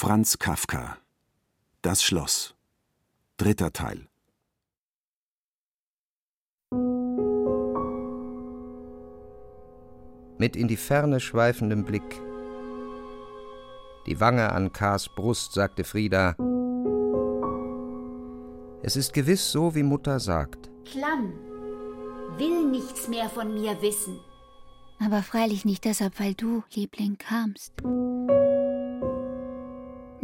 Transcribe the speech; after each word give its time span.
Franz 0.00 0.38
Kafka 0.38 0.96
Das 1.82 2.04
Schloss 2.04 2.54
Dritter 3.36 3.72
Teil 3.72 4.06
Mit 10.38 10.54
in 10.54 10.68
die 10.68 10.76
Ferne 10.76 11.18
schweifendem 11.18 11.84
Blick. 11.84 12.22
Die 14.06 14.20
Wange 14.20 14.52
an 14.52 14.72
Kars 14.72 15.08
Brust, 15.08 15.54
sagte 15.54 15.82
Frieda. 15.82 16.36
Es 18.84 18.94
ist 18.94 19.12
gewiss 19.12 19.50
so, 19.50 19.74
wie 19.74 19.82
Mutter 19.82 20.20
sagt. 20.20 20.70
Klamm 20.84 21.32
will 22.36 22.70
nichts 22.70 23.08
mehr 23.08 23.28
von 23.28 23.52
mir 23.52 23.82
wissen. 23.82 24.20
Aber 25.00 25.24
freilich 25.24 25.64
nicht 25.64 25.84
deshalb, 25.84 26.20
weil 26.20 26.34
du, 26.34 26.62
Liebling, 26.72 27.18
kamst. 27.18 27.72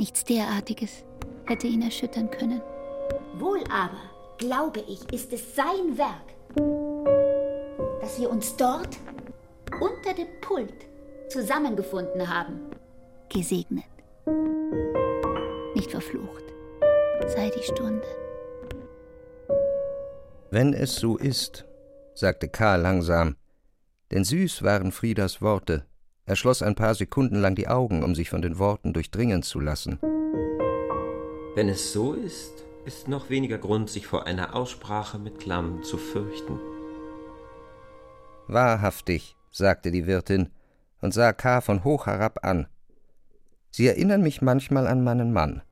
Nichts 0.05 0.23
derartiges 0.23 1.03
hätte 1.47 1.67
ihn 1.67 1.81
erschüttern 1.81 2.31
können. 2.31 2.61
Wohl 3.39 3.65
aber, 3.71 4.03
glaube 4.37 4.81
ich, 4.81 5.11
ist 5.15 5.33
es 5.33 5.57
sein 5.57 5.97
Werk, 5.97 6.29
dass 8.03 8.21
wir 8.21 8.29
uns 8.29 8.55
dort 8.55 8.99
unter 9.81 10.13
dem 10.13 10.29
Pult 10.43 10.75
zusammengefunden 11.31 12.29
haben. 12.29 12.61
Gesegnet. 13.31 13.87
Nicht 15.75 15.91
verflucht. 15.91 16.45
Sei 17.27 17.51
die 17.57 17.63
Stunde. 17.63 18.07
Wenn 20.51 20.75
es 20.75 20.97
so 20.97 21.17
ist, 21.17 21.65
sagte 22.13 22.51
Karl 22.51 22.83
langsam, 22.83 23.37
denn 24.11 24.25
süß 24.25 24.65
waren 24.65 24.93
Friedas 24.93 25.41
Worte. 25.41 25.87
Er 26.27 26.37
schloss 26.37 26.63
ein 26.63 26.75
paar 26.75 26.95
Sekunden 26.95 27.37
lang 27.37 27.55
die 27.55 27.69
Augen, 27.69 28.03
um 28.03 28.15
sich 28.15 28.31
von 28.31 28.41
den 28.41 28.59
Worten 28.59 28.95
durchdringen 28.95 29.43
zu 29.43 29.61
lassen. 29.61 29.99
Wenn 31.55 31.69
es 31.69 31.93
so 31.93 32.15
ist, 32.15 32.65
ist 32.87 33.09
noch 33.09 33.31
weniger 33.31 33.59
Grund, 33.59 33.91
sich 33.91 34.07
vor 34.07 34.27
einer 34.27 34.55
Aussprache 34.55 35.19
mit 35.19 35.39
Klamm 35.39 35.83
zu 35.83 35.99
fürchten. 35.99 36.59
Wahrhaftig, 38.49 39.37
sagte 39.51 39.91
die 39.91 40.07
Wirtin 40.07 40.51
und 41.01 41.13
sah 41.13 41.33
K. 41.33 41.61
von 41.61 41.85
hoch 41.85 42.07
herab 42.07 42.45
an. 42.45 42.67
Sie 43.71 43.87
erinnern 43.87 44.23
mich 44.23 44.41
manchmal 44.41 44.87
an 44.87 45.05
meinen 45.05 45.33
Mann. 45.33 45.63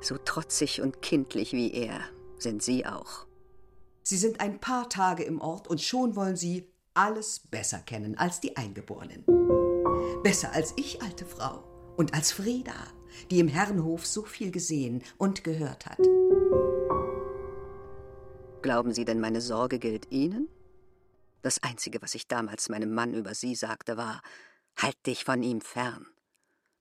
So 0.00 0.16
trotzig 0.18 0.80
und 0.80 1.02
kindlich 1.02 1.52
wie 1.52 1.72
er 1.72 2.00
sind 2.38 2.62
Sie 2.62 2.86
auch. 2.86 3.26
Sie 4.02 4.16
sind 4.16 4.40
ein 4.40 4.58
paar 4.58 4.88
Tage 4.88 5.22
im 5.22 5.40
Ort 5.40 5.68
und 5.68 5.80
schon 5.80 6.16
wollen 6.16 6.36
Sie 6.36 6.69
alles 6.94 7.40
besser 7.40 7.78
kennen 7.80 8.16
als 8.18 8.40
die 8.40 8.56
Eingeborenen. 8.56 9.24
Besser 10.22 10.52
als 10.52 10.74
ich, 10.76 11.02
alte 11.02 11.24
Frau, 11.24 11.64
und 11.96 12.14
als 12.14 12.32
Frieda, 12.32 12.74
die 13.30 13.40
im 13.40 13.48
Herrenhof 13.48 14.06
so 14.06 14.22
viel 14.22 14.50
gesehen 14.50 15.02
und 15.18 15.44
gehört 15.44 15.86
hat. 15.86 15.98
Glauben 18.62 18.92
Sie 18.92 19.04
denn, 19.04 19.20
meine 19.20 19.40
Sorge 19.40 19.78
gilt 19.78 20.10
Ihnen? 20.10 20.48
Das 21.42 21.62
Einzige, 21.62 22.02
was 22.02 22.14
ich 22.14 22.28
damals 22.28 22.68
meinem 22.68 22.92
Mann 22.92 23.14
über 23.14 23.34
Sie 23.34 23.54
sagte, 23.54 23.96
war, 23.96 24.22
halt 24.76 24.96
dich 25.06 25.24
von 25.24 25.42
ihm 25.42 25.60
fern. 25.60 26.06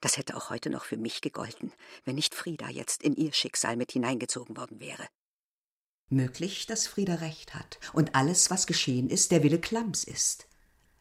Das 0.01 0.17
hätte 0.17 0.35
auch 0.37 0.49
heute 0.49 0.69
noch 0.69 0.85
für 0.85 0.97
mich 0.97 1.21
gegolten, 1.21 1.73
wenn 2.05 2.15
nicht 2.15 2.35
Frieda 2.35 2.69
jetzt 2.69 3.03
in 3.03 3.15
ihr 3.15 3.33
Schicksal 3.33 3.75
mit 3.75 3.91
hineingezogen 3.91 4.55
worden 4.57 4.79
wäre. 4.79 5.05
Möglich, 6.11 6.65
dass 6.65 6.87
Frieda 6.87 7.15
recht 7.15 7.53
hat 7.53 7.79
und 7.93 8.15
alles, 8.15 8.49
was 8.49 8.65
geschehen 8.65 9.09
ist, 9.09 9.31
der 9.31 9.43
Wille 9.43 9.61
Klamms 9.61 10.03
ist. 10.03 10.47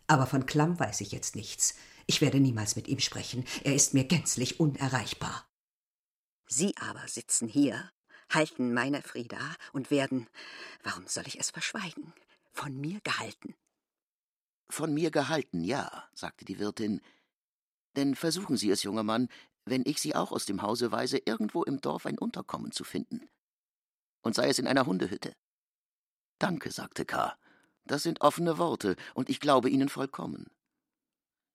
Aber 0.07 0.27
von 0.27 0.45
Klamm 0.45 0.79
weiß 0.79 1.01
ich 1.01 1.13
jetzt 1.13 1.35
nichts. 1.35 1.75
Ich 2.07 2.21
werde 2.21 2.41
niemals 2.41 2.77
mit 2.77 2.89
ihm 2.89 2.99
sprechen. 2.99 3.45
Er 3.65 3.75
ist 3.75 3.95
mir 3.95 4.05
gänzlich 4.05 4.61
unerreichbar. 4.61 5.47
Sie 6.47 6.77
aber 6.77 7.09
sitzen 7.09 7.49
hier, 7.49 7.91
halten 8.31 8.75
meiner 8.75 9.01
Frieda 9.01 9.41
und 9.73 9.91
werden, 9.91 10.27
warum 10.83 11.07
soll 11.07 11.27
ich 11.27 11.41
es 11.41 11.51
verschweigen, 11.51 12.13
von 12.53 12.79
mir 12.79 13.01
gehalten. 13.03 13.55
Von 14.69 14.93
mir 14.93 15.11
gehalten, 15.11 15.65
ja, 15.65 16.07
sagte 16.13 16.45
die 16.45 16.59
Wirtin. 16.59 17.01
Denn 17.97 18.15
versuchen 18.15 18.59
Sie 18.59 18.71
es, 18.71 18.83
junger 18.83 19.05
Mann, 19.05 19.29
wenn 19.65 19.85
ich 19.87 20.01
Sie 20.01 20.15
auch 20.15 20.33
aus 20.33 20.45
dem 20.45 20.61
Hause 20.61 20.93
weise, 20.93 21.17
irgendwo 21.17 21.63
im 21.63 21.81
Dorf 21.81 22.05
ein 22.05 22.19
Unterkommen 22.19 22.73
zu 22.73 22.85
finden 22.85 23.27
und 24.23 24.35
sei 24.35 24.49
es 24.49 24.59
in 24.59 24.67
einer 24.67 24.87
Hundehütte. 24.87 25.35
Danke, 26.39 26.71
sagte 26.71 27.05
K. 27.05 27.37
Das 27.85 28.03
sind 28.03 28.21
offene 28.21 28.59
Worte, 28.59 28.97
und 29.15 29.29
ich 29.29 29.41
glaube 29.41 29.71
Ihnen 29.71 29.89
vollkommen. 29.89 30.47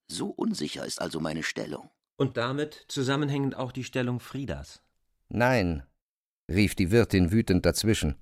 So 0.07 0.27
unsicher 0.27 0.85
ist 0.85 1.01
also 1.01 1.19
meine 1.19 1.43
Stellung. 1.43 1.89
Und 2.17 2.37
damit 2.37 2.85
zusammenhängend 2.87 3.55
auch 3.55 3.71
die 3.71 3.83
Stellung 3.83 4.19
Friedas. 4.19 4.81
Nein, 5.29 5.83
rief 6.49 6.75
die 6.75 6.91
Wirtin 6.91 7.31
wütend 7.31 7.65
dazwischen. 7.65 8.15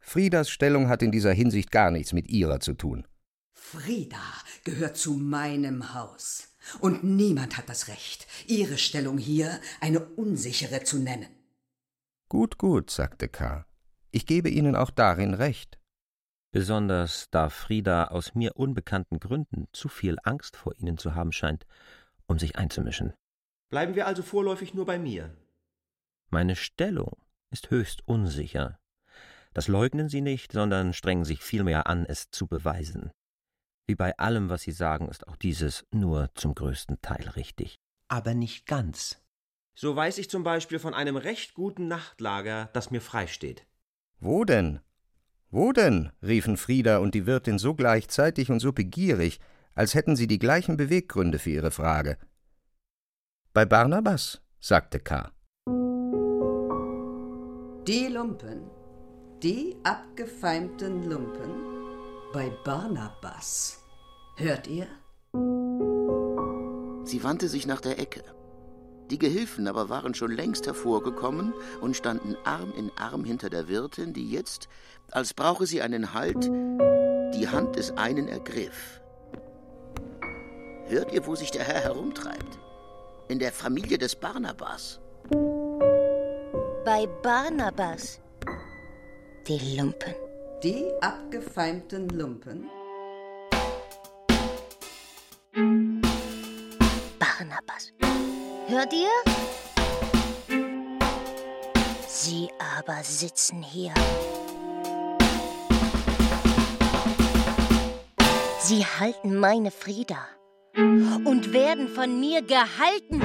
Friedas 0.00 0.50
Stellung 0.50 0.88
hat 0.88 1.02
in 1.02 1.12
dieser 1.12 1.32
Hinsicht 1.32 1.70
gar 1.70 1.90
nichts 1.90 2.12
mit 2.12 2.28
ihrer 2.28 2.60
zu 2.60 2.74
tun. 2.74 3.06
Frieda 3.52 4.22
gehört 4.64 4.96
zu 4.96 5.14
meinem 5.14 5.94
Haus. 5.94 6.48
Und 6.80 7.04
niemand 7.04 7.56
hat 7.56 7.68
das 7.68 7.88
Recht, 7.88 8.26
ihre 8.46 8.78
Stellung 8.78 9.18
hier 9.18 9.60
eine 9.80 10.00
unsichere 10.00 10.82
zu 10.82 10.98
nennen. 10.98 11.28
Gut, 12.28 12.58
gut, 12.58 12.90
sagte 12.90 13.28
K. 13.28 13.66
Ich 14.12 14.26
gebe 14.26 14.48
Ihnen 14.48 14.74
auch 14.74 14.90
darin 14.90 15.34
recht. 15.34 15.78
Besonders 16.52 17.28
da 17.30 17.48
Frieda 17.48 18.08
aus 18.08 18.34
mir 18.34 18.56
unbekannten 18.56 19.20
Gründen 19.20 19.68
zu 19.72 19.88
viel 19.88 20.16
Angst 20.24 20.56
vor 20.56 20.74
Ihnen 20.76 20.98
zu 20.98 21.14
haben 21.14 21.30
scheint, 21.30 21.64
um 22.26 22.38
sich 22.38 22.56
einzumischen. 22.56 23.12
Bleiben 23.68 23.94
wir 23.94 24.08
also 24.08 24.24
vorläufig 24.24 24.74
nur 24.74 24.84
bei 24.84 24.98
mir. 24.98 25.36
Meine 26.30 26.56
Stellung 26.56 27.22
ist 27.50 27.70
höchst 27.70 28.06
unsicher. 28.06 28.80
Das 29.54 29.68
leugnen 29.68 30.08
Sie 30.08 30.20
nicht, 30.20 30.52
sondern 30.52 30.92
strengen 30.92 31.24
sich 31.24 31.40
vielmehr 31.40 31.86
an, 31.86 32.04
es 32.04 32.30
zu 32.30 32.48
beweisen. 32.48 33.12
Wie 33.86 33.94
bei 33.94 34.16
allem, 34.18 34.48
was 34.48 34.62
Sie 34.62 34.72
sagen, 34.72 35.08
ist 35.08 35.26
auch 35.28 35.36
dieses 35.36 35.84
nur 35.92 36.30
zum 36.34 36.54
größten 36.54 37.00
Teil 37.00 37.28
richtig. 37.30 37.78
Aber 38.08 38.34
nicht 38.34 38.66
ganz. 38.66 39.20
So 39.74 39.94
weiß 39.94 40.18
ich 40.18 40.28
zum 40.30 40.42
Beispiel 40.42 40.80
von 40.80 40.94
einem 40.94 41.16
recht 41.16 41.54
guten 41.54 41.88
Nachtlager, 41.88 42.70
das 42.72 42.90
mir 42.90 43.00
freisteht. 43.00 43.66
Wo 44.20 44.44
denn? 44.44 44.80
Wo 45.50 45.72
denn? 45.72 46.12
riefen 46.22 46.58
Frieda 46.58 46.98
und 46.98 47.14
die 47.14 47.24
Wirtin 47.26 47.58
so 47.58 47.74
gleichzeitig 47.74 48.50
und 48.50 48.60
so 48.60 48.72
begierig, 48.72 49.40
als 49.74 49.94
hätten 49.94 50.14
sie 50.14 50.26
die 50.26 50.38
gleichen 50.38 50.76
Beweggründe 50.76 51.38
für 51.38 51.50
ihre 51.50 51.70
Frage. 51.70 52.18
Bei 53.54 53.64
Barnabas, 53.64 54.42
sagte 54.60 55.00
K. 55.00 55.30
Die 57.86 58.08
Lumpen, 58.12 58.70
die 59.42 59.76
abgefeimten 59.84 61.08
Lumpen 61.08 61.50
bei 62.34 62.50
Barnabas. 62.62 63.82
Hört 64.36 64.66
ihr? 64.68 64.86
Sie 67.04 67.24
wandte 67.24 67.48
sich 67.48 67.66
nach 67.66 67.80
der 67.80 67.98
Ecke. 67.98 68.22
Die 69.10 69.18
Gehilfen 69.18 69.66
aber 69.66 69.88
waren 69.88 70.14
schon 70.14 70.30
längst 70.30 70.66
hervorgekommen 70.66 71.52
und 71.80 71.96
standen 71.96 72.36
Arm 72.44 72.72
in 72.76 72.92
Arm 72.96 73.24
hinter 73.24 73.50
der 73.50 73.66
Wirtin, 73.68 74.12
die 74.12 74.30
jetzt, 74.30 74.68
als 75.10 75.34
brauche 75.34 75.66
sie 75.66 75.82
einen 75.82 76.14
Halt, 76.14 76.44
die 77.34 77.48
Hand 77.48 77.74
des 77.74 77.90
einen 77.96 78.28
ergriff. 78.28 79.00
Hört 80.86 81.12
ihr, 81.12 81.26
wo 81.26 81.34
sich 81.34 81.50
der 81.50 81.64
Herr 81.64 81.80
herumtreibt? 81.80 82.58
In 83.28 83.40
der 83.40 83.52
Familie 83.52 83.98
des 83.98 84.14
Barnabas. 84.14 85.00
Bei 86.84 87.06
Barnabas. 87.22 88.20
Die 89.46 89.76
Lumpen. 89.76 90.14
Die 90.62 90.84
abgefeimten 91.00 92.08
Lumpen? 92.10 92.68
Barnabas. 97.18 97.92
Hört 98.70 98.92
ihr? 98.92 99.08
Sie 102.06 102.48
aber 102.76 103.02
sitzen 103.02 103.64
hier. 103.64 103.92
Sie 108.60 108.86
halten 108.86 109.40
meine 109.40 109.72
Frieda 109.72 110.24
und 110.76 111.52
werden 111.52 111.88
von 111.88 112.20
mir 112.20 112.42
gehalten. 112.42 113.20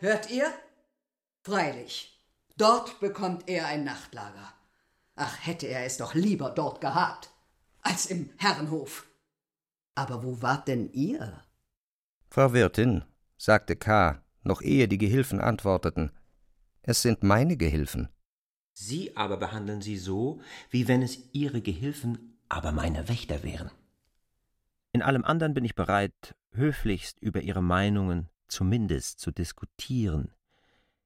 Hört 0.00 0.28
ihr? 0.30 0.52
Freilich. 1.44 2.18
Dort 2.56 3.00
bekommt 3.00 3.50
er 3.50 3.66
ein 3.66 3.84
Nachtlager. 3.84 4.54
Ach, 5.14 5.46
hätte 5.46 5.66
er 5.66 5.84
es 5.84 5.98
doch 5.98 6.14
lieber 6.14 6.48
dort 6.48 6.80
gehabt, 6.80 7.28
als 7.82 8.06
im 8.06 8.30
Herrenhof. 8.38 9.06
Aber 9.94 10.24
wo 10.24 10.40
wart 10.40 10.68
denn 10.68 10.90
ihr? 10.92 11.44
Frau 12.30 12.54
Wirtin, 12.54 13.04
sagte 13.36 13.76
K., 13.76 14.22
noch 14.42 14.62
ehe 14.62 14.88
die 14.88 14.96
Gehilfen 14.96 15.38
antworteten, 15.38 16.12
Es 16.80 17.02
sind 17.02 17.22
meine 17.22 17.58
Gehilfen. 17.58 18.08
Sie 18.72 19.14
aber 19.14 19.36
behandeln 19.36 19.82
sie 19.82 19.98
so, 19.98 20.40
wie 20.70 20.88
wenn 20.88 21.02
es 21.02 21.18
Ihre 21.32 21.60
Gehilfen, 21.60 22.38
aber 22.48 22.72
meine 22.72 23.06
Wächter 23.08 23.42
wären. 23.42 23.70
In 24.92 25.02
allem 25.02 25.24
anderen 25.24 25.52
bin 25.52 25.66
ich 25.66 25.74
bereit, 25.74 26.34
höflichst 26.52 27.18
über 27.20 27.42
Ihre 27.42 27.62
Meinungen 27.62 28.30
zumindest 28.48 29.20
zu 29.20 29.30
diskutieren, 29.30 30.32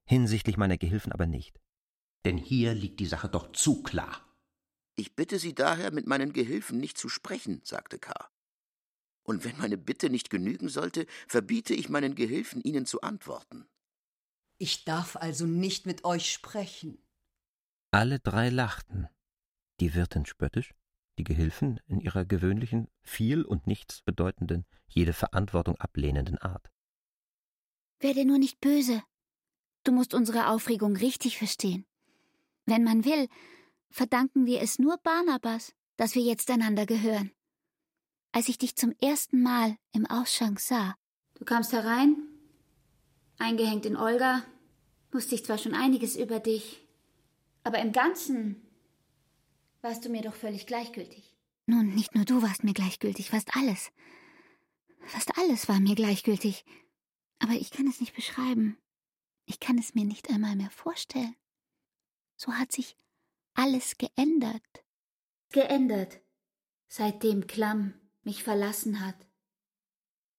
hinsichtlich 0.08 0.56
meiner 0.56 0.78
Gehilfen 0.78 1.12
aber 1.12 1.26
nicht. 1.26 1.60
Denn 2.25 2.38
hier 2.38 2.75
liegt 2.75 3.00
die 3.00 3.06
Sache 3.06 3.28
doch 3.28 3.52
zu 3.52 3.82
klar. 3.82 4.25
Ich 4.96 5.14
bitte 5.14 5.38
Sie 5.38 5.55
daher, 5.55 5.93
mit 5.93 6.06
meinen 6.06 6.32
Gehilfen 6.32 6.78
nicht 6.78 6.99
zu 6.99 7.08
sprechen, 7.08 7.60
sagte 7.62 7.99
K. 7.99 8.12
Und 9.22 9.44
wenn 9.44 9.58
meine 9.58 9.76
Bitte 9.76 10.10
nicht 10.10 10.31
genügen 10.31 10.69
sollte, 10.69 11.06
verbiete 11.28 11.75
ich 11.75 11.88
meinen 11.88 12.14
Gehilfen, 12.14 12.62
Ihnen 12.62 12.87
zu 12.87 13.02
antworten. 13.02 13.69
Ich 14.58 14.84
darf 14.84 15.14
also 15.14 15.46
nicht 15.46 15.87
mit 15.87 16.05
euch 16.05 16.32
sprechen. 16.32 16.99
Alle 17.93 18.19
drei 18.19 18.49
lachten, 18.49 19.08
die 19.81 19.94
Wirtin 19.94 20.26
spöttisch, 20.26 20.75
die 21.19 21.25
Gehilfen 21.25 21.81
in 21.87 22.00
ihrer 22.00 22.25
gewöhnlichen, 22.25 22.88
viel 23.02 23.44
und 23.44 23.66
nichts 23.66 24.02
bedeutenden, 24.02 24.66
jede 24.88 25.12
Verantwortung 25.12 25.76
ablehnenden 25.76 26.38
Art. 26.38 26.70
Werde 28.00 28.25
nur 28.25 28.38
nicht 28.38 28.61
böse. 28.61 29.02
Du 29.88 29.94
musst 29.94 30.12
unsere 30.12 30.49
Aufregung 30.49 30.96
richtig 30.96 31.38
verstehen. 31.38 31.87
Wenn 32.67 32.85
man 32.85 33.06
will, 33.06 33.26
verdanken 33.88 34.44
wir 34.44 34.61
es 34.61 34.79
nur 34.79 34.99
Barnabas, 34.99 35.73
dass 35.96 36.14
wir 36.14 36.20
jetzt 36.20 36.50
einander 36.50 36.85
gehören. 36.85 37.32
Als 38.31 38.50
ich 38.50 38.58
dich 38.58 38.76
zum 38.76 38.93
ersten 39.00 39.40
Mal 39.40 39.79
im 39.93 40.05
Ausschank 40.05 40.61
sah. 40.61 40.94
Du 41.37 41.46
kamst 41.46 41.73
herein, 41.73 42.19
eingehängt 43.38 43.87
in 43.87 43.96
Olga, 43.96 44.44
wusste 45.11 45.37
ich 45.37 45.46
zwar 45.46 45.56
schon 45.56 45.73
einiges 45.73 46.17
über 46.17 46.38
dich, 46.38 46.87
aber 47.64 47.79
im 47.79 47.93
Ganzen 47.93 48.61
warst 49.81 50.05
du 50.05 50.11
mir 50.11 50.20
doch 50.20 50.35
völlig 50.35 50.67
gleichgültig. 50.67 51.35
Nun, 51.64 51.94
nicht 51.94 52.14
nur 52.14 52.26
du 52.26 52.43
warst 52.43 52.62
mir 52.62 52.75
gleichgültig, 52.75 53.31
fast 53.31 53.56
alles. 53.56 53.90
Fast 55.06 55.38
alles 55.38 55.67
war 55.67 55.81
mir 55.81 55.94
gleichgültig. 55.94 56.67
Aber 57.38 57.55
ich 57.55 57.70
kann 57.70 57.87
es 57.87 58.00
nicht 58.00 58.14
beschreiben. 58.14 58.76
Ich 59.48 59.60
kann 59.60 59.78
es 59.78 59.94
mir 59.94 60.04
nicht 60.04 60.28
einmal 60.28 60.56
mehr 60.56 60.68
vorstellen. 60.68 61.34
So 62.36 62.52
hat 62.52 62.70
sich 62.70 62.96
alles 63.54 63.96
geändert. 63.96 64.84
Geändert, 65.52 66.20
seitdem 66.86 67.46
Klamm 67.46 67.94
mich 68.22 68.44
verlassen 68.44 69.00
hat. 69.00 69.16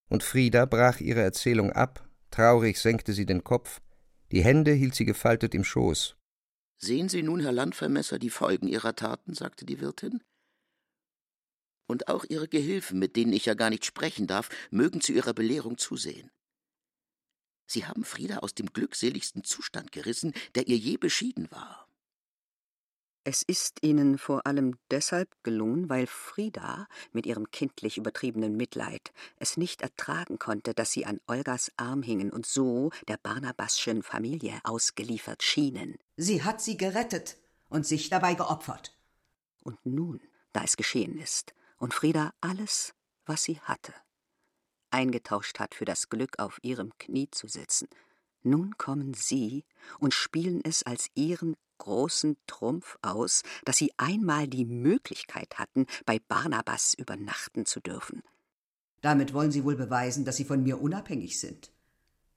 Und 0.10 0.22
Frieda 0.22 0.66
brach 0.66 1.00
ihre 1.00 1.22
Erzählung 1.22 1.72
ab, 1.72 2.08
traurig 2.30 2.80
senkte 2.80 3.14
sie 3.14 3.26
den 3.26 3.44
Kopf, 3.44 3.82
die 4.32 4.44
Hände 4.44 4.74
hielt 4.74 4.94
sie 4.94 5.06
gefaltet 5.06 5.56
im 5.56 5.64
Schoß. 5.64 6.16
Sehen 6.78 7.10
Sie 7.10 7.24
nun, 7.24 7.40
Herr 7.40 7.52
Landvermesser, 7.52 8.20
die 8.20 8.30
Folgen 8.30 8.68
Ihrer 8.68 8.96
Taten, 8.96 9.34
sagte 9.34 9.66
die 9.66 9.82
Wirtin. 9.82 10.24
Und 11.88 12.08
auch 12.10 12.26
Ihre 12.30 12.48
Gehilfen, 12.48 13.00
mit 13.00 13.16
denen 13.16 13.34
ich 13.34 13.48
ja 13.48 13.56
gar 13.56 13.72
nicht 13.72 13.86
sprechen 13.86 14.28
darf, 14.28 14.50
mögen 14.70 15.02
zu 15.02 15.14
Ihrer 15.14 15.34
Belehrung 15.34 15.80
zusehen. 15.80 16.32
Sie 17.70 17.86
haben 17.86 18.04
Frieda 18.04 18.38
aus 18.40 18.56
dem 18.56 18.74
glückseligsten 18.74 19.44
Zustand 19.44 19.92
gerissen, 19.92 20.34
der 20.56 20.68
ihr 20.68 20.78
je 20.78 20.98
beschieden 20.98 21.50
war. 21.52 21.88
Es 23.24 23.44
ist 23.44 23.84
ihnen 23.84 24.18
vor 24.18 24.48
allem 24.48 24.80
deshalb 24.90 25.30
gelungen, 25.44 25.88
weil 25.88 26.08
Frieda 26.08 26.88
mit 27.12 27.28
ihrem 27.28 27.52
kindlich 27.52 28.00
übertriebenen 28.00 28.58
Mitleid 28.58 29.14
es 29.36 29.56
nicht 29.56 29.84
ertragen 29.84 30.40
konnte, 30.40 30.74
dass 30.74 30.92
sie 30.92 31.06
an 31.06 31.22
Olgas 31.28 31.72
Arm 31.78 32.02
hingen 32.02 32.32
und 32.32 32.48
so 32.48 32.90
der 33.08 33.18
Barnabaschen 33.18 34.02
Familie 34.02 34.60
ausgeliefert 34.64 35.44
schienen. 35.44 36.00
Sie 36.18 36.44
hat 36.44 36.62
sie 36.62 36.76
gerettet 36.76 37.38
und 37.70 37.86
sich 37.86 38.10
dabei 38.10 38.34
geopfert. 38.34 38.98
Und 39.64 39.78
nun, 39.86 40.22
da 40.54 40.64
es 40.64 40.76
geschehen 40.76 41.20
ist 41.20 41.54
und 41.78 41.94
Frieda 41.94 42.34
alles, 42.42 42.96
was 43.28 43.44
sie 43.44 43.60
hatte, 43.60 43.94
eingetauscht 44.92 45.60
hat 45.60 45.76
für 45.76 45.86
das 45.86 46.10
Glück, 46.10 46.40
auf 46.40 46.60
ihrem 46.62 46.92
Knie 46.98 47.30
zu 47.32 47.48
sitzen, 47.48 47.88
nun 48.44 48.78
kommen 48.78 49.14
Sie 49.14 49.66
und 50.00 50.14
spielen 50.14 50.62
es 50.64 50.84
als 50.84 51.10
Ihren 51.14 51.56
großen 51.78 52.38
Trumpf 52.48 52.98
aus, 53.02 53.44
dass 53.66 53.78
Sie 53.78 53.92
einmal 53.98 54.48
die 54.48 54.66
Möglichkeit 54.66 55.60
hatten, 55.60 55.86
bei 56.06 56.20
Barnabas 56.20 56.94
übernachten 56.94 57.66
zu 57.66 57.80
dürfen. 57.80 58.22
Damit 59.02 59.34
wollen 59.34 59.52
Sie 59.52 59.64
wohl 59.64 59.76
beweisen, 59.76 60.26
dass 60.26 60.38
Sie 60.38 60.46
von 60.46 60.64
mir 60.64 60.82
unabhängig 60.82 61.40
sind. 61.40 61.72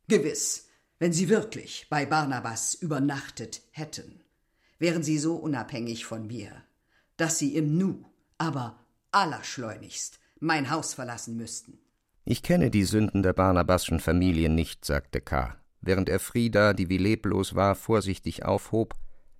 Gewiss, 0.09 0.69
wenn 0.99 1.13
Sie 1.13 1.29
wirklich 1.29 1.87
bei 1.89 2.07
Barnabas 2.07 2.75
übernachtet 2.75 3.63
hätten, 3.71 4.21
wären 4.79 5.03
Sie 5.03 5.19
so 5.19 5.37
unabhängig 5.37 6.05
von 6.05 6.27
mir, 6.27 6.63
dass 7.17 7.39
Sie 7.39 7.55
im 7.57 7.77
Nu, 7.77 8.05
aber 8.39 8.85
allerschleunigst 9.13 10.19
mein 10.41 10.71
Haus 10.71 10.95
verlassen 10.95 11.37
müssten. 11.37 11.79
Ich 12.25 12.43
kenne 12.43 12.71
die 12.71 12.85
Sünden 12.85 13.23
der 13.23 13.33
Barnabaschen 13.33 13.99
Familie 13.99 14.49
nicht, 14.49 14.85
sagte 14.85 15.21
K., 15.21 15.57
während 15.81 16.09
er 16.09 16.21
Frieda, 16.21 16.73
die 16.73 16.89
wie 16.89 16.99
leblos 16.99 17.57
war, 17.57 17.75
vorsichtig 17.75 18.45
aufhob, 18.45 18.95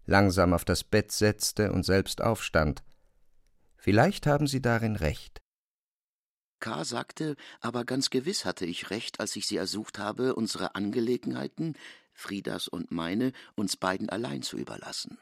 langsam 0.05 0.53
auf 0.53 0.65
das 0.65 0.83
Bett 0.83 1.13
setzte 1.13 1.71
und 1.73 1.85
selbst 1.85 2.21
aufstand. 2.23 2.83
Vielleicht 3.77 4.27
haben 4.27 4.49
Sie 4.49 4.61
darin 4.61 4.97
recht. 4.97 5.39
K. 6.59 6.85
sagte, 6.85 7.37
aber 7.61 7.85
ganz 7.85 8.11
gewiss 8.11 8.45
hatte 8.45 8.67
ich 8.67 8.91
recht, 8.91 9.21
als 9.21 9.37
ich 9.37 9.47
Sie 9.47 9.57
ersucht 9.57 9.99
habe, 9.99 10.35
unsere 10.35 10.75
Angelegenheiten, 10.75 11.75
Friedas 12.13 12.69
und 12.69 12.91
meine, 12.91 13.33
uns 13.55 13.77
beiden 13.77 14.09
allein 14.09 14.43
zu 14.43 14.57
überlassen. 14.59 15.19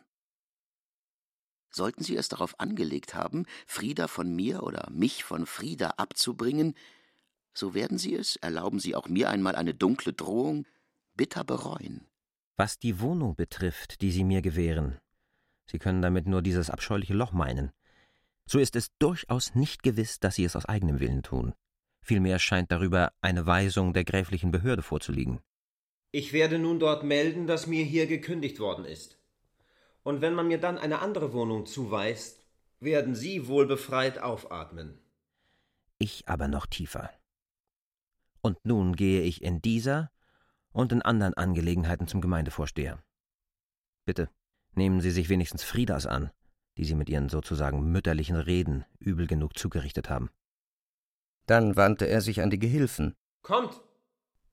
Sollten 1.70 2.02
Sie 2.02 2.16
es 2.16 2.28
darauf 2.28 2.58
angelegt 2.58 3.14
haben, 3.14 3.46
Frieda 3.66 4.08
von 4.08 4.34
mir 4.34 4.62
oder 4.62 4.88
mich 4.90 5.24
von 5.24 5.46
Frieda 5.46 5.90
abzubringen, 5.98 6.74
so 7.54 7.74
werden 7.74 7.98
Sie 7.98 8.14
es, 8.14 8.36
erlauben 8.36 8.80
Sie 8.80 8.94
auch 8.94 9.08
mir 9.08 9.30
einmal 9.30 9.56
eine 9.56 9.74
dunkle 9.74 10.12
Drohung, 10.12 10.66
bitter 11.14 11.44
bereuen. 11.44 12.06
Was 12.56 12.78
die 12.78 13.00
Wohnung 13.00 13.34
betrifft, 13.36 14.00
die 14.02 14.10
Sie 14.10 14.24
mir 14.24 14.42
gewähren, 14.42 14.98
Sie 15.66 15.78
können 15.78 16.02
damit 16.02 16.26
nur 16.26 16.42
dieses 16.42 16.68
abscheuliche 16.68 17.14
Loch 17.14 17.32
meinen, 17.32 17.70
so 18.44 18.58
ist 18.58 18.74
es 18.74 18.90
durchaus 18.98 19.54
nicht 19.54 19.82
gewiss, 19.82 20.18
dass 20.18 20.34
Sie 20.34 20.44
es 20.44 20.56
aus 20.56 20.66
eigenem 20.66 20.98
Willen 20.98 21.22
tun. 21.22 21.54
Vielmehr 22.02 22.38
scheint 22.38 22.72
darüber 22.72 23.12
eine 23.20 23.46
Weisung 23.46 23.92
der 23.92 24.04
gräflichen 24.04 24.50
Behörde 24.50 24.82
vorzuliegen. 24.82 25.40
Ich 26.10 26.32
werde 26.32 26.58
nun 26.58 26.80
dort 26.80 27.04
melden, 27.04 27.46
dass 27.46 27.68
mir 27.68 27.84
hier 27.84 28.08
gekündigt 28.08 28.58
worden 28.58 28.84
ist. 28.84 29.18
Und 30.02 30.20
wenn 30.20 30.34
man 30.34 30.48
mir 30.48 30.58
dann 30.58 30.78
eine 30.78 31.00
andere 31.00 31.32
Wohnung 31.32 31.66
zuweist, 31.66 32.44
werden 32.80 33.14
Sie 33.14 33.46
wohl 33.46 33.66
befreit 33.66 34.18
aufatmen. 34.18 34.98
Ich 35.98 36.26
aber 36.26 36.48
noch 36.48 36.66
tiefer. 36.66 37.10
Und 38.42 38.64
nun 38.64 38.96
gehe 38.96 39.22
ich 39.22 39.42
in 39.42 39.60
dieser 39.60 40.10
und 40.72 40.92
in 40.92 41.02
anderen 41.02 41.34
Angelegenheiten 41.34 42.06
zum 42.06 42.20
Gemeindevorsteher. 42.20 43.02
Bitte, 44.04 44.30
nehmen 44.74 45.00
Sie 45.00 45.10
sich 45.10 45.28
wenigstens 45.28 45.62
Friedas 45.62 46.06
an, 46.06 46.30
die 46.76 46.84
Sie 46.84 46.94
mit 46.94 47.08
Ihren 47.08 47.28
sozusagen 47.28 47.90
mütterlichen 47.90 48.36
Reden 48.36 48.84
übel 48.98 49.26
genug 49.26 49.58
zugerichtet 49.58 50.08
haben. 50.08 50.30
Dann 51.46 51.76
wandte 51.76 52.06
er 52.06 52.20
sich 52.20 52.40
an 52.42 52.50
die 52.50 52.58
Gehilfen. 52.58 53.14
Kommt! 53.42 53.80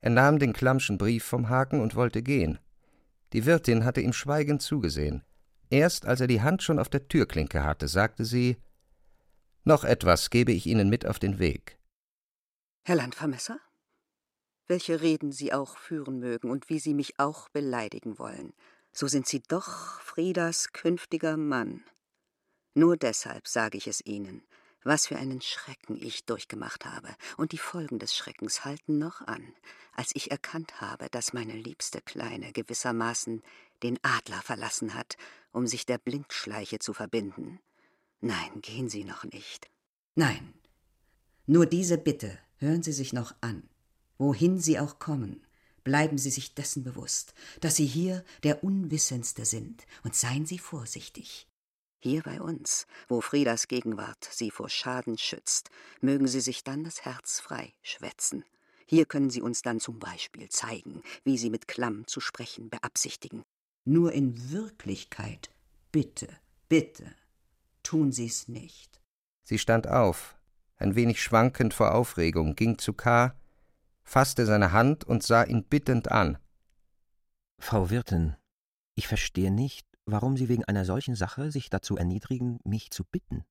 Er 0.00 0.10
nahm 0.10 0.38
den 0.38 0.52
Klammschen 0.52 0.98
Brief 0.98 1.24
vom 1.24 1.48
Haken 1.48 1.80
und 1.80 1.94
wollte 1.94 2.22
gehen. 2.22 2.58
Die 3.32 3.46
Wirtin 3.46 3.84
hatte 3.84 4.00
ihm 4.00 4.12
schweigend 4.12 4.62
zugesehen. 4.62 5.24
Erst 5.70 6.06
als 6.06 6.20
er 6.20 6.26
die 6.26 6.40
Hand 6.40 6.62
schon 6.62 6.78
auf 6.78 6.88
der 6.88 7.08
Türklinke 7.08 7.64
hatte, 7.64 7.88
sagte 7.88 8.24
sie 8.24 8.56
Noch 9.64 9.84
etwas 9.84 10.30
gebe 10.30 10.52
ich 10.52 10.66
Ihnen 10.66 10.88
mit 10.88 11.04
auf 11.04 11.18
den 11.18 11.38
Weg. 11.38 11.78
Herr 12.84 12.96
Landvermesser? 12.96 13.58
Welche 14.68 15.00
Reden 15.00 15.32
Sie 15.32 15.52
auch 15.52 15.76
führen 15.76 16.18
mögen 16.20 16.50
und 16.50 16.68
wie 16.68 16.78
Sie 16.78 16.94
mich 16.94 17.18
auch 17.18 17.48
beleidigen 17.48 18.18
wollen, 18.18 18.52
so 18.92 19.08
sind 19.08 19.26
Sie 19.26 19.42
doch 19.48 20.00
Friedas 20.00 20.72
künftiger 20.72 21.36
Mann. 21.36 21.82
Nur 22.74 22.96
deshalb 22.96 23.48
sage 23.48 23.78
ich 23.78 23.88
es 23.88 24.04
Ihnen, 24.04 24.42
was 24.84 25.06
für 25.06 25.16
einen 25.16 25.40
Schrecken 25.40 25.96
ich 26.00 26.24
durchgemacht 26.24 26.84
habe, 26.84 27.08
und 27.36 27.52
die 27.52 27.58
Folgen 27.58 27.98
des 27.98 28.14
Schreckens 28.14 28.64
halten 28.64 28.98
noch 28.98 29.20
an, 29.22 29.54
als 29.92 30.10
ich 30.14 30.30
erkannt 30.30 30.80
habe, 30.80 31.08
dass 31.10 31.32
meine 31.32 31.54
liebste 31.54 32.00
Kleine 32.00 32.52
gewissermaßen 32.52 33.42
den 33.82 33.98
Adler 34.02 34.40
verlassen 34.42 34.94
hat, 34.94 35.16
um 35.52 35.66
sich 35.66 35.86
der 35.86 35.98
Blindschleiche 35.98 36.78
zu 36.78 36.92
verbinden. 36.92 37.60
Nein, 38.20 38.60
gehen 38.62 38.88
Sie 38.88 39.04
noch 39.04 39.24
nicht. 39.24 39.70
Nein. 40.14 40.54
Nur 41.46 41.66
diese 41.66 41.98
Bitte 41.98 42.38
hören 42.56 42.82
Sie 42.82 42.92
sich 42.92 43.12
noch 43.12 43.34
an. 43.40 43.68
Wohin 44.18 44.58
Sie 44.58 44.78
auch 44.78 44.98
kommen, 44.98 45.46
bleiben 45.84 46.18
Sie 46.18 46.30
sich 46.30 46.54
dessen 46.54 46.82
bewusst, 46.82 47.34
dass 47.60 47.76
Sie 47.76 47.86
hier 47.86 48.24
der 48.42 48.62
Unwissendste 48.64 49.44
sind, 49.44 49.86
und 50.02 50.14
seien 50.14 50.44
Sie 50.44 50.58
vorsichtig. 50.58 51.46
Hier 52.00 52.22
bei 52.22 52.40
uns, 52.40 52.86
wo 53.08 53.20
Friedas 53.20 53.68
Gegenwart 53.68 54.28
Sie 54.30 54.50
vor 54.50 54.68
Schaden 54.68 55.18
schützt, 55.18 55.70
mögen 56.00 56.28
Sie 56.28 56.40
sich 56.40 56.62
dann 56.62 56.84
das 56.84 57.04
Herz 57.04 57.40
frei 57.40 57.72
schwätzen. 57.82 58.44
Hier 58.86 59.04
können 59.04 59.30
Sie 59.30 59.42
uns 59.42 59.62
dann 59.62 59.80
zum 59.80 59.98
Beispiel 59.98 60.48
zeigen, 60.48 61.02
wie 61.24 61.38
Sie 61.38 61.50
mit 61.50 61.68
Klamm 61.68 62.06
zu 62.06 62.20
sprechen 62.20 62.70
beabsichtigen. 62.70 63.42
Nur 63.84 64.12
in 64.12 64.50
Wirklichkeit, 64.50 65.50
bitte, 65.92 66.28
bitte, 66.68 67.14
tun 67.82 68.12
Sie's 68.12 68.48
nicht. 68.48 69.00
Sie 69.44 69.58
stand 69.58 69.88
auf, 69.88 70.36
ein 70.76 70.94
wenig 70.94 71.22
schwankend 71.22 71.72
vor 71.72 71.94
Aufregung, 71.94 72.54
ging 72.54 72.78
zu 72.78 72.92
K., 72.92 73.34
fasste 74.08 74.46
seine 74.46 74.72
Hand 74.72 75.04
und 75.04 75.22
sah 75.22 75.44
ihn 75.44 75.64
bittend 75.64 76.10
an. 76.10 76.38
Frau 77.58 77.90
Wirtin, 77.90 78.36
ich 78.94 79.06
verstehe 79.06 79.50
nicht, 79.50 79.86
warum 80.06 80.36
Sie 80.36 80.48
wegen 80.48 80.64
einer 80.64 80.86
solchen 80.86 81.14
Sache 81.14 81.52
sich 81.52 81.68
dazu 81.68 81.96
erniedrigen, 81.96 82.58
mich 82.64 82.90
zu 82.90 83.04
bitten. 83.04 83.44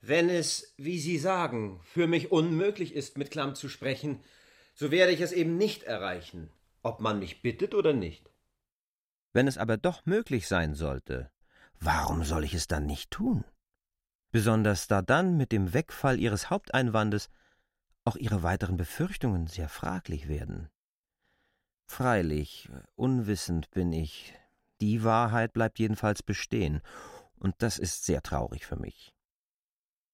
Wenn 0.00 0.28
es, 0.30 0.74
wie 0.76 0.98
Sie 0.98 1.16
sagen, 1.16 1.80
für 1.84 2.08
mich 2.08 2.32
unmöglich 2.32 2.92
ist, 2.92 3.18
mit 3.18 3.30
Klamm 3.30 3.54
zu 3.54 3.68
sprechen, 3.68 4.24
so 4.74 4.90
werde 4.90 5.12
ich 5.12 5.20
es 5.20 5.32
eben 5.32 5.56
nicht 5.56 5.84
erreichen, 5.84 6.50
ob 6.82 7.00
man 7.00 7.20
mich 7.20 7.42
bittet 7.42 7.74
oder 7.74 7.92
nicht. 7.92 8.30
Wenn 9.32 9.46
es 9.46 9.58
aber 9.58 9.76
doch 9.76 10.04
möglich 10.06 10.48
sein 10.48 10.74
sollte, 10.74 11.30
warum 11.78 12.24
soll 12.24 12.42
ich 12.42 12.54
es 12.54 12.66
dann 12.66 12.86
nicht 12.86 13.12
tun? 13.12 13.44
Besonders 14.32 14.88
da 14.88 15.02
dann 15.02 15.36
mit 15.36 15.52
dem 15.52 15.72
Wegfall 15.72 16.18
Ihres 16.18 16.50
Haupteinwandes 16.50 17.28
auch 18.08 18.16
Ihre 18.16 18.42
weiteren 18.42 18.78
Befürchtungen 18.78 19.48
sehr 19.48 19.68
fraglich 19.68 20.28
werden. 20.28 20.70
Freilich, 21.86 22.70
unwissend 22.96 23.70
bin 23.70 23.92
ich, 23.92 24.32
die 24.80 25.04
Wahrheit 25.04 25.52
bleibt 25.52 25.78
jedenfalls 25.78 26.22
bestehen, 26.22 26.80
und 27.38 27.54
das 27.58 27.78
ist 27.78 28.06
sehr 28.06 28.22
traurig 28.22 28.64
für 28.64 28.76
mich. 28.76 29.12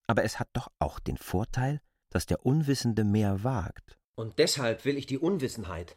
Aber 0.07 0.25
es 0.25 0.39
hat 0.39 0.49
doch 0.51 0.69
auch 0.77 0.99
den 0.99 1.17
Vorteil, 1.17 1.79
dass 2.09 2.25
der 2.25 2.45
Unwissende 2.45 3.05
mehr 3.05 3.45
wagt. 3.45 3.97
Und 4.15 4.39
deshalb 4.39 4.83
will 4.83 4.97
ich 4.97 5.05
die 5.05 5.17
Unwissenheit 5.17 5.95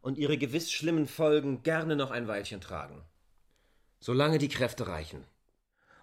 und 0.00 0.16
ihre 0.16 0.38
gewiss 0.38 0.72
schlimmen 0.72 1.06
Folgen 1.06 1.62
gerne 1.62 1.94
noch 1.94 2.10
ein 2.10 2.26
Weilchen 2.26 2.62
tragen. 2.62 3.04
Solange 4.00 4.38
die 4.38 4.48
Kräfte 4.48 4.86
reichen. 4.86 5.24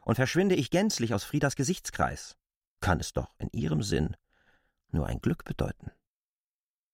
Und 0.04 0.16
verschwinde 0.16 0.54
ich 0.54 0.70
gänzlich 0.70 1.16
aus 1.16 1.24
Friedas 1.24 1.56
Gesichtskreis, 1.56 2.38
kann 2.80 3.00
es 3.00 3.14
doch 3.14 3.34
in 3.40 3.50
ihrem 3.52 3.82
Sinn 3.82 4.16
nur 4.94 5.08
ein 5.08 5.22
Glück 5.22 5.44
bedeuten. 5.44 5.92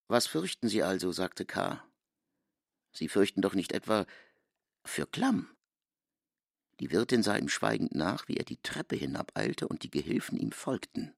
Was 0.07 0.27
fürchten 0.27 0.69
Sie 0.69 0.83
also? 0.83 1.11
sagte 1.11 1.45
K. 1.45 1.83
Sie 2.91 3.09
fürchten 3.09 3.41
doch 3.41 3.53
nicht 3.53 3.71
etwa 3.73 4.05
für 4.85 5.05
Klamm. 5.05 5.49
Die 6.79 6.91
Wirtin 6.91 7.23
sah 7.23 7.35
ihm 7.35 7.49
schweigend 7.49 7.95
nach, 7.95 8.27
wie 8.27 8.37
er 8.37 8.45
die 8.45 8.61
Treppe 8.61 8.95
hinabeilte 8.95 9.67
und 9.67 9.83
die 9.83 9.89
Gehilfen 9.89 10.37
ihm 10.37 10.51
folgten. 10.51 11.16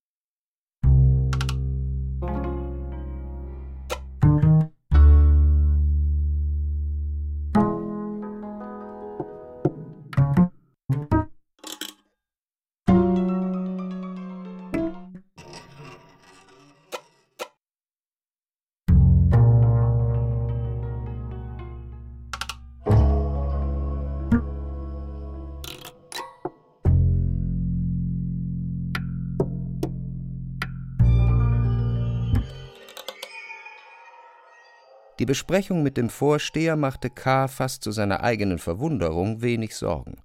Besprechung 35.29 35.83
mit 35.83 35.95
dem 35.95 36.09
Vorsteher 36.09 36.75
machte 36.75 37.11
K. 37.11 37.47
fast 37.47 37.83
zu 37.83 37.91
seiner 37.91 38.23
eigenen 38.23 38.57
Verwunderung 38.57 39.43
wenig 39.43 39.75
Sorgen. 39.75 40.23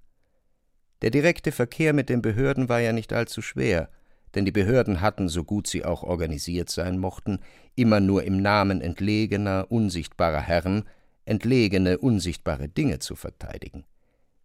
Der 1.02 1.10
direkte 1.10 1.52
Verkehr 1.52 1.92
mit 1.92 2.08
den 2.08 2.22
Behörden 2.22 2.70
war 2.70 2.80
ja 2.80 2.94
nicht 2.94 3.12
allzu 3.12 3.42
schwer, 3.42 3.90
denn 4.34 4.46
die 4.46 4.50
Behörden 4.50 5.02
hatten, 5.02 5.28
so 5.28 5.44
gut 5.44 5.66
sie 5.66 5.84
auch 5.84 6.04
organisiert 6.04 6.70
sein 6.70 6.96
mochten, 6.96 7.40
immer 7.74 8.00
nur 8.00 8.24
im 8.24 8.40
Namen 8.40 8.80
entlegener, 8.80 9.66
unsichtbarer 9.68 10.40
Herren 10.40 10.84
entlegene, 11.26 11.98
unsichtbare 11.98 12.70
Dinge 12.70 12.98
zu 12.98 13.14
verteidigen, 13.14 13.84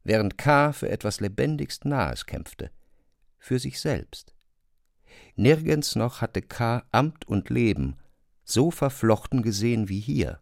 während 0.03 0.37
K. 0.37 0.73
für 0.73 0.89
etwas 0.89 1.21
lebendigst 1.21 1.85
Nahes 1.85 2.25
kämpfte, 2.25 2.69
für 3.37 3.59
sich 3.59 3.79
selbst. 3.79 4.35
Nirgends 5.37 5.95
noch 5.95 6.19
hatte 6.19 6.41
K. 6.41 6.83
Amt 6.91 7.25
und 7.29 7.49
Leben 7.49 7.95
so 8.43 8.71
verflochten 8.71 9.41
gesehen 9.41 9.87
wie 9.87 10.01
hier. 10.01 10.41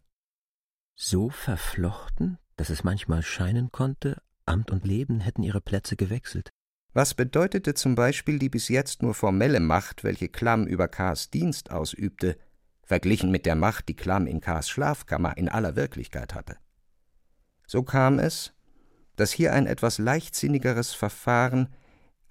So 0.99 1.29
verflochten, 1.29 2.39
dass 2.55 2.71
es 2.71 2.83
manchmal 2.83 3.21
scheinen 3.21 3.71
konnte, 3.71 4.19
Amt 4.47 4.71
und 4.71 4.83
Leben 4.83 5.19
hätten 5.19 5.43
ihre 5.43 5.61
Plätze 5.61 5.95
gewechselt. 5.95 6.49
Was 6.91 7.13
bedeutete 7.13 7.75
zum 7.75 7.93
Beispiel 7.93 8.39
die 8.39 8.49
bis 8.49 8.67
jetzt 8.67 9.03
nur 9.03 9.13
formelle 9.13 9.59
Macht, 9.59 10.03
welche 10.03 10.27
Klamm 10.27 10.65
über 10.65 10.87
K.s 10.87 11.29
Dienst 11.29 11.69
ausübte, 11.69 12.35
verglichen 12.81 13.29
mit 13.29 13.45
der 13.45 13.53
Macht, 13.53 13.89
die 13.89 13.95
Klamm 13.95 14.25
in 14.25 14.41
K.s 14.41 14.69
Schlafkammer 14.69 15.37
in 15.37 15.49
aller 15.49 15.75
Wirklichkeit 15.75 16.33
hatte? 16.33 16.57
So 17.67 17.83
kam 17.83 18.17
es, 18.17 18.53
dass 19.17 19.31
hier 19.31 19.53
ein 19.53 19.67
etwas 19.67 19.99
leichtsinnigeres 19.99 20.93
Verfahren, 20.93 21.69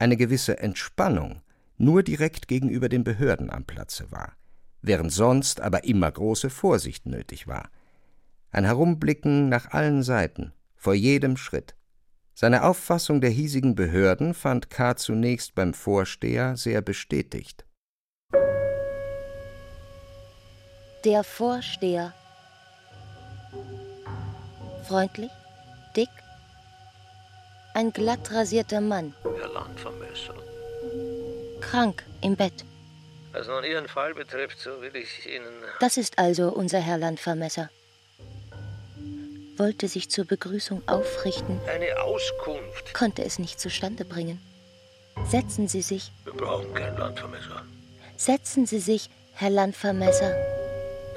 eine 0.00 0.16
gewisse 0.16 0.58
Entspannung 0.58 1.40
nur 1.76 2.02
direkt 2.02 2.48
gegenüber 2.48 2.88
den 2.88 3.04
Behörden 3.04 3.48
am 3.48 3.64
Platze 3.64 4.10
war 4.10 4.36
während 4.86 5.12
sonst 5.12 5.60
aber 5.60 5.84
immer 5.84 6.10
große 6.10 6.50
Vorsicht 6.50 7.06
nötig 7.06 7.46
war. 7.46 7.70
Ein 8.56 8.64
Herumblicken 8.64 9.50
nach 9.50 9.72
allen 9.72 10.02
Seiten, 10.02 10.54
vor 10.76 10.94
jedem 10.94 11.36
Schritt. 11.36 11.74
Seine 12.32 12.64
Auffassung 12.64 13.20
der 13.20 13.28
hiesigen 13.28 13.74
Behörden 13.74 14.32
fand 14.32 14.70
K. 14.70 14.96
zunächst 14.96 15.54
beim 15.54 15.74
Vorsteher 15.74 16.56
sehr 16.56 16.80
bestätigt. 16.80 17.66
Der 21.04 21.22
Vorsteher. 21.22 22.14
Freundlich, 24.88 25.32
dick, 25.94 26.08
ein 27.74 27.92
glatt 27.92 28.32
rasierter 28.32 28.80
Mann. 28.80 29.12
Herr 29.38 29.52
Landvermesser. 29.52 30.34
Krank 31.60 32.04
im 32.22 32.34
Bett. 32.34 32.64
Was 33.32 33.48
nun 33.48 33.64
Ihren 33.64 33.86
Fall 33.86 34.14
betrifft, 34.14 34.58
so 34.58 34.80
will 34.80 34.96
ich 34.96 35.26
Ihnen. 35.26 35.52
Das 35.78 35.98
ist 35.98 36.18
also 36.18 36.50
unser 36.50 36.80
Herr 36.80 36.96
Landvermesser. 36.96 37.68
Wollte 39.56 39.88
sich 39.88 40.10
zur 40.10 40.24
Begrüßung 40.24 40.82
aufrichten. 40.86 41.58
Eine 41.66 42.00
Auskunft. 42.02 42.92
Konnte 42.94 43.24
es 43.24 43.38
nicht 43.38 43.58
zustande 43.58 44.04
bringen. 44.04 44.40
Setzen 45.24 45.66
Sie 45.66 45.82
sich. 45.82 46.12
Wir 46.24 46.34
brauchen 46.34 46.72
kein 46.74 46.96
Landvermesser. 46.96 47.62
Setzen 48.16 48.66
Sie 48.66 48.80
sich, 48.80 49.08
Herr 49.34 49.50
Landvermesser. 49.50 50.34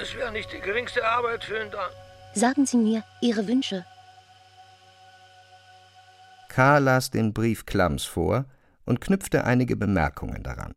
Es 0.01 0.15
wäre 0.15 0.31
nicht 0.31 0.51
die 0.53 0.59
geringste 0.59 1.03
Arbeit 1.05 1.43
für 1.43 1.61
ihn 1.61 1.71
da. 1.71 1.89
Sagen 2.33 2.65
Sie 2.65 2.77
mir 2.77 3.03
Ihre 3.21 3.47
Wünsche. 3.47 3.85
K. 6.47 6.77
las 6.79 7.11
den 7.11 7.33
Brief 7.33 7.65
Klamms 7.65 8.05
vor 8.05 8.45
und 8.85 9.01
knüpfte 9.01 9.43
einige 9.43 9.75
Bemerkungen 9.75 10.43
daran. 10.43 10.73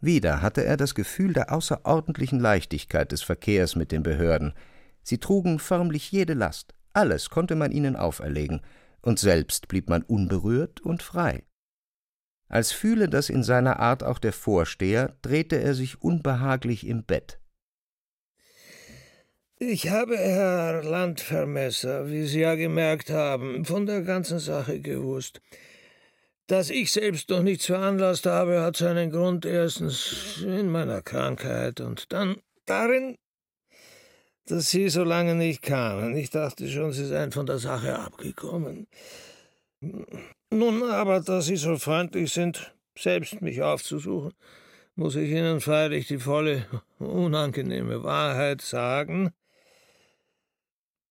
Wieder 0.00 0.42
hatte 0.42 0.64
er 0.64 0.76
das 0.76 0.94
Gefühl 0.94 1.32
der 1.32 1.52
außerordentlichen 1.52 2.38
Leichtigkeit 2.38 3.10
des 3.10 3.22
Verkehrs 3.22 3.74
mit 3.74 3.90
den 3.90 4.02
Behörden. 4.02 4.54
Sie 5.02 5.18
trugen 5.18 5.58
förmlich 5.58 6.10
jede 6.10 6.34
Last, 6.34 6.74
alles 6.92 7.30
konnte 7.30 7.54
man 7.54 7.72
ihnen 7.72 7.96
auferlegen, 7.96 8.60
und 9.00 9.18
selbst 9.18 9.68
blieb 9.68 9.88
man 9.88 10.02
unberührt 10.02 10.80
und 10.80 11.02
frei. 11.02 11.44
Als 12.48 12.72
fühle 12.72 13.08
das 13.08 13.28
in 13.28 13.42
seiner 13.42 13.78
Art 13.78 14.02
auch 14.02 14.18
der 14.18 14.32
Vorsteher, 14.32 15.16
drehte 15.22 15.60
er 15.60 15.74
sich 15.74 16.02
unbehaglich 16.02 16.86
im 16.86 17.04
Bett. 17.04 17.38
Ich 19.60 19.90
habe, 19.90 20.16
Herr 20.16 20.84
Landvermesser, 20.84 22.08
wie 22.08 22.24
Sie 22.24 22.40
ja 22.40 22.54
gemerkt 22.54 23.10
haben, 23.10 23.64
von 23.64 23.86
der 23.86 24.02
ganzen 24.02 24.38
Sache 24.38 24.80
gewusst. 24.80 25.40
Dass 26.46 26.70
ich 26.70 26.92
selbst 26.92 27.28
noch 27.28 27.42
nichts 27.42 27.66
veranlasst 27.66 28.24
habe, 28.24 28.62
hat 28.62 28.76
seinen 28.76 29.10
Grund 29.10 29.44
erstens 29.44 30.42
in 30.42 30.70
meiner 30.70 31.02
Krankheit 31.02 31.80
und 31.80 32.12
dann 32.12 32.36
darin, 32.66 33.16
dass 34.50 34.70
Sie 34.70 34.88
so 34.88 35.04
lange 35.04 35.34
nicht 35.34 35.62
kamen. 35.62 36.16
Ich 36.16 36.30
dachte 36.30 36.68
schon, 36.68 36.92
Sie 36.92 37.06
seien 37.06 37.32
von 37.32 37.46
der 37.46 37.58
Sache 37.58 37.98
abgekommen. 37.98 38.86
Nun 40.50 40.82
aber, 40.90 41.20
da 41.20 41.40
Sie 41.40 41.56
so 41.56 41.76
freundlich 41.78 42.32
sind, 42.32 42.74
selbst 42.98 43.40
mich 43.40 43.62
aufzusuchen, 43.62 44.32
muss 44.94 45.14
ich 45.14 45.30
Ihnen 45.30 45.60
freilich 45.60 46.08
die 46.08 46.18
volle, 46.18 46.66
unangenehme 46.98 48.02
Wahrheit 48.02 48.60
sagen. 48.62 49.30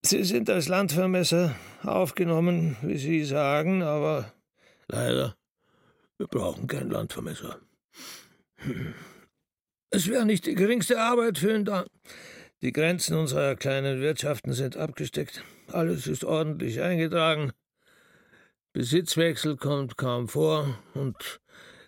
Sie 0.06 0.24
sind 0.24 0.50
als 0.50 0.68
Landvermesser 0.68 1.56
aufgenommen, 1.84 2.78
wie 2.82 2.98
Sie 2.98 3.24
sagen, 3.24 3.84
aber 3.84 4.34
Leider, 4.90 5.36
wir 6.18 6.28
brauchen 6.28 6.68
kein 6.68 6.90
Landvermesser. 6.90 7.60
Es 9.90 10.08
wäre 10.08 10.26
nicht 10.26 10.46
die 10.46 10.56
geringste 10.56 11.00
Arbeit 11.00 11.38
für 11.38 11.54
ihn 11.54 11.66
da. 11.66 11.86
Die 12.64 12.72
Grenzen 12.72 13.16
unserer 13.16 13.56
kleinen 13.56 14.02
Wirtschaften 14.02 14.54
sind 14.54 14.78
abgesteckt. 14.78 15.44
Alles 15.68 16.08
ist 16.08 16.24
ordentlich 16.24 16.82
eingetragen. 16.82 17.52
Besitzwechsel 18.74 19.58
kommt 19.58 19.98
kaum 19.98 20.28
vor 20.28 20.80
und 20.96 21.40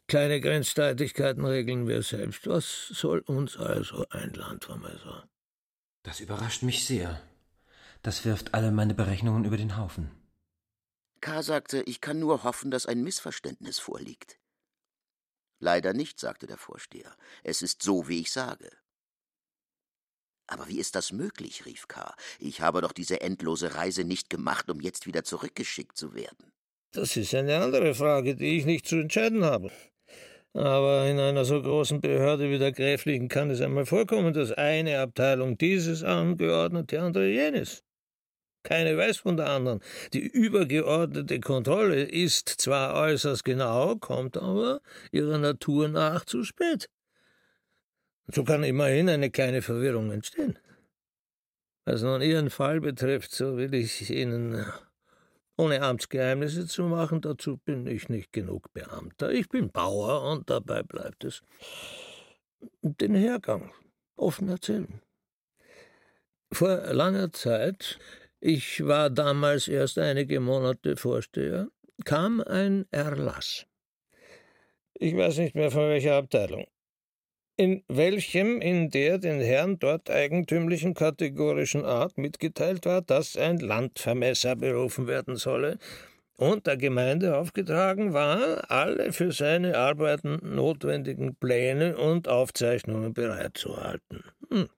kleine 0.07 0.39
Grenzstreitigkeiten 0.39 1.43
regeln 1.43 1.87
wir 1.87 2.03
selbst. 2.03 2.47
Was 2.47 2.87
soll 2.89 3.19
uns 3.21 3.57
also 3.57 4.05
ein 4.09 4.33
Landvermesser? 4.33 5.27
Das 6.03 6.19
überrascht 6.19 6.61
mich 6.61 6.85
sehr. 6.85 7.19
Das 8.03 8.23
wirft 8.23 8.53
alle 8.53 8.71
meine 8.71 8.93
Berechnungen 8.93 9.45
über 9.45 9.57
den 9.57 9.75
Haufen. 9.75 10.11
K. 11.19 11.41
sagte, 11.41 11.81
ich 11.81 11.99
kann 11.99 12.19
nur 12.19 12.43
hoffen, 12.43 12.69
dass 12.69 12.85
ein 12.85 13.03
Missverständnis 13.03 13.79
vorliegt. 13.79 14.39
Leider 15.59 15.93
nicht, 15.93 16.19
sagte 16.19 16.47
der 16.47 16.57
Vorsteher. 16.57 17.15
Es 17.43 17.61
ist 17.61 17.83
so, 17.83 18.07
wie 18.07 18.21
ich 18.21 18.31
sage. 18.31 18.69
Aber 20.49 20.67
wie 20.67 20.79
ist 20.79 20.95
das 20.95 21.11
möglich? 21.11 21.65
rief 21.65 21.87
K. 21.87 22.13
Ich 22.39 22.61
habe 22.61 22.81
doch 22.81 22.91
diese 22.91 23.21
endlose 23.21 23.75
Reise 23.75 24.03
nicht 24.03 24.29
gemacht, 24.29 24.69
um 24.69 24.81
jetzt 24.81 25.05
wieder 25.05 25.23
zurückgeschickt 25.23 25.95
zu 25.95 26.15
werden. 26.15 26.51
Das 26.91 27.15
ist 27.15 27.35
eine 27.35 27.57
andere 27.57 27.93
Frage, 27.93 28.35
die 28.35 28.57
ich 28.57 28.65
nicht 28.65 28.87
zu 28.87 28.95
entscheiden 28.95 29.45
habe. 29.45 29.69
Aber 30.53 31.05
in 31.05 31.19
einer 31.19 31.45
so 31.45 31.61
großen 31.61 32.01
Behörde 32.01 32.49
wie 32.49 32.57
der 32.57 32.71
Gräflichen 32.71 33.27
kann 33.27 33.51
es 33.51 33.61
einmal 33.61 33.85
vorkommen, 33.85 34.33
dass 34.33 34.51
eine 34.51 34.99
Abteilung 34.99 35.59
dieses 35.59 36.03
angeordnet, 36.03 36.91
die 36.91 36.97
andere 36.97 37.29
jenes. 37.29 37.83
Keine 38.63 38.97
weiß 38.97 39.17
von 39.17 39.37
der 39.37 39.51
anderen. 39.51 39.81
Die 40.13 40.19
übergeordnete 40.19 41.39
Kontrolle 41.39 42.03
ist 42.03 42.49
zwar 42.49 42.95
äußerst 42.95 43.45
genau, 43.45 43.95
kommt 43.97 44.37
aber 44.37 44.81
ihrer 45.11 45.37
Natur 45.37 45.87
nach 45.87 46.25
zu 46.25 46.43
spät. 46.43 46.89
So 48.31 48.43
kann 48.43 48.63
immerhin 48.63 49.09
eine 49.09 49.31
kleine 49.31 49.61
Verwirrung 49.63 50.11
entstehen. 50.11 50.59
Was 51.85 52.03
nun 52.03 52.21
Ihren 52.21 52.51
Fall 52.51 52.79
betrifft, 52.79 53.31
so 53.31 53.57
will 53.57 53.73
ich 53.73 54.07
Ihnen, 54.11 54.63
ohne 55.57 55.81
Amtsgeheimnisse 55.81 56.67
zu 56.67 56.83
machen, 56.83 57.21
dazu 57.21 57.57
bin 57.57 57.87
ich 57.87 58.07
nicht 58.07 58.31
genug 58.31 58.71
Beamter. 58.73 59.31
Ich 59.31 59.49
bin 59.49 59.71
Bauer 59.71 60.31
und 60.31 60.49
dabei 60.49 60.83
bleibt 60.83 61.23
es. 61.23 61.41
Den 62.81 63.15
Hergang 63.15 63.71
offen 64.15 64.49
erzählen. 64.49 65.01
Vor 66.51 66.77
langer 66.93 67.31
Zeit, 67.33 67.97
ich 68.39 68.85
war 68.85 69.09
damals 69.09 69.67
erst 69.67 69.97
einige 69.97 70.39
Monate 70.39 70.97
Vorsteher, 70.97 71.69
kam 72.05 72.41
ein 72.41 72.85
Erlass. 72.91 73.65
Ich 74.93 75.15
weiß 75.15 75.37
nicht 75.39 75.55
mehr 75.55 75.71
von 75.71 75.89
welcher 75.89 76.17
Abteilung 76.17 76.67
in 77.59 77.83
welchem 77.89 78.61
in 78.61 78.89
der 78.89 79.17
den 79.17 79.41
Herren 79.41 79.79
dort 79.79 80.09
eigentümlichen 80.09 80.93
kategorischen 80.93 81.83
Art 81.83 82.17
mitgeteilt 82.17 82.85
war, 82.85 83.01
dass 83.01 83.35
ein 83.35 83.57
Landvermesser 83.59 84.55
berufen 84.55 85.07
werden 85.07 85.35
solle 85.35 85.77
und 86.37 86.67
der 86.67 86.77
Gemeinde 86.77 87.35
aufgetragen 87.35 88.13
war, 88.13 88.71
alle 88.71 89.11
für 89.11 89.33
seine 89.33 89.77
Arbeiten 89.77 90.39
notwendigen 90.41 91.35
Pläne 91.35 91.97
und 91.97 92.29
Aufzeichnungen 92.29 93.13
bereitzuhalten. 93.13 94.23
Hm. 94.49 94.69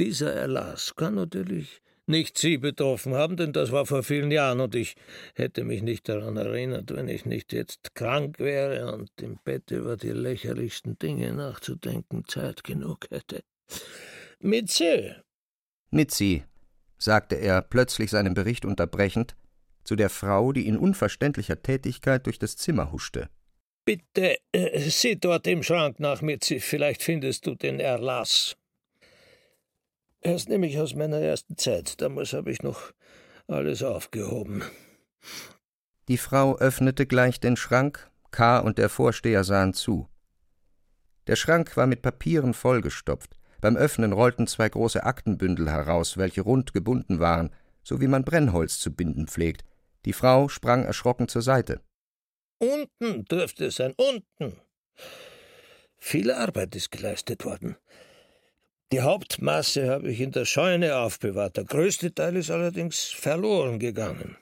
Dieser 0.00 0.34
Erlass 0.34 0.96
kann 0.96 1.14
natürlich 1.14 1.80
nicht 2.08 2.38
Sie 2.38 2.58
betroffen 2.58 3.14
haben, 3.14 3.36
denn 3.36 3.52
das 3.52 3.72
war 3.72 3.86
vor 3.86 4.02
vielen 4.02 4.30
Jahren 4.30 4.60
und 4.60 4.74
ich 4.74 4.94
hätte 5.34 5.64
mich 5.64 5.82
nicht 5.82 6.08
daran 6.08 6.36
erinnert, 6.36 6.94
wenn 6.94 7.08
ich 7.08 7.24
nicht 7.26 7.52
jetzt 7.52 7.94
krank 7.94 8.38
wäre 8.38 8.92
und 8.92 9.10
im 9.20 9.38
Bett 9.44 9.70
über 9.70 9.96
die 9.96 10.10
lächerlichsten 10.10 10.98
Dinge 10.98 11.32
nachzudenken 11.32 12.24
Zeit 12.26 12.64
genug 12.64 13.06
hätte. 13.10 13.42
Mitzi! 14.40 15.12
Mitzi, 15.90 16.44
sagte 16.98 17.36
er, 17.36 17.62
plötzlich 17.62 18.10
seinen 18.10 18.34
Bericht 18.34 18.64
unterbrechend, 18.64 19.36
zu 19.84 19.96
der 19.96 20.10
Frau, 20.10 20.52
die 20.52 20.66
in 20.66 20.76
unverständlicher 20.76 21.62
Tätigkeit 21.62 22.26
durch 22.26 22.38
das 22.38 22.56
Zimmer 22.56 22.92
huschte. 22.92 23.28
Bitte, 23.84 24.36
äh, 24.50 24.80
sieh 24.80 25.16
dort 25.16 25.46
im 25.46 25.62
Schrank 25.62 26.00
nach, 26.00 26.20
Mitzi, 26.20 26.58
vielleicht 26.58 27.02
findest 27.02 27.46
du 27.46 27.54
den 27.54 27.78
Erlass. 27.78 28.56
Er 30.20 30.34
ist 30.34 30.48
nämlich 30.48 30.78
aus 30.78 30.94
meiner 30.94 31.18
ersten 31.18 31.56
Zeit. 31.56 32.00
Damals 32.00 32.32
habe 32.32 32.50
ich 32.50 32.62
noch 32.62 32.92
alles 33.46 33.82
aufgehoben. 33.82 34.62
Die 36.08 36.18
Frau 36.18 36.56
öffnete 36.58 37.06
gleich 37.06 37.40
den 37.40 37.56
Schrank, 37.56 38.10
K. 38.30 38.58
und 38.58 38.78
der 38.78 38.88
Vorsteher 38.88 39.44
sahen 39.44 39.72
zu. 39.72 40.08
Der 41.26 41.36
Schrank 41.36 41.76
war 41.76 41.86
mit 41.86 42.02
Papieren 42.02 42.54
vollgestopft. 42.54 43.36
Beim 43.60 43.76
Öffnen 43.76 44.12
rollten 44.12 44.46
zwei 44.46 44.68
große 44.68 45.02
Aktenbündel 45.02 45.70
heraus, 45.70 46.16
welche 46.16 46.42
rund 46.42 46.72
gebunden 46.72 47.18
waren, 47.18 47.50
so 47.82 48.00
wie 48.00 48.06
man 48.06 48.24
Brennholz 48.24 48.78
zu 48.78 48.94
binden 48.94 49.26
pflegt. 49.26 49.64
Die 50.04 50.12
Frau 50.12 50.48
sprang 50.48 50.84
erschrocken 50.84 51.28
zur 51.28 51.42
Seite. 51.42 51.80
Unten 52.58 53.24
dürfte 53.24 53.66
es 53.66 53.76
sein, 53.76 53.94
unten. 53.96 54.56
Viel 55.98 56.30
Arbeit 56.30 56.76
ist 56.76 56.92
geleistet 56.92 57.44
worden. 57.44 57.76
Die 58.92 59.00
Hauptmasse 59.00 59.90
habe 59.90 60.10
ich 60.10 60.20
in 60.20 60.30
der 60.30 60.44
Scheune 60.44 60.96
aufbewahrt, 60.96 61.56
der 61.56 61.64
größte 61.64 62.14
Teil 62.14 62.36
ist 62.36 62.50
allerdings 62.50 63.04
verloren 63.04 63.80
gegangen. 63.80 64.36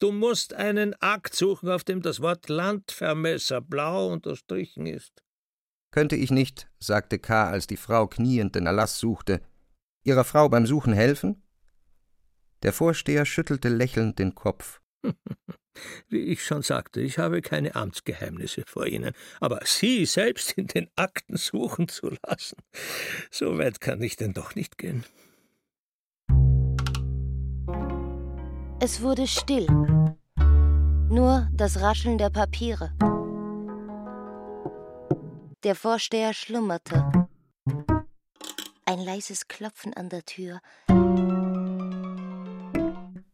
Du 0.00 0.12
musst 0.12 0.54
einen 0.54 0.94
Akt 1.00 1.34
suchen, 1.34 1.68
auf 1.68 1.84
dem 1.84 2.00
das 2.00 2.20
Wort 2.20 2.48
Landvermesser 2.48 3.60
blau 3.60 4.10
unterstrichen 4.10 4.86
ist. 4.86 5.22
Könnte 5.90 6.16
ich 6.16 6.30
nicht, 6.30 6.70
sagte 6.78 7.18
K., 7.18 7.50
als 7.50 7.66
die 7.66 7.76
Frau 7.76 8.06
kniend 8.06 8.54
den 8.54 8.66
Erlass 8.66 8.98
suchte, 8.98 9.42
ihrer 10.04 10.24
Frau 10.24 10.48
beim 10.48 10.66
Suchen 10.66 10.92
helfen? 10.92 11.42
Der 12.62 12.72
Vorsteher 12.72 13.24
schüttelte 13.26 13.68
lächelnd 13.68 14.18
den 14.18 14.34
Kopf. 14.34 14.80
Wie 16.08 16.24
ich 16.24 16.44
schon 16.44 16.62
sagte, 16.62 17.00
ich 17.00 17.18
habe 17.18 17.42
keine 17.42 17.74
Amtsgeheimnisse 17.74 18.62
vor 18.66 18.86
Ihnen, 18.86 19.12
aber 19.40 19.60
Sie 19.64 20.06
selbst 20.06 20.52
in 20.52 20.66
den 20.66 20.88
Akten 20.96 21.36
suchen 21.36 21.88
zu 21.88 22.10
lassen, 22.26 22.56
so 23.30 23.58
weit 23.58 23.80
kann 23.80 24.02
ich 24.02 24.16
denn 24.16 24.32
doch 24.32 24.54
nicht 24.54 24.78
gehen. 24.78 25.04
Es 28.80 29.02
wurde 29.02 29.26
still. 29.26 29.66
Nur 31.10 31.48
das 31.52 31.80
Rascheln 31.80 32.18
der 32.18 32.30
Papiere. 32.30 32.92
Der 35.64 35.74
Vorsteher 35.74 36.32
schlummerte. 36.32 37.10
Ein 38.84 39.00
leises 39.00 39.48
Klopfen 39.48 39.92
an 39.94 40.08
der 40.08 40.24
Tür. 40.24 40.60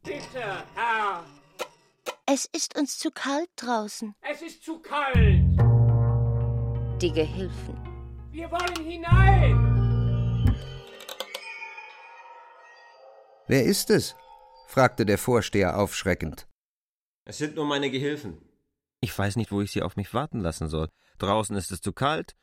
Bitte, 0.02 0.64
Herr, 0.74 0.83
es 2.34 2.46
ist 2.46 2.76
uns 2.76 2.98
zu 2.98 3.12
kalt 3.12 3.48
draußen. 3.54 4.16
Es 4.20 4.42
ist 4.42 4.64
zu 4.64 4.80
kalt. 4.80 5.16
Die 7.00 7.12
Gehilfen. 7.12 7.78
Wir 8.32 8.50
wollen 8.50 8.84
hinein. 8.84 10.56
Wer 13.46 13.62
ist 13.64 13.88
es? 13.90 14.16
fragte 14.66 15.06
der 15.06 15.18
Vorsteher 15.18 15.78
aufschreckend. 15.78 16.48
Es 17.24 17.38
sind 17.38 17.54
nur 17.54 17.66
meine 17.66 17.88
Gehilfen. 17.88 18.38
Ich 19.00 19.16
weiß 19.16 19.36
nicht, 19.36 19.52
wo 19.52 19.60
ich 19.60 19.70
sie 19.70 19.82
auf 19.82 19.94
mich 19.94 20.12
warten 20.12 20.40
lassen 20.40 20.66
soll. 20.66 20.88
Draußen 21.18 21.54
ist 21.54 21.70
es 21.70 21.80
zu 21.80 21.92
kalt, 21.92 22.34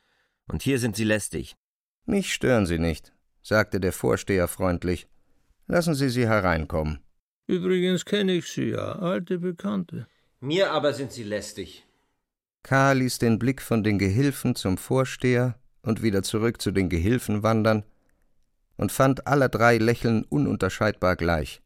und 0.47 0.61
hier 0.61 0.79
sind 0.79 0.95
sie 0.95 1.03
lästig. 1.03 1.57
Mich 2.05 2.33
stören 2.33 2.65
Sie 2.65 2.79
nicht, 2.79 3.11
sagte 3.41 3.81
der 3.81 3.91
Vorsteher 3.91 4.47
freundlich. 4.47 5.09
Lassen 5.67 5.95
Sie 5.95 6.09
sie 6.09 6.27
hereinkommen. 6.27 7.03
Übrigens 7.51 8.05
kenne 8.05 8.31
ich 8.31 8.47
sie 8.47 8.69
ja, 8.69 8.93
alte 8.93 9.37
Bekannte. 9.37 10.07
Mir 10.39 10.71
aber 10.71 10.93
sind 10.93 11.11
sie 11.11 11.23
lästig. 11.23 11.85
K. 12.63 12.93
ließ 12.93 13.17
den 13.17 13.39
Blick 13.39 13.61
von 13.61 13.83
den 13.83 13.99
Gehilfen 13.99 14.55
zum 14.55 14.77
Vorsteher 14.77 15.59
und 15.81 16.01
wieder 16.01 16.23
zurück 16.23 16.61
zu 16.61 16.71
den 16.71 16.87
Gehilfen 16.87 17.43
wandern 17.43 17.83
und 18.77 18.93
fand 18.93 19.27
aller 19.27 19.49
drei 19.49 19.79
Lächeln 19.79 20.23
ununterscheidbar 20.23 21.17
gleich. 21.17 21.61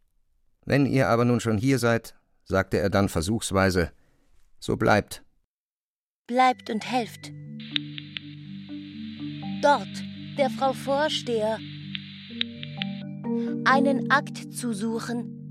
Wenn 0.65 0.87
ihr 0.87 1.07
aber 1.07 1.23
nun 1.23 1.39
schon 1.39 1.59
hier 1.59 1.77
seid, 1.77 2.15
sagte 2.45 2.79
er 2.79 2.89
dann 2.89 3.07
versuchsweise, 3.07 3.91
so 4.57 4.77
bleibt. 4.77 5.23
Bleibt 6.25 6.71
und 6.71 6.83
helft. 6.91 7.31
Dort, 9.61 10.03
der 10.39 10.49
Frau 10.49 10.73
Vorsteher, 10.73 11.59
einen 13.65 14.09
Akt 14.09 14.51
zu 14.51 14.73
suchen, 14.73 15.44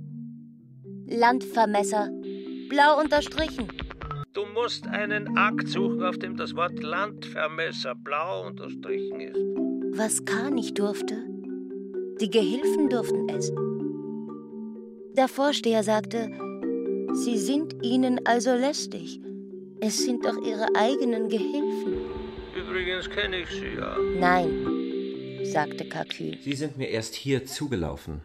Landvermesser. 1.06 2.10
Blau 2.68 3.00
unterstrichen. 3.00 3.68
Du 4.32 4.46
musst 4.54 4.86
einen 4.86 5.36
Akt 5.36 5.68
suchen, 5.68 6.02
auf 6.02 6.18
dem 6.18 6.36
das 6.36 6.56
Wort 6.56 6.82
Landvermesser 6.82 7.94
blau 7.94 8.46
unterstrichen 8.46 9.20
ist. 9.20 9.36
Was 9.96 10.24
K. 10.24 10.50
nicht 10.50 10.78
durfte, 10.78 11.16
die 12.20 12.30
Gehilfen 12.30 12.88
durften 12.88 13.28
es. 13.28 13.52
Der 15.16 15.28
Vorsteher 15.28 15.84
sagte, 15.84 16.30
Sie 17.12 17.38
sind 17.38 17.76
ihnen 17.82 18.26
also 18.26 18.54
lästig. 18.54 19.20
Es 19.80 20.04
sind 20.04 20.24
doch 20.24 20.36
ihre 20.44 20.66
eigenen 20.74 21.28
Gehilfen. 21.28 21.94
Übrigens 22.56 23.08
kenne 23.08 23.42
ich 23.42 23.50
sie 23.50 23.74
ja. 23.76 23.96
Nein, 24.18 25.44
sagte 25.44 25.88
Kakü. 25.88 26.38
Sie 26.40 26.54
sind 26.54 26.76
mir 26.76 26.88
erst 26.88 27.14
hier 27.14 27.44
zugelaufen. 27.44 28.22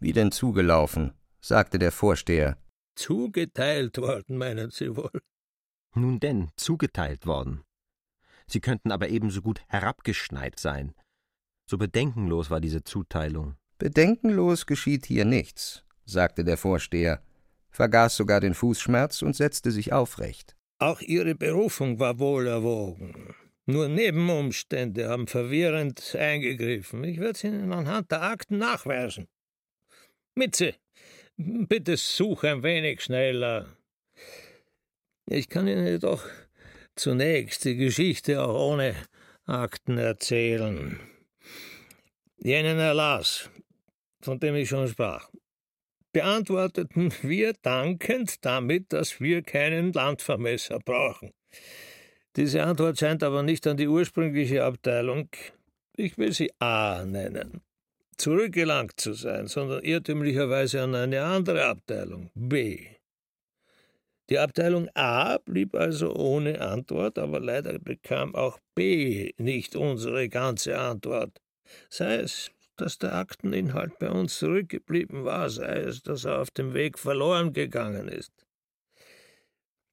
Wie 0.00 0.12
denn 0.12 0.32
zugelaufen? 0.32 1.14
Sagte 1.46 1.78
der 1.78 1.92
Vorsteher. 1.92 2.58
Zugeteilt 2.96 3.98
worden, 3.98 4.36
meinen 4.36 4.70
Sie 4.70 4.96
wohl? 4.96 5.20
Nun 5.94 6.18
denn, 6.18 6.50
zugeteilt 6.56 7.24
worden. 7.24 7.62
Sie 8.48 8.60
könnten 8.60 8.90
aber 8.90 9.08
ebenso 9.10 9.42
gut 9.42 9.60
herabgeschneit 9.68 10.58
sein. 10.58 10.92
So 11.70 11.78
bedenkenlos 11.78 12.50
war 12.50 12.60
diese 12.60 12.82
Zuteilung. 12.82 13.56
Bedenkenlos 13.78 14.66
geschieht 14.66 15.06
hier 15.06 15.24
nichts, 15.24 15.84
sagte 16.04 16.42
der 16.42 16.56
Vorsteher, 16.56 17.22
vergaß 17.70 18.16
sogar 18.16 18.40
den 18.40 18.54
Fußschmerz 18.54 19.22
und 19.22 19.36
setzte 19.36 19.70
sich 19.70 19.92
aufrecht. 19.92 20.56
Auch 20.78 21.00
Ihre 21.00 21.34
Berufung 21.34 22.00
war 22.00 22.18
wohl 22.18 22.48
erwogen. 22.48 23.34
Nur 23.66 23.88
Nebenumstände 23.88 25.08
haben 25.08 25.26
verwirrend 25.28 26.14
eingegriffen. 26.16 27.04
Ich 27.04 27.18
werde 27.18 27.32
es 27.32 27.44
Ihnen 27.44 27.72
anhand 27.72 28.10
der 28.10 28.22
Akten 28.22 28.58
nachweisen. 28.58 29.28
Mitze, 30.34 30.74
bitte 31.36 31.96
such 31.96 32.44
ein 32.44 32.62
wenig 32.62 33.02
schneller. 33.02 33.66
Ich 35.26 35.48
kann 35.48 35.68
Ihnen 35.68 35.86
jedoch 35.86 36.24
zunächst 36.94 37.64
die 37.64 37.76
Geschichte 37.76 38.42
auch 38.42 38.72
ohne 38.72 38.94
Akten 39.44 39.98
erzählen. 39.98 40.98
Jenen 42.38 42.78
Erlass, 42.78 43.50
von 44.20 44.38
dem 44.38 44.54
ich 44.56 44.68
schon 44.68 44.88
sprach, 44.88 45.30
beantworteten 46.12 47.12
wir 47.22 47.52
dankend 47.62 48.44
damit, 48.44 48.92
dass 48.92 49.20
wir 49.20 49.42
keinen 49.42 49.92
Landvermesser 49.92 50.78
brauchen. 50.78 51.32
Diese 52.36 52.62
Antwort 52.62 52.98
scheint 52.98 53.22
aber 53.22 53.42
nicht 53.42 53.66
an 53.66 53.76
die 53.76 53.88
ursprüngliche 53.88 54.64
Abteilung, 54.64 55.28
ich 55.96 56.18
will 56.18 56.32
sie 56.32 56.50
A 56.58 57.04
nennen, 57.06 57.62
zurückgelangt 58.16 58.98
zu 58.98 59.12
sein, 59.12 59.46
sondern 59.46 59.82
irrtümlicherweise 59.82 60.82
an 60.82 60.94
eine 60.94 61.22
andere 61.22 61.66
Abteilung, 61.66 62.30
B. 62.34 62.86
Die 64.28 64.38
Abteilung 64.38 64.88
A 64.94 65.38
blieb 65.38 65.74
also 65.76 66.14
ohne 66.14 66.60
Antwort, 66.60 67.18
aber 67.18 67.38
leider 67.38 67.78
bekam 67.78 68.34
auch 68.34 68.58
B 68.74 69.32
nicht 69.38 69.76
unsere 69.76 70.28
ganze 70.28 70.78
Antwort. 70.78 71.40
Sei 71.88 72.16
es, 72.16 72.50
dass 72.76 72.98
der 72.98 73.14
Akteninhalt 73.14 73.98
bei 73.98 74.10
uns 74.10 74.38
zurückgeblieben 74.38 75.24
war, 75.24 75.48
sei 75.48 75.80
es, 75.80 76.02
dass 76.02 76.24
er 76.24 76.40
auf 76.40 76.50
dem 76.50 76.74
Weg 76.74 76.98
verloren 76.98 77.52
gegangen 77.52 78.08
ist. 78.08 78.32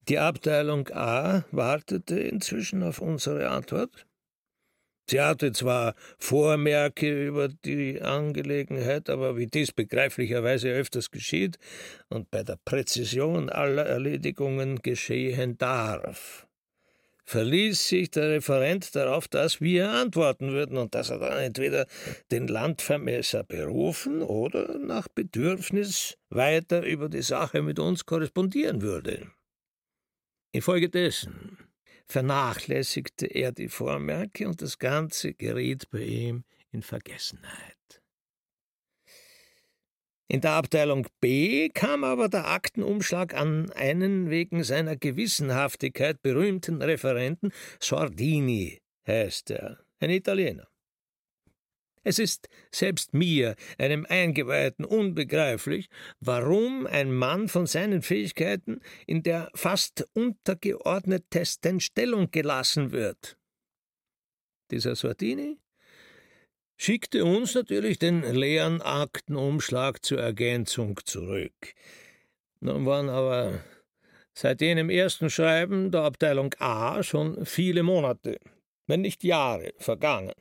Die 0.09 0.19
Abteilung 0.19 0.89
A 0.89 1.45
wartete 1.51 2.19
inzwischen 2.19 2.83
auf 2.83 2.99
unsere 2.99 3.49
Antwort, 3.49 4.05
Sie 5.09 5.19
hatte 5.19 5.51
zwar 5.51 5.95
Vormerke 6.17 7.27
über 7.27 7.49
die 7.49 8.01
Angelegenheit, 8.01 9.09
aber 9.09 9.37
wie 9.37 9.47
dies 9.47 9.71
begreiflicherweise 9.73 10.69
öfters 10.69 11.11
geschieht 11.11 11.57
und 12.09 12.31
bei 12.31 12.43
der 12.43 12.57
Präzision 12.63 13.49
aller 13.49 13.85
Erledigungen 13.85 14.81
geschehen 14.81 15.57
darf, 15.57 16.47
verließ 17.25 17.87
sich 17.87 18.11
der 18.11 18.29
Referent 18.29 18.95
darauf, 18.95 19.27
dass 19.27 19.59
wir 19.59 19.89
antworten 19.89 20.51
würden 20.51 20.77
und 20.77 20.95
dass 20.95 21.09
er 21.09 21.19
dann 21.19 21.37
entweder 21.37 21.85
den 22.31 22.47
Landvermesser 22.47 23.43
berufen 23.43 24.21
oder 24.21 24.77
nach 24.77 25.09
Bedürfnis 25.09 26.17
weiter 26.29 26.83
über 26.83 27.09
die 27.09 27.21
Sache 27.21 27.61
mit 27.61 27.77
uns 27.77 28.05
korrespondieren 28.05 28.81
würde. 28.81 29.27
Infolgedessen 30.53 31.57
vernachlässigte 32.13 33.25
er 33.25 33.51
die 33.51 33.69
Vormerke 33.69 34.47
und 34.47 34.61
das 34.61 34.77
Ganze 34.77 35.33
geriet 35.33 35.89
bei 35.89 36.01
ihm 36.01 36.43
in 36.71 36.83
Vergessenheit. 36.83 38.01
In 40.27 40.41
der 40.41 40.51
Abteilung 40.51 41.07
B 41.21 41.69
kam 41.69 42.03
aber 42.03 42.29
der 42.29 42.47
Aktenumschlag 42.47 43.33
an 43.33 43.71
einen 43.71 44.29
wegen 44.29 44.63
seiner 44.63 44.95
Gewissenhaftigkeit 44.95 46.21
berühmten 46.21 46.83
Referenten, 46.83 47.51
Sordini 47.79 48.81
heißt 49.07 49.49
er, 49.49 49.79
ein 49.99 50.11
Italiener. 50.11 50.67
Es 52.03 52.19
ist 52.19 52.49
selbst 52.71 53.13
mir, 53.13 53.55
einem 53.77 54.05
Eingeweihten, 54.07 54.83
unbegreiflich, 54.83 55.89
warum 56.19 56.85
ein 56.85 57.13
Mann 57.13 57.47
von 57.47 57.65
seinen 57.65 58.01
Fähigkeiten 58.01 58.81
in 59.07 59.23
der 59.23 59.49
fast 59.55 60.07
untergeordnetesten 60.13 61.79
Stellung 61.79 62.29
gelassen 62.31 62.91
wird. 62.91 63.37
Dieser 64.69 64.95
Sortini 64.95 65.57
schickte 66.77 67.23
uns 67.23 67.55
natürlich 67.55 67.99
den 67.99 68.23
leeren 68.23 68.81
Aktenumschlag 68.81 70.03
zur 70.03 70.19
Ergänzung 70.19 70.99
zurück. 71.05 71.73
Nun 72.59 72.85
waren 72.85 73.09
aber 73.09 73.63
seit 74.33 74.61
jenem 74.61 74.89
ersten 74.89 75.29
Schreiben 75.29 75.91
der 75.91 76.01
Abteilung 76.01 76.53
A 76.59 77.03
schon 77.03 77.45
viele 77.45 77.83
Monate, 77.83 78.39
wenn 78.87 79.01
nicht 79.01 79.23
Jahre 79.23 79.73
vergangen. 79.77 80.33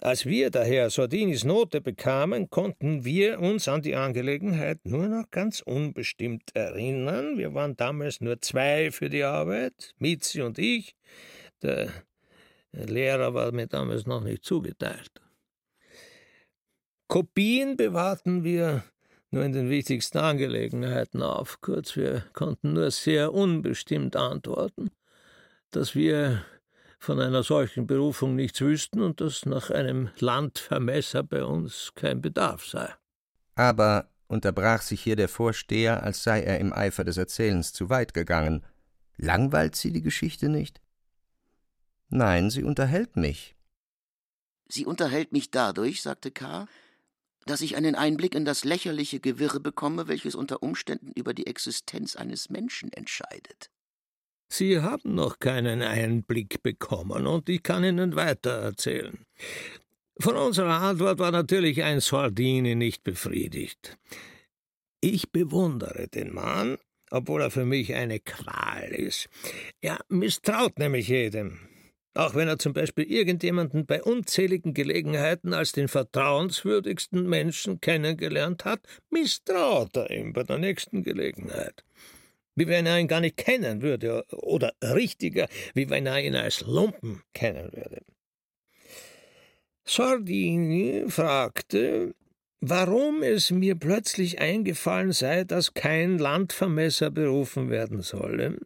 Als 0.00 0.26
wir 0.26 0.50
daher 0.50 0.90
Sordinis 0.90 1.44
Note 1.44 1.80
bekamen, 1.80 2.50
konnten 2.50 3.04
wir 3.04 3.40
uns 3.40 3.66
an 3.66 3.80
die 3.80 3.94
Angelegenheit 3.94 4.84
nur 4.84 5.08
noch 5.08 5.30
ganz 5.30 5.60
unbestimmt 5.60 6.54
erinnern. 6.54 7.38
Wir 7.38 7.54
waren 7.54 7.76
damals 7.76 8.20
nur 8.20 8.40
zwei 8.42 8.90
für 8.90 9.08
die 9.08 9.22
Arbeit, 9.22 9.94
Mitzi 9.98 10.42
und 10.42 10.58
ich. 10.58 10.94
Der 11.62 11.88
Lehrer 12.72 13.32
war 13.32 13.52
mir 13.52 13.68
damals 13.68 14.06
noch 14.06 14.20
nicht 14.20 14.44
zugeteilt. 14.44 15.12
Kopien 17.08 17.76
bewahrten 17.76 18.44
wir 18.44 18.84
nur 19.30 19.44
in 19.44 19.52
den 19.52 19.70
wichtigsten 19.70 20.18
Angelegenheiten 20.18 21.22
auf. 21.22 21.60
Kurz, 21.62 21.96
wir 21.96 22.24
konnten 22.34 22.74
nur 22.74 22.90
sehr 22.90 23.32
unbestimmt 23.32 24.14
antworten, 24.14 24.90
dass 25.70 25.94
wir 25.94 26.44
von 26.98 27.20
einer 27.20 27.42
solchen 27.42 27.86
Berufung 27.86 28.34
nichts 28.34 28.60
wüssten 28.60 29.00
und 29.00 29.20
dass 29.20 29.46
nach 29.46 29.70
einem 29.70 30.10
Landvermesser 30.18 31.22
bei 31.22 31.44
uns 31.44 31.92
kein 31.94 32.20
Bedarf 32.20 32.66
sei. 32.66 32.92
Aber 33.54 34.10
unterbrach 34.28 34.82
sich 34.82 35.02
hier 35.02 35.16
der 35.16 35.28
Vorsteher, 35.28 36.02
als 36.02 36.22
sei 36.22 36.42
er 36.42 36.58
im 36.58 36.72
Eifer 36.72 37.04
des 37.04 37.16
Erzählens 37.16 37.72
zu 37.72 37.90
weit 37.90 38.14
gegangen. 38.14 38.64
Langweilt 39.16 39.76
Sie 39.76 39.92
die 39.92 40.02
Geschichte 40.02 40.48
nicht? 40.48 40.80
Nein, 42.08 42.50
sie 42.50 42.62
unterhält 42.62 43.16
mich. 43.16 43.56
Sie 44.68 44.86
unterhält 44.86 45.32
mich 45.32 45.50
dadurch, 45.50 46.02
sagte 46.02 46.30
K., 46.30 46.66
dass 47.46 47.60
ich 47.60 47.76
einen 47.76 47.94
Einblick 47.94 48.34
in 48.34 48.44
das 48.44 48.64
lächerliche 48.64 49.20
Gewirr 49.20 49.60
bekomme, 49.60 50.08
welches 50.08 50.34
unter 50.34 50.62
Umständen 50.62 51.12
über 51.12 51.32
die 51.32 51.46
Existenz 51.46 52.16
eines 52.16 52.50
Menschen 52.50 52.92
entscheidet. 52.92 53.70
Sie 54.48 54.80
haben 54.80 55.14
noch 55.14 55.38
keinen 55.38 55.82
Einblick 55.82 56.62
bekommen, 56.62 57.26
und 57.26 57.48
ich 57.48 57.62
kann 57.62 57.84
Ihnen 57.84 58.16
weiter 58.16 58.52
erzählen. 58.62 59.18
Von 60.18 60.36
unserer 60.36 60.80
Antwort 60.80 61.18
war 61.18 61.30
natürlich 61.30 61.82
ein 61.82 62.00
Sordini 62.00 62.74
nicht 62.74 63.02
befriedigt. 63.02 63.98
Ich 65.00 65.30
bewundere 65.30 66.08
den 66.08 66.32
Mann, 66.32 66.78
obwohl 67.10 67.42
er 67.42 67.50
für 67.50 67.66
mich 67.66 67.94
eine 67.94 68.20
Qual 68.20 68.88
ist. 68.92 69.28
Er 69.80 69.98
misstraut 70.08 70.78
nämlich 70.78 71.08
jedem. 71.08 71.58
Auch 72.14 72.34
wenn 72.34 72.48
er 72.48 72.58
zum 72.58 72.72
Beispiel 72.72 73.04
irgendjemanden 73.04 73.84
bei 73.84 74.02
unzähligen 74.02 74.72
Gelegenheiten 74.72 75.52
als 75.52 75.72
den 75.72 75.86
vertrauenswürdigsten 75.86 77.28
Menschen 77.28 77.82
kennengelernt 77.82 78.64
hat, 78.64 78.80
misstraut 79.10 79.94
er 79.96 80.10
ihm 80.10 80.32
bei 80.32 80.44
der 80.44 80.56
nächsten 80.56 81.02
Gelegenheit 81.02 81.85
wie 82.56 82.66
wenn 82.66 82.86
er 82.86 82.98
ihn 82.98 83.08
gar 83.08 83.20
nicht 83.20 83.36
kennen 83.36 83.82
würde, 83.82 84.24
oder 84.32 84.72
richtiger, 84.82 85.48
wie 85.74 85.88
wenn 85.88 86.06
er 86.06 86.20
ihn 86.20 86.34
als 86.34 86.62
Lumpen 86.62 87.22
kennen 87.32 87.70
würde. 87.72 88.02
Sordini 89.84 91.04
fragte, 91.06 92.14
warum 92.60 93.22
es 93.22 93.52
mir 93.52 93.76
plötzlich 93.76 94.40
eingefallen 94.40 95.12
sei, 95.12 95.44
dass 95.44 95.74
kein 95.74 96.18
Landvermesser 96.18 97.10
berufen 97.10 97.70
werden 97.70 98.00
solle. 98.00 98.58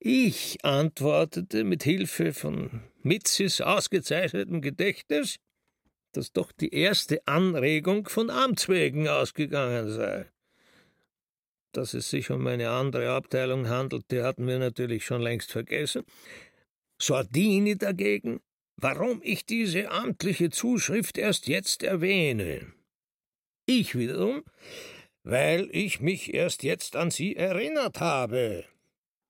Ich 0.00 0.58
antwortete 0.64 1.62
mit 1.62 1.84
Hilfe 1.84 2.32
von 2.32 2.82
Mitzis 3.02 3.60
ausgezeichnetem 3.60 4.62
Gedächtnis, 4.62 5.36
dass 6.12 6.32
doch 6.32 6.50
die 6.50 6.74
erste 6.74 7.26
Anregung 7.26 8.08
von 8.08 8.30
Amts 8.30 8.68
wegen 8.68 9.06
ausgegangen 9.06 9.90
sei. 9.90 10.26
Dass 11.74 11.92
es 11.92 12.08
sich 12.08 12.30
um 12.30 12.46
eine 12.46 12.70
andere 12.70 13.10
Abteilung 13.10 13.68
handelte, 13.68 14.22
hatten 14.22 14.46
wir 14.46 14.60
natürlich 14.60 15.04
schon 15.04 15.20
längst 15.20 15.50
vergessen. 15.50 16.04
Sordini 17.02 17.76
dagegen, 17.76 18.40
warum 18.76 19.20
ich 19.24 19.44
diese 19.44 19.90
amtliche 19.90 20.50
Zuschrift 20.50 21.18
erst 21.18 21.48
jetzt 21.48 21.82
erwähne. 21.82 22.72
Ich 23.66 23.98
wiederum, 23.98 24.44
weil 25.24 25.68
ich 25.72 26.00
mich 26.00 26.32
erst 26.32 26.62
jetzt 26.62 26.94
an 26.94 27.10
sie 27.10 27.34
erinnert 27.34 27.98
habe. 27.98 28.64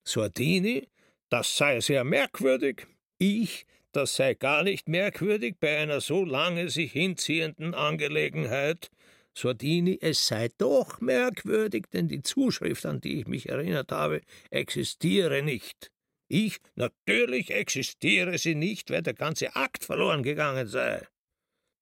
Sordini, 0.07 0.89
das 1.31 1.57
sei 1.57 1.81
sehr 1.81 2.05
merkwürdig. 2.05 2.87
Ich, 3.17 3.65
das 3.93 4.17
sei 4.17 4.35
gar 4.35 4.65
nicht 4.65 4.87
merkwürdig 4.87 5.57
bei 5.59 5.79
einer 5.79 6.03
so 6.03 6.27
lange 6.27 6.69
sich 6.69 6.93
hinziehenden 6.93 7.75
Angelegenheit. 7.75 8.91
Sordini, 9.37 9.99
es 10.01 10.27
sei 10.27 10.49
doch 10.59 11.01
merkwürdig, 11.01 11.87
denn 11.93 12.09
die 12.09 12.23
Zuschrift, 12.23 12.87
an 12.87 13.01
die 13.01 13.21
ich 13.21 13.27
mich 13.27 13.49
erinnert 13.49 13.91
habe, 13.91 14.21
existiere 14.51 15.43
nicht. 15.43 15.91
Ich, 16.29 16.59
natürlich 16.77 17.51
existiere 17.51 18.39
sie 18.39 18.55
nicht, 18.55 18.91
weil 18.91 19.03
der 19.03 19.15
ganze 19.15 19.57
Akt 19.57 19.85
verloren 19.85 20.23
gegangen 20.23 20.67
sei. 20.67 21.07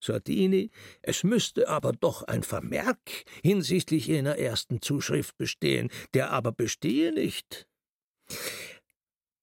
Sordini, 0.03 0.69
es 1.01 1.23
müsste 1.23 1.69
aber 1.69 1.93
doch 1.93 2.23
ein 2.23 2.43
Vermerk 2.43 3.23
hinsichtlich 3.41 4.07
jener 4.07 4.37
ersten 4.37 4.81
Zuschrift 4.81 5.37
bestehen, 5.37 5.89
der 6.13 6.31
aber 6.31 6.51
bestehe 6.51 7.13
nicht. 7.13 7.67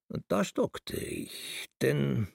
Und 0.08 0.24
da 0.28 0.44
stockte 0.44 0.96
ich, 0.96 1.70
denn 1.80 2.28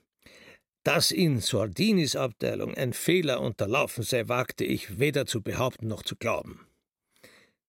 dass 0.86 1.10
in 1.10 1.40
Sordinis 1.42 2.16
Abteilung 2.16 2.76
ein 2.76 2.94
Fehler 2.94 3.42
unterlaufen 3.42 4.04
sei, 4.04 4.28
wagte 4.30 4.64
ich 4.64 5.00
weder 5.00 5.26
zu 5.26 5.42
behaupten 5.42 5.88
noch 5.88 6.04
zu 6.04 6.16
glauben. 6.16 6.68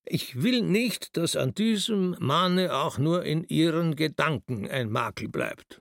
Ich 0.04 0.42
will 0.42 0.62
nicht, 0.62 1.16
dass 1.16 1.34
an 1.34 1.54
diesem 1.54 2.14
Manne 2.20 2.74
auch 2.74 2.98
nur 2.98 3.24
in 3.24 3.42
Ihren 3.44 3.96
Gedanken 3.96 4.68
ein 4.68 4.90
Makel 4.90 5.28
bleibt. 5.28 5.80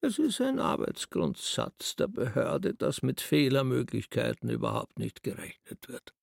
Es 0.00 0.18
ist 0.18 0.40
ein 0.40 0.58
Arbeitsgrundsatz 0.58 1.94
der 1.96 2.08
Behörde, 2.08 2.72
dass 2.72 3.02
mit 3.02 3.20
Fehlermöglichkeiten 3.20 4.48
überhaupt 4.48 4.98
nicht 4.98 5.22
gerechnet 5.22 5.88
wird. 5.88 6.14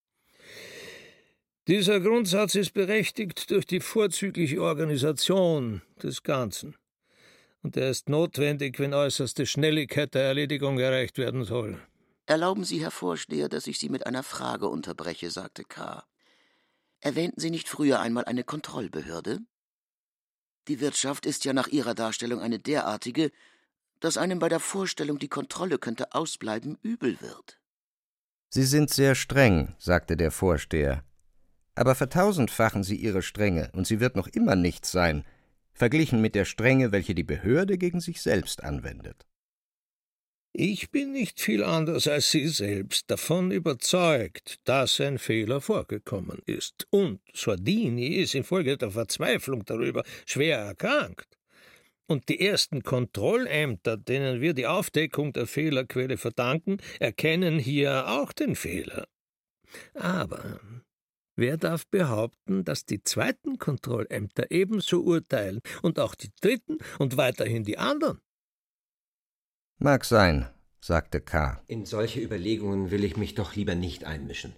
Dieser 1.68 2.00
Grundsatz 2.00 2.56
ist 2.56 2.74
berechtigt 2.74 3.50
durch 3.52 3.66
die 3.66 3.80
vorzügliche 3.80 4.60
Organisation 4.60 5.82
des 6.02 6.24
Ganzen. 6.24 6.74
Und 7.62 7.76
er 7.76 7.90
ist 7.90 8.08
notwendig, 8.08 8.78
wenn 8.78 8.94
äußerste 8.94 9.46
Schnelligkeit 9.46 10.14
der 10.14 10.22
Erledigung 10.22 10.78
erreicht 10.78 11.18
werden 11.18 11.44
soll. 11.44 11.80
Erlauben 12.26 12.64
Sie, 12.64 12.80
Herr 12.80 12.90
Vorsteher, 12.90 13.48
dass 13.48 13.66
ich 13.66 13.78
Sie 13.78 13.88
mit 13.88 14.06
einer 14.06 14.22
Frage 14.22 14.68
unterbreche, 14.68 15.30
sagte 15.30 15.64
K. 15.64 16.04
Erwähnten 17.00 17.40
Sie 17.40 17.50
nicht 17.50 17.68
früher 17.68 18.00
einmal 18.00 18.24
eine 18.24 18.44
Kontrollbehörde? 18.44 19.40
Die 20.68 20.80
Wirtschaft 20.80 21.26
ist 21.26 21.44
ja 21.44 21.52
nach 21.52 21.68
Ihrer 21.68 21.94
Darstellung 21.94 22.40
eine 22.40 22.58
derartige, 22.58 23.30
dass 24.00 24.16
einem 24.16 24.38
bei 24.38 24.48
der 24.48 24.60
Vorstellung, 24.60 25.18
die 25.18 25.28
Kontrolle 25.28 25.78
könnte 25.78 26.12
ausbleiben, 26.12 26.78
übel 26.82 27.20
wird. 27.20 27.58
Sie 28.48 28.64
sind 28.64 28.90
sehr 28.90 29.14
streng, 29.14 29.74
sagte 29.78 30.16
der 30.16 30.30
Vorsteher. 30.30 31.04
Aber 31.74 31.94
vertausendfachen 31.94 32.82
Sie 32.82 32.96
Ihre 32.96 33.22
Strenge, 33.22 33.70
und 33.74 33.86
sie 33.86 34.00
wird 34.00 34.16
noch 34.16 34.28
immer 34.28 34.56
nichts 34.56 34.90
sein, 34.90 35.24
verglichen 35.76 36.20
mit 36.20 36.34
der 36.34 36.44
Strenge, 36.44 36.90
welche 36.90 37.14
die 37.14 37.22
Behörde 37.22 37.78
gegen 37.78 38.00
sich 38.00 38.20
selbst 38.20 38.64
anwendet. 38.64 39.26
Ich 40.58 40.90
bin 40.90 41.12
nicht 41.12 41.38
viel 41.38 41.62
anders 41.62 42.08
als 42.08 42.30
Sie 42.30 42.48
selbst 42.48 43.10
davon 43.10 43.50
überzeugt, 43.50 44.56
dass 44.64 44.98
ein 45.00 45.18
Fehler 45.18 45.60
vorgekommen 45.60 46.40
ist. 46.46 46.86
Und 46.88 47.20
Sordini 47.34 48.16
ist 48.16 48.34
infolge 48.34 48.78
der 48.78 48.90
Verzweiflung 48.90 49.66
darüber 49.66 50.02
schwer 50.24 50.60
erkrankt. 50.60 51.36
Und 52.06 52.30
die 52.30 52.40
ersten 52.40 52.82
Kontrollämter, 52.82 53.98
denen 53.98 54.40
wir 54.40 54.54
die 54.54 54.66
Aufdeckung 54.66 55.34
der 55.34 55.46
Fehlerquelle 55.46 56.16
verdanken, 56.16 56.78
erkennen 57.00 57.58
hier 57.58 58.08
auch 58.08 58.32
den 58.32 58.56
Fehler. 58.56 59.08
Aber 59.92 60.58
wer 61.36 61.56
darf 61.56 61.86
behaupten, 61.86 62.64
dass 62.64 62.84
die 62.84 63.02
zweiten 63.02 63.58
Kontrollämter 63.58 64.50
ebenso 64.50 65.02
urteilen 65.02 65.60
und 65.82 65.98
auch 65.98 66.14
die 66.14 66.30
dritten 66.40 66.78
und 66.98 67.16
weiterhin 67.16 67.64
die 67.64 67.78
anderen? 67.78 68.20
Mag 69.78 70.04
sein, 70.04 70.48
sagte 70.80 71.20
K. 71.20 71.60
In 71.66 71.84
solche 71.84 72.20
Überlegungen 72.20 72.90
will 72.90 73.04
ich 73.04 73.16
mich 73.16 73.34
doch 73.34 73.54
lieber 73.54 73.74
nicht 73.74 74.04
einmischen. 74.04 74.54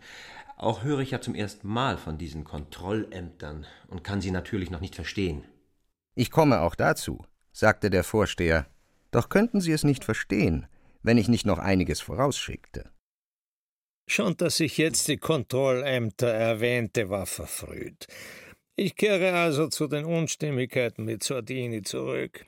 Auch 0.56 0.82
höre 0.82 1.00
ich 1.00 1.10
ja 1.10 1.20
zum 1.20 1.34
ersten 1.34 1.68
Mal 1.68 1.98
von 1.98 2.18
diesen 2.18 2.44
Kontrollämtern 2.44 3.66
und 3.88 4.02
kann 4.02 4.20
sie 4.20 4.30
natürlich 4.30 4.70
noch 4.70 4.80
nicht 4.80 4.94
verstehen. 4.94 5.44
Ich 6.14 6.30
komme 6.30 6.60
auch 6.60 6.74
dazu 6.74 7.24
sagte 7.58 7.90
der 7.90 8.04
Vorsteher, 8.04 8.66
doch 9.10 9.28
könnten 9.28 9.60
Sie 9.60 9.72
es 9.72 9.82
nicht 9.82 10.04
verstehen, 10.04 10.68
wenn 11.02 11.18
ich 11.18 11.26
nicht 11.26 11.44
noch 11.44 11.58
einiges 11.58 12.00
vorausschickte. 12.00 12.88
Schon, 14.10 14.38
dass 14.38 14.58
ich 14.60 14.78
jetzt 14.78 15.06
die 15.08 15.18
Kontrollämter 15.18 16.28
erwähnte, 16.28 17.10
war 17.10 17.26
verfrüht. 17.26 18.06
Ich 18.74 18.96
kehre 18.96 19.34
also 19.34 19.68
zu 19.68 19.86
den 19.86 20.06
Unstimmigkeiten 20.06 21.04
mit 21.04 21.22
Sordini 21.22 21.82
zurück. 21.82 22.46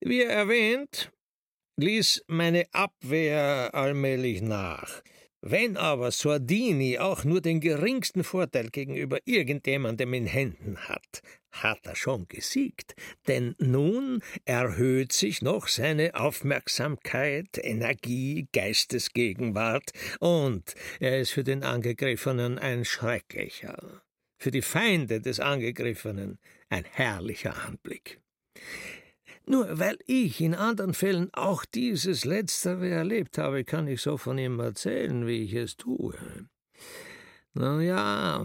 Wie 0.00 0.22
erwähnt, 0.22 1.12
ließ 1.76 2.24
meine 2.28 2.64
Abwehr 2.72 3.74
allmählich 3.74 4.40
nach. 4.40 5.02
Wenn 5.42 5.76
aber 5.76 6.10
Sordini 6.10 6.98
auch 6.98 7.24
nur 7.24 7.42
den 7.42 7.60
geringsten 7.60 8.24
Vorteil 8.24 8.70
gegenüber 8.70 9.18
irgendjemandem 9.26 10.14
in 10.14 10.26
Händen 10.26 10.78
hat, 10.88 11.20
hat 11.62 11.86
er 11.86 11.96
schon 11.96 12.28
gesiegt, 12.28 12.94
denn 13.26 13.54
nun 13.58 14.22
erhöht 14.44 15.12
sich 15.12 15.42
noch 15.42 15.68
seine 15.68 16.14
Aufmerksamkeit, 16.14 17.58
Energie, 17.58 18.48
Geistesgegenwart, 18.52 19.92
und 20.20 20.74
er 21.00 21.20
ist 21.20 21.30
für 21.30 21.44
den 21.44 21.62
Angegriffenen 21.62 22.58
ein 22.58 22.84
schrecklicher, 22.84 24.02
für 24.38 24.50
die 24.50 24.62
Feinde 24.62 25.20
des 25.20 25.40
Angegriffenen 25.40 26.38
ein 26.68 26.84
herrlicher 26.84 27.64
Anblick. 27.64 28.20
Nur 29.48 29.78
weil 29.78 29.96
ich 30.06 30.40
in 30.40 30.54
anderen 30.54 30.92
Fällen 30.92 31.32
auch 31.32 31.64
dieses 31.64 32.24
Letztere 32.24 32.88
erlebt 32.88 33.38
habe, 33.38 33.62
kann 33.62 33.86
ich 33.86 34.02
so 34.02 34.16
von 34.16 34.38
ihm 34.38 34.58
erzählen, 34.58 35.26
wie 35.26 35.44
ich 35.44 35.54
es 35.54 35.76
tue. 35.76 36.14
Na 37.54 37.80
ja, 37.80 38.44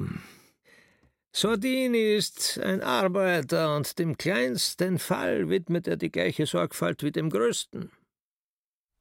Sordini 1.33 2.15
ist 2.15 2.59
ein 2.59 2.81
Arbeiter 2.81 3.75
und 3.77 3.97
dem 3.99 4.17
kleinsten 4.17 4.99
Fall 4.99 5.49
widmet 5.49 5.87
er 5.87 5.95
die 5.95 6.11
gleiche 6.11 6.45
Sorgfalt 6.45 7.03
wie 7.03 7.11
dem 7.11 7.29
größten. 7.29 7.89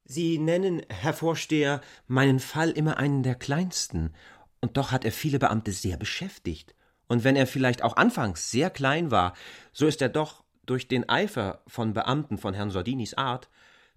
Sie 0.05 0.39
nennen, 0.39 0.83
Herr 0.89 1.13
Vorsteher, 1.13 1.81
meinen 2.07 2.39
Fall 2.39 2.71
immer 2.71 2.99
einen 2.99 3.23
der 3.23 3.35
kleinsten, 3.35 4.15
und 4.61 4.77
doch 4.77 4.93
hat 4.93 5.05
er 5.05 5.13
viele 5.13 5.39
Beamte 5.39 5.73
sehr 5.73 5.97
beschäftigt. 5.97 6.75
Und 7.09 7.25
wenn 7.25 7.35
er 7.35 7.47
vielleicht 7.47 7.83
auch 7.83 7.97
anfangs 7.97 8.51
sehr 8.51 8.71
klein 8.71 9.11
war, 9.11 9.35
so 9.73 9.87
ist 9.87 10.01
er 10.01 10.09
doch 10.09 10.45
durch 10.67 10.87
den 10.87 11.09
Eifer 11.09 11.63
von 11.67 11.95
Beamten 11.95 12.39
von 12.39 12.55
Herrn 12.55 12.71
Sordinis 12.71 13.15
Art 13.15 13.49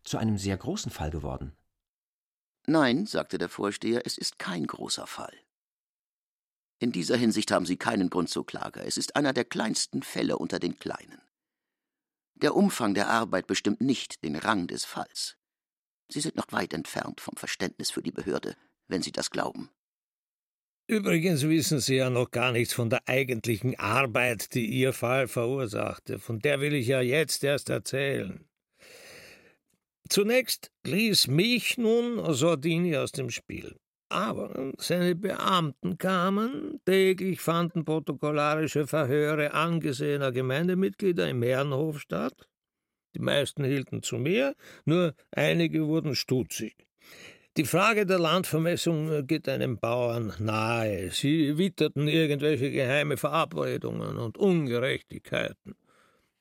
zu 0.04 0.18
einem 0.18 0.38
sehr 0.38 0.58
großen 0.58 0.92
Fall 0.92 1.12
geworden. 1.12 1.54
Nein, 2.66 3.06
sagte 3.06 3.38
der 3.38 3.50
Vorsteher, 3.50 4.06
es 4.06 4.18
ist 4.18 4.40
kein 4.40 4.66
großer 4.66 5.06
Fall. 5.06 5.34
In 6.84 6.92
dieser 6.92 7.16
Hinsicht 7.16 7.50
haben 7.52 7.66
Sie 7.66 7.78
keinen 7.78 8.10
Grund 8.10 8.28
zur 8.28 8.46
Klage. 8.46 8.82
Es 8.82 8.98
ist 8.98 9.16
einer 9.16 9.32
der 9.32 9.46
kleinsten 9.46 10.04
Fälle 10.04 10.38
unter 10.38 10.60
den 10.60 10.80
kleinen. 10.80 11.22
Der 12.36 12.58
Umfang 12.58 12.94
der 12.94 13.08
Arbeit 13.08 13.48
bestimmt 13.48 13.80
nicht 13.80 14.22
den 14.22 14.36
Rang 14.36 14.68
des 14.68 14.84
Falls. 14.84 15.38
Sie 16.10 16.20
sind 16.20 16.36
noch 16.36 16.52
weit 16.52 16.74
entfernt 16.74 17.22
vom 17.22 17.38
Verständnis 17.38 17.90
für 17.90 18.04
die 18.04 18.12
Behörde, 18.12 18.58
wenn 18.90 19.02
Sie 19.02 19.14
das 19.14 19.32
glauben. 19.32 19.70
Übrigens 20.86 21.44
wissen 21.44 21.80
Sie 21.80 21.96
ja 21.96 22.10
noch 22.10 22.32
gar 22.32 22.52
nichts 22.52 22.74
von 22.74 22.90
der 22.90 23.08
eigentlichen 23.08 23.80
Arbeit, 23.80 24.54
die 24.54 24.66
Ihr 24.66 24.92
Fall 24.92 25.30
verursachte. 25.30 26.20
Von 26.20 26.40
der 26.42 26.60
will 26.60 26.74
ich 26.74 26.88
ja 26.88 27.00
jetzt 27.00 27.46
erst 27.46 27.70
erzählen. 27.70 28.46
Zunächst 30.10 30.70
ließ 30.84 31.28
mich 31.28 31.78
nun 31.78 32.34
Sordini 32.34 32.98
aus 32.98 33.14
dem 33.14 33.30
Spiel. 33.30 33.80
Aber 34.14 34.74
seine 34.78 35.16
Beamten 35.16 35.98
kamen, 35.98 36.80
täglich 36.86 37.42
fanden 37.42 37.84
protokollarische 37.84 38.86
Verhöre 38.86 39.56
angesehener 39.56 40.32
Gemeindemitglieder 40.32 41.28
im 41.28 41.42
Herrenhof 41.42 42.00
statt. 42.00 42.48
Die 43.16 43.20
meisten 43.20 43.64
hielten 43.64 44.04
zu 44.04 44.20
mir, 44.20 44.54
nur 44.86 45.16
einige 45.32 45.88
wurden 45.88 46.14
stutzig. 46.14 46.76
Die 47.58 47.66
Frage 47.66 48.06
der 48.06 48.20
Landvermessung 48.20 49.26
geht 49.26 49.50
einem 49.50 49.80
Bauern 49.80 50.32
nahe. 50.38 51.10
Sie 51.10 51.58
witterten 51.58 52.08
irgendwelche 52.08 52.70
geheime 52.70 53.18
Verabredungen 53.18 54.18
und 54.18 54.38
Ungerechtigkeiten, 54.38 55.74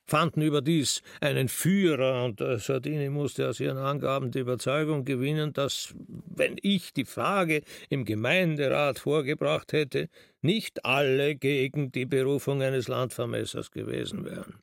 fanden 0.05 0.41
überdies 0.41 1.01
einen 1.21 1.47
Führer, 1.47 2.25
und 2.25 2.41
äh, 2.41 2.57
Sardini 2.59 3.09
musste 3.09 3.47
aus 3.49 3.59
ihren 3.59 3.77
Angaben 3.77 4.31
die 4.31 4.39
Überzeugung 4.39 5.05
gewinnen, 5.05 5.53
dass, 5.53 5.93
wenn 6.07 6.57
ich 6.61 6.93
die 6.93 7.05
Frage 7.05 7.61
im 7.89 8.05
Gemeinderat 8.05 8.99
vorgebracht 8.99 9.73
hätte, 9.73 10.09
nicht 10.41 10.85
alle 10.85 11.35
gegen 11.35 11.91
die 11.91 12.05
Berufung 12.05 12.61
eines 12.61 12.87
Landvermessers 12.87 13.71
gewesen 13.71 14.25
wären. 14.25 14.59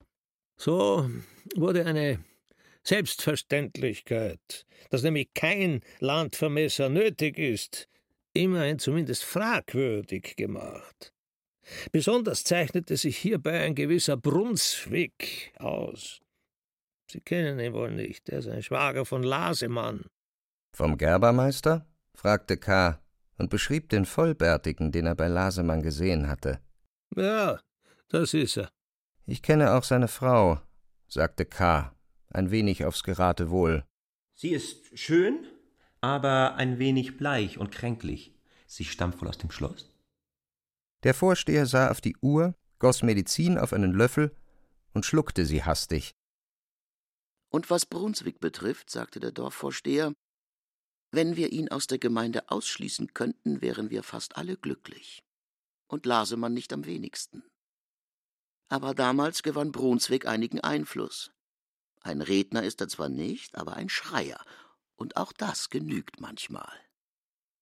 So 0.56 1.08
wurde 1.56 1.86
eine 1.86 2.22
Selbstverständlichkeit, 2.82 4.66
dass 4.90 5.02
nämlich 5.02 5.32
kein 5.34 5.80
Landvermesser 6.00 6.88
nötig 6.88 7.38
ist, 7.38 7.88
immerhin 8.32 8.78
zumindest 8.78 9.24
fragwürdig 9.24 10.36
gemacht. 10.36 11.12
Besonders 11.92 12.44
zeichnete 12.44 12.96
sich 12.96 13.16
hierbei 13.16 13.60
ein 13.60 13.74
gewisser 13.74 14.16
Brunswick 14.16 15.52
aus. 15.58 16.20
Sie 17.10 17.20
kennen 17.20 17.58
ihn 17.58 17.72
wohl 17.72 17.90
nicht, 17.90 18.28
er 18.28 18.38
ist 18.38 18.48
ein 18.48 18.62
Schwager 18.62 19.04
von 19.04 19.22
Lasemann. 19.22 20.04
Vom 20.72 20.96
Gerbermeister? 20.96 21.86
fragte 22.14 22.56
K. 22.56 23.00
und 23.38 23.50
beschrieb 23.50 23.88
den 23.88 24.04
Vollbärtigen, 24.04 24.92
den 24.92 25.06
er 25.06 25.14
bei 25.14 25.28
Lasemann 25.28 25.82
gesehen 25.82 26.28
hatte. 26.28 26.60
Ja, 27.16 27.60
das 28.08 28.34
ist 28.34 28.56
er. 28.56 28.70
Ich 29.26 29.42
kenne 29.42 29.72
auch 29.74 29.84
seine 29.84 30.08
Frau, 30.08 30.60
sagte 31.08 31.44
K., 31.44 31.94
ein 32.28 32.50
wenig 32.50 32.84
aufs 32.84 33.02
Geratewohl. 33.02 33.84
Sie 34.34 34.50
ist 34.50 34.98
schön, 34.98 35.46
aber 36.00 36.54
ein 36.56 36.78
wenig 36.78 37.16
bleich 37.16 37.58
und 37.58 37.72
kränklich. 37.72 38.34
Sie 38.66 38.84
stammt 38.84 39.20
wohl 39.20 39.28
aus 39.28 39.38
dem 39.38 39.50
Schloss? 39.50 39.89
Der 41.02 41.14
Vorsteher 41.14 41.66
sah 41.66 41.90
auf 41.90 42.00
die 42.00 42.16
Uhr, 42.20 42.54
goss 42.78 43.02
Medizin 43.02 43.58
auf 43.58 43.72
einen 43.72 43.92
Löffel 43.92 44.34
und 44.92 45.06
schluckte 45.06 45.46
sie 45.46 45.64
hastig. 45.64 46.14
Und 47.50 47.70
was 47.70 47.86
Brunswick 47.86 48.40
betrifft, 48.40 48.90
sagte 48.90 49.18
der 49.18 49.32
Dorfvorsteher, 49.32 50.12
wenn 51.10 51.36
wir 51.36 51.50
ihn 51.52 51.68
aus 51.68 51.86
der 51.86 51.98
Gemeinde 51.98 52.50
ausschließen 52.50 53.14
könnten, 53.14 53.60
wären 53.60 53.90
wir 53.90 54.02
fast 54.02 54.36
alle 54.36 54.56
glücklich. 54.56 55.24
Und 55.88 56.06
Lasemann 56.06 56.54
nicht 56.54 56.72
am 56.72 56.86
wenigsten. 56.86 57.42
Aber 58.68 58.94
damals 58.94 59.42
gewann 59.42 59.72
Brunswick 59.72 60.26
einigen 60.26 60.60
Einfluss. 60.60 61.32
Ein 62.02 62.22
Redner 62.22 62.62
ist 62.62 62.80
er 62.80 62.88
zwar 62.88 63.08
nicht, 63.08 63.56
aber 63.56 63.74
ein 63.74 63.88
Schreier, 63.88 64.44
und 64.94 65.16
auch 65.16 65.32
das 65.32 65.70
genügt 65.70 66.20
manchmal. 66.20 66.72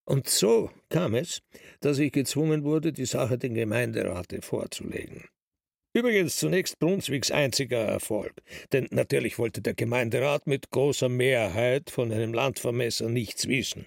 Und 0.09 0.27
so 0.27 0.71
kam 0.89 1.15
es, 1.15 1.43
dass 1.81 1.99
ich 1.99 2.13
gezwungen 2.13 2.65
wurde, 2.65 2.95
die 2.95 3.05
Sache 3.05 3.37
dem 3.37 3.53
Gemeinderate 3.53 4.41
vorzulegen. 4.41 5.29
Übrigens 5.95 6.39
zunächst 6.39 6.79
Brunswicks 6.79 7.31
einziger 7.31 7.81
Erfolg, 7.81 8.33
denn 8.73 8.89
natürlich 8.91 9.39
wollte 9.39 9.61
der 9.61 9.75
Gemeinderat 9.75 10.47
mit 10.47 10.71
großer 10.71 11.11
Mehrheit 11.11 11.91
von 11.91 12.11
einem 12.11 12.33
Landvermesser 12.33 13.11
nichts 13.11 13.49
wissen. 13.49 13.87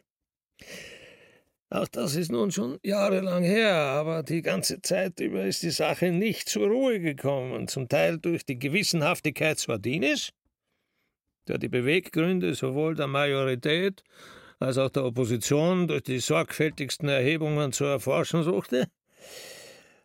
Auch 1.71 1.87
das 1.87 2.15
ist 2.15 2.31
nun 2.31 2.51
schon 2.51 2.77
jahrelang 2.83 3.43
her, 3.43 3.73
aber 3.73 4.21
die 4.21 4.43
ganze 4.43 4.79
Zeit 4.79 5.19
über 5.21 5.45
ist 5.45 5.63
die 5.63 5.71
Sache 5.71 6.11
nicht 6.11 6.49
zur 6.49 6.67
Ruhe 6.67 6.99
gekommen, 6.99 7.67
zum 7.67 7.89
Teil 7.89 8.19
durch 8.19 8.45
die 8.45 8.59
Gewissenhaftigkeit 8.59 9.57
Swardinis, 9.57 10.29
der 11.47 11.57
die 11.57 11.69
Beweggründe 11.69 12.53
sowohl 12.53 12.93
der 12.93 13.07
Majorität 13.07 14.03
als 14.61 14.77
auch 14.77 14.89
der 14.89 15.05
Opposition 15.05 15.87
durch 15.87 16.03
die 16.03 16.19
sorgfältigsten 16.19 17.09
Erhebungen 17.09 17.71
zu 17.71 17.85
erforschen 17.85 18.43
suchte, 18.43 18.87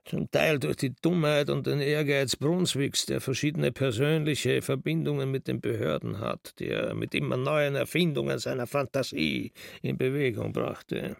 zum 0.06 0.30
Teil 0.30 0.58
durch 0.58 0.76
die 0.76 0.94
Dummheit 0.94 1.50
und 1.50 1.66
den 1.66 1.80
Ehrgeiz 1.80 2.36
Brunswicks, 2.36 3.06
der 3.06 3.20
verschiedene 3.20 3.72
persönliche 3.72 4.62
Verbindungen 4.62 5.30
mit 5.30 5.48
den 5.48 5.60
Behörden 5.60 6.20
hat, 6.20 6.54
die 6.58 6.68
er 6.68 6.94
mit 6.94 7.14
immer 7.14 7.36
neuen 7.36 7.74
Erfindungen 7.74 8.38
seiner 8.38 8.66
Fantasie 8.66 9.52
in 9.82 9.98
Bewegung 9.98 10.52
brachte. 10.52 11.16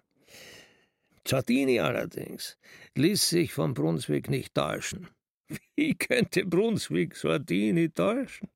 Zardini 1.25 1.81
allerdings 1.81 2.57
ließ 2.95 3.29
sich 3.29 3.53
von 3.53 3.75
Brunswick 3.75 4.31
nicht 4.31 4.55
täuschen. 4.55 5.09
Wie 5.75 5.95
könnte 5.95 6.47
Brunswick 6.47 7.17
Sardini 7.17 7.91
täuschen? 7.91 8.49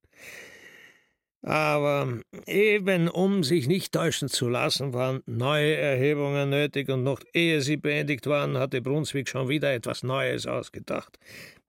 Aber 1.42 2.20
eben 2.46 3.08
um 3.08 3.42
sich 3.44 3.66
nicht 3.66 3.92
täuschen 3.92 4.28
zu 4.28 4.48
lassen, 4.48 4.92
waren 4.92 5.22
neue 5.26 5.74
Erhebungen 5.74 6.50
nötig, 6.50 6.90
und 6.90 7.02
noch 7.02 7.20
ehe 7.32 7.62
sie 7.62 7.78
beendigt 7.78 8.26
waren, 8.26 8.58
hatte 8.58 8.82
Brunswick 8.82 9.28
schon 9.28 9.48
wieder 9.48 9.72
etwas 9.72 10.02
Neues 10.02 10.46
ausgedacht. 10.46 11.18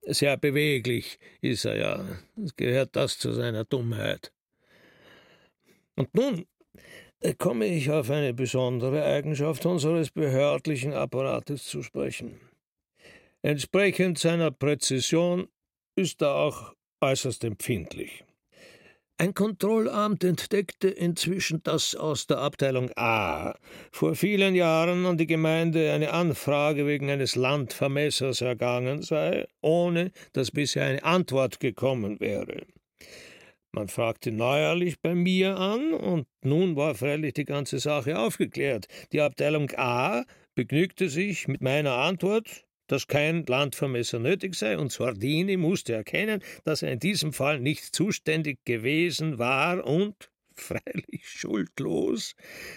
Sehr 0.02 0.36
beweglich 0.36 1.18
ist 1.40 1.64
er 1.64 1.76
ja. 1.76 2.04
Es 2.44 2.54
gehört 2.56 2.96
das 2.96 3.18
zu 3.18 3.32
seiner 3.32 3.64
Dummheit. 3.64 4.32
Und 5.96 6.14
nun 6.14 6.46
komme 7.38 7.66
ich 7.66 7.90
auf 7.90 8.10
eine 8.10 8.34
besondere 8.34 9.04
Eigenschaft 9.04 9.64
unseres 9.64 10.10
behördlichen 10.10 10.92
Apparates 10.92 11.64
zu 11.64 11.82
sprechen. 11.82 12.40
Entsprechend 13.42 14.18
seiner 14.18 14.50
Präzision 14.50 15.48
ist 15.96 16.20
er 16.20 16.34
auch 16.34 16.74
äußerst 17.00 17.44
empfindlich. 17.44 18.24
Ein 19.18 19.34
Kontrollamt 19.34 20.24
entdeckte 20.24 20.88
inzwischen, 20.88 21.62
dass 21.62 21.94
aus 21.94 22.26
der 22.26 22.38
Abteilung 22.38 22.90
A 22.96 23.54
vor 23.92 24.16
vielen 24.16 24.54
Jahren 24.54 25.06
an 25.06 25.16
die 25.16 25.26
Gemeinde 25.26 25.92
eine 25.92 26.12
Anfrage 26.12 26.86
wegen 26.86 27.08
eines 27.08 27.36
Landvermessers 27.36 28.40
ergangen 28.40 29.02
sei, 29.02 29.46
ohne 29.60 30.10
dass 30.32 30.50
bisher 30.50 30.86
eine 30.86 31.04
Antwort 31.04 31.60
gekommen 31.60 32.18
wäre. 32.18 32.66
Man 33.74 33.88
fragte 33.88 34.32
neuerlich 34.32 35.00
bei 35.00 35.14
mir 35.14 35.56
an, 35.56 35.94
und 35.94 36.26
nun 36.42 36.76
war 36.76 36.94
freilich 36.94 37.32
die 37.34 37.46
ganze 37.46 37.78
Sache 37.78 38.18
aufgeklärt. 38.18 38.86
Die 39.12 39.20
Abteilung 39.20 39.70
A 39.76 40.24
begnügte 40.54 41.08
sich 41.08 41.48
mit 41.48 41.62
meiner 41.62 41.94
Antwort, 41.94 42.64
dass 42.92 43.06
kein 43.06 43.46
Landvermesser 43.46 44.18
nötig 44.18 44.54
sei, 44.54 44.76
und 44.76 44.92
Sordini 44.92 45.56
musste 45.56 45.94
erkennen, 45.94 46.42
dass 46.64 46.82
er 46.82 46.92
in 46.92 46.98
diesem 46.98 47.32
Fall 47.32 47.58
nicht 47.58 47.96
zuständig 47.96 48.58
gewesen 48.66 49.38
war 49.38 49.86
und, 49.86 50.30
freilich 50.54 51.26
schuldlos, 51.26 52.34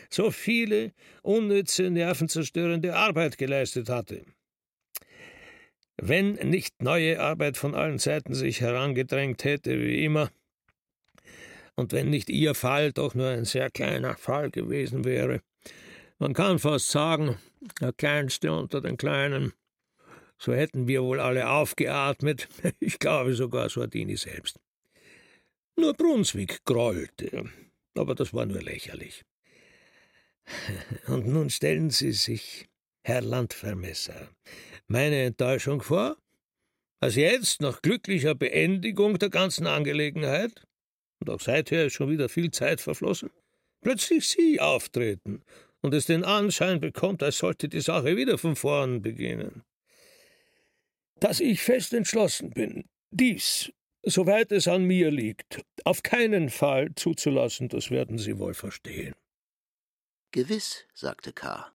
so 0.10 0.32
viele 0.32 0.94
unnütze, 1.22 1.90
nervenzerstörende 1.90 2.96
Arbeit 2.96 3.38
geleistet 3.38 3.90
hatte. 3.90 4.24
Wenn 5.98 6.36
nicht 6.36 6.82
neue 6.82 7.20
Arbeit 7.20 7.58
von 7.58 7.76
allen 7.76 8.00
Seiten 8.00 8.34
sich 8.34 8.62
herangedrängt 8.62 9.44
hätte, 9.44 9.78
wie 9.82 10.06
immer, 10.06 10.32
und 11.76 11.92
wenn 11.92 12.10
nicht 12.10 12.30
Ihr 12.30 12.56
Fall 12.56 12.94
doch 12.94 13.16
nur 13.16 13.28
ein 13.28 13.44
sehr 13.44 13.70
kleiner 13.70 14.16
Fall 14.16 14.50
gewesen 14.50 15.04
wäre, 15.04 15.42
man 16.20 16.34
kann 16.34 16.58
fast 16.58 16.90
sagen, 16.90 17.38
der 17.82 17.92
kleinste 17.92 18.54
unter 18.54 18.80
den 18.80 18.96
Kleinen, 18.96 19.52
so 20.38 20.54
hätten 20.54 20.88
wir 20.88 21.04
wohl 21.04 21.20
alle 21.20 21.50
aufgeatmet, 21.50 22.48
ich 22.80 23.00
glaube 23.00 23.34
sogar 23.34 23.70
Sordini 23.70 24.18
selbst. 24.18 24.60
Nur 25.78 25.94
Brunswick 25.94 26.64
grollte, 26.66 27.50
aber 27.96 28.16
das 28.16 28.34
war 28.34 28.46
nur 28.46 28.62
lächerlich. 28.62 29.24
Und 31.08 31.28
nun 31.28 31.50
stellen 31.50 31.90
Sie 31.90 32.12
sich, 32.12 32.68
Herr 33.04 33.22
Landvermesser, 33.22 34.30
meine 34.88 35.24
Enttäuschung 35.24 35.82
vor, 35.82 36.18
als 37.02 37.16
jetzt, 37.16 37.62
nach 37.62 37.82
glücklicher 37.82 38.36
Beendigung 38.36 39.20
der 39.20 39.30
ganzen 39.30 39.68
Angelegenheit, 39.68 40.66
und 41.20 41.30
auch 41.30 41.40
seither 41.40 41.86
ist 41.86 41.94
schon 41.94 42.10
wieder 42.10 42.30
viel 42.30 42.52
Zeit 42.52 42.82
verflossen, 42.82 43.30
plötzlich 43.82 44.28
Sie 44.28 44.60
auftreten 44.60 45.44
und 45.82 45.94
es 45.94 46.06
den 46.06 46.24
Anschein 46.24 46.80
bekommt, 46.80 47.22
als 47.22 47.38
sollte 47.38 47.70
die 47.70 47.82
Sache 47.82 48.18
wieder 48.18 48.38
von 48.38 48.56
vorn 48.56 49.02
beginnen 49.02 49.64
dass 51.20 51.40
ich 51.40 51.62
fest 51.62 51.94
entschlossen 51.94 52.52
bin, 52.52 52.88
dies, 53.12 53.72
soweit 54.04 54.52
es 54.52 54.68
an 54.68 54.84
mir 54.84 55.12
liegt, 55.12 55.64
auf 55.84 56.04
keinen 56.04 56.50
Fall 56.50 56.94
zuzulassen, 56.96 57.70
das 57.70 57.92
werden 57.92 58.18
Sie 58.18 58.38
wohl 58.38 58.54
verstehen. 58.54 59.16
Gewiss, 60.32 60.86
sagte 60.94 61.32
K. 61.32 61.72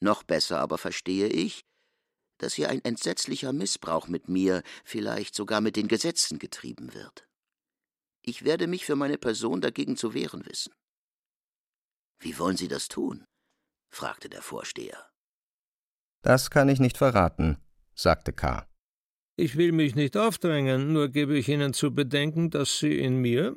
Noch 0.00 0.22
besser 0.22 0.60
aber 0.60 0.78
verstehe 0.78 1.26
ich, 1.26 1.64
dass 2.38 2.54
hier 2.54 2.68
ein 2.68 2.84
entsetzlicher 2.84 3.52
Missbrauch 3.52 4.08
mit 4.08 4.28
mir, 4.28 4.62
vielleicht 4.84 5.34
sogar 5.34 5.60
mit 5.60 5.76
den 5.76 5.88
Gesetzen 5.88 6.38
getrieben 6.38 6.94
wird. 6.94 7.28
Ich 8.22 8.44
werde 8.44 8.66
mich 8.66 8.84
für 8.84 8.96
meine 8.96 9.18
Person 9.18 9.60
dagegen 9.60 9.96
zu 9.96 10.14
wehren 10.14 10.46
wissen. 10.46 10.72
Wie 12.18 12.38
wollen 12.38 12.56
Sie 12.56 12.68
das 12.68 12.88
tun? 12.88 13.24
fragte 13.90 14.28
der 14.28 14.42
Vorsteher. 14.42 15.10
Das 16.22 16.50
kann 16.50 16.68
ich 16.68 16.80
nicht 16.80 16.96
verraten, 16.96 17.58
sagte 17.94 18.32
K. 18.32 18.66
Ich 19.36 19.56
will 19.56 19.72
mich 19.72 19.94
nicht 19.94 20.16
aufdrängen, 20.16 20.92
nur 20.92 21.08
gebe 21.08 21.36
ich 21.36 21.48
Ihnen 21.48 21.72
zu 21.72 21.92
bedenken, 21.92 22.50
dass 22.50 22.78
Sie 22.78 22.98
in 22.98 23.16
mir, 23.16 23.56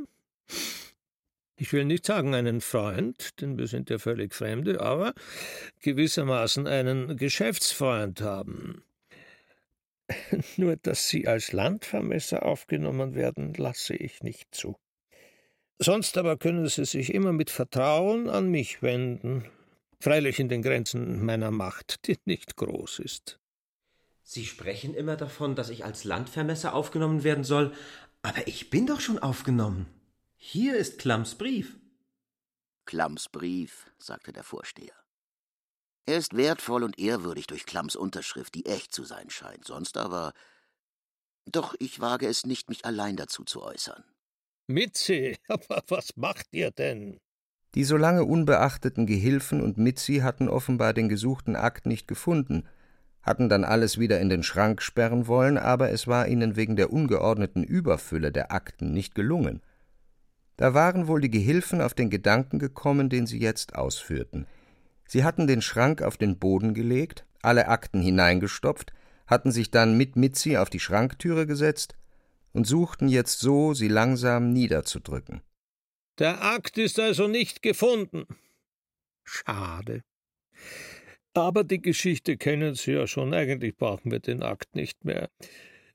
ich 1.56 1.74
will 1.74 1.86
nicht 1.86 2.06
sagen 2.06 2.36
einen 2.36 2.62
Freund, 2.62 3.42
denn 3.42 3.58
wir 3.58 3.68
sind 3.68 3.90
ja 3.90 3.98
völlig 3.98 4.34
Fremde, 4.34 4.82
aber 4.82 5.14
gewissermaßen 5.82 6.68
einen 6.68 7.18
Geschäftsfreund 7.18 8.22
haben. 8.22 8.84
Nur 10.58 10.78
dass 10.78 11.10
Sie 11.10 11.28
als 11.28 11.52
Landvermesser 11.52 12.44
aufgenommen 12.44 13.16
werden, 13.16 13.54
lasse 13.56 13.96
ich 13.96 14.24
nicht 14.24 14.54
zu. 14.54 14.78
Sonst 15.80 16.18
aber 16.18 16.38
können 16.38 16.68
Sie 16.68 16.86
sich 16.86 17.14
immer 17.14 17.34
mit 17.34 17.50
Vertrauen 17.50 18.30
an 18.30 18.50
mich 18.50 18.82
wenden, 18.82 19.46
freilich 20.00 20.40
in 20.40 20.50
den 20.50 20.62
Grenzen 20.62 21.24
meiner 21.24 21.52
Macht, 21.52 22.08
die 22.08 22.18
nicht 22.26 22.56
groß 22.56 23.00
ist. 23.00 23.40
Sie 24.30 24.46
sprechen 24.46 24.94
immer 24.94 25.16
davon, 25.16 25.56
dass 25.56 25.70
ich 25.70 25.86
als 25.86 26.04
Landvermesser 26.04 26.74
aufgenommen 26.74 27.24
werden 27.24 27.46
soll, 27.46 27.74
aber 28.24 28.46
ich 28.46 28.70
bin 28.70 28.86
doch 28.86 29.00
schon 29.00 29.20
aufgenommen. 29.20 29.88
Hier 30.36 30.76
ist 30.76 31.00
Klamms 31.00 31.36
Brief. 31.36 31.78
Klamms 32.86 33.30
Brief, 33.30 33.90
sagte 33.98 34.34
der 34.34 34.44
Vorsteher. 34.44 34.94
Er 36.06 36.18
ist 36.18 36.36
wertvoll 36.36 36.84
und 36.84 37.00
ehrwürdig 37.00 37.48
durch 37.48 37.66
Klamms 37.66 37.96
Unterschrift, 37.96 38.54
die 38.56 38.66
echt 38.66 38.94
zu 38.94 39.06
sein 39.06 39.30
scheint, 39.30 39.64
sonst 39.64 39.96
aber. 39.96 40.34
Doch 41.46 41.74
ich 41.80 42.02
wage 42.02 42.28
es 42.28 42.46
nicht, 42.46 42.68
mich 42.68 42.84
allein 42.84 43.16
dazu 43.16 43.46
zu 43.46 43.64
äußern. 43.64 44.04
Mitzi, 44.68 45.38
aber 45.48 45.82
was 45.88 46.18
macht 46.18 46.48
ihr 46.52 46.72
denn? 46.72 47.22
Die 47.76 47.86
so 47.86 47.96
lange 47.96 48.26
unbeachteten 48.26 49.06
Gehilfen 49.06 49.62
und 49.62 49.78
Mitzi 49.78 50.18
hatten 50.18 50.50
offenbar 50.50 50.94
den 50.94 51.08
gesuchten 51.08 51.56
Akt 51.56 51.86
nicht 51.86 52.10
gefunden, 52.10 52.68
hatten 53.28 53.50
dann 53.50 53.66
alles 53.66 54.00
wieder 54.00 54.22
in 54.22 54.30
den 54.30 54.42
Schrank 54.42 54.82
sperren 54.82 55.28
wollen, 55.28 55.58
aber 55.58 55.92
es 55.92 56.08
war 56.08 56.28
ihnen 56.30 56.56
wegen 56.56 56.78
der 56.78 56.94
ungeordneten 56.94 57.64
Überfülle 57.64 58.32
der 58.32 58.54
Akten 58.54 58.94
nicht 58.94 59.16
gelungen. 59.16 59.62
Da 60.56 60.74
waren 60.74 61.08
wohl 61.08 61.20
die 61.20 61.30
Gehilfen 61.30 61.82
auf 61.82 61.94
den 61.94 62.10
Gedanken 62.10 62.58
gekommen, 62.58 63.10
den 63.10 63.28
sie 63.28 63.40
jetzt 63.40 63.76
ausführten. 63.76 64.48
Sie 65.06 65.26
hatten 65.26 65.46
den 65.46 65.62
Schrank 65.62 66.02
auf 66.02 66.16
den 66.16 66.40
Boden 66.40 66.74
gelegt, 66.74 67.26
alle 67.42 67.68
Akten 67.68 68.02
hineingestopft, 68.02 68.94
hatten 69.28 69.52
sich 69.52 69.72
dann 69.72 69.98
mit 69.98 70.16
Mitzi 70.16 70.56
auf 70.56 70.70
die 70.70 70.80
Schranktüre 70.80 71.46
gesetzt 71.46 71.96
und 72.54 72.66
suchten 72.66 73.10
jetzt 73.10 73.40
so, 73.40 73.74
sie 73.74 73.90
langsam 73.90 74.54
niederzudrücken. 74.54 75.42
Der 76.18 76.42
Akt 76.42 76.78
ist 76.78 76.98
also 76.98 77.28
nicht 77.28 77.62
gefunden. 77.62 78.26
Schade. 79.26 80.02
Aber 81.38 81.64
die 81.64 81.80
Geschichte 81.80 82.36
kennen 82.36 82.74
Sie 82.74 82.94
ja 82.94 83.06
schon. 83.06 83.32
Eigentlich 83.32 83.78
brauchen 83.78 84.12
wir 84.12 84.20
den 84.20 84.42
Akt 84.42 84.76
nicht 84.76 85.06
mehr. 85.06 85.30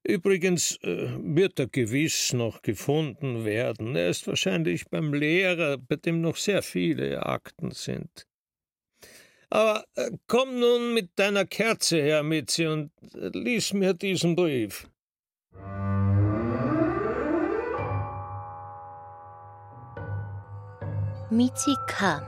Übrigens 0.05 0.77
äh, 0.85 1.09
wird 1.19 1.59
er 1.59 1.67
gewiss 1.67 2.33
noch 2.33 2.63
gefunden 2.63 3.45
werden. 3.45 3.97
Er 3.97 4.09
ist 4.09 4.29
wahrscheinlich 4.29 4.89
beim 4.89 5.13
Lehrer, 5.13 5.79
bei 5.79 5.97
dem 5.97 6.21
noch 6.21 6.37
sehr 6.37 6.63
viele 6.63 7.27
Akten 7.27 7.73
sind. 7.73 8.29
Aber 9.51 9.85
äh, 9.97 10.13
komm 10.29 10.61
nun 10.61 10.95
mit 10.95 11.11
deiner 11.17 11.45
Kerze 11.45 12.01
her, 12.01 12.23
Mitzi, 12.23 12.67
und 12.67 12.93
äh, 13.13 13.31
lies 13.37 13.73
mir 13.73 13.95
diesen 13.95 14.37
Brief. 14.37 14.89
Mizi 21.31 21.75
kam, 21.89 22.23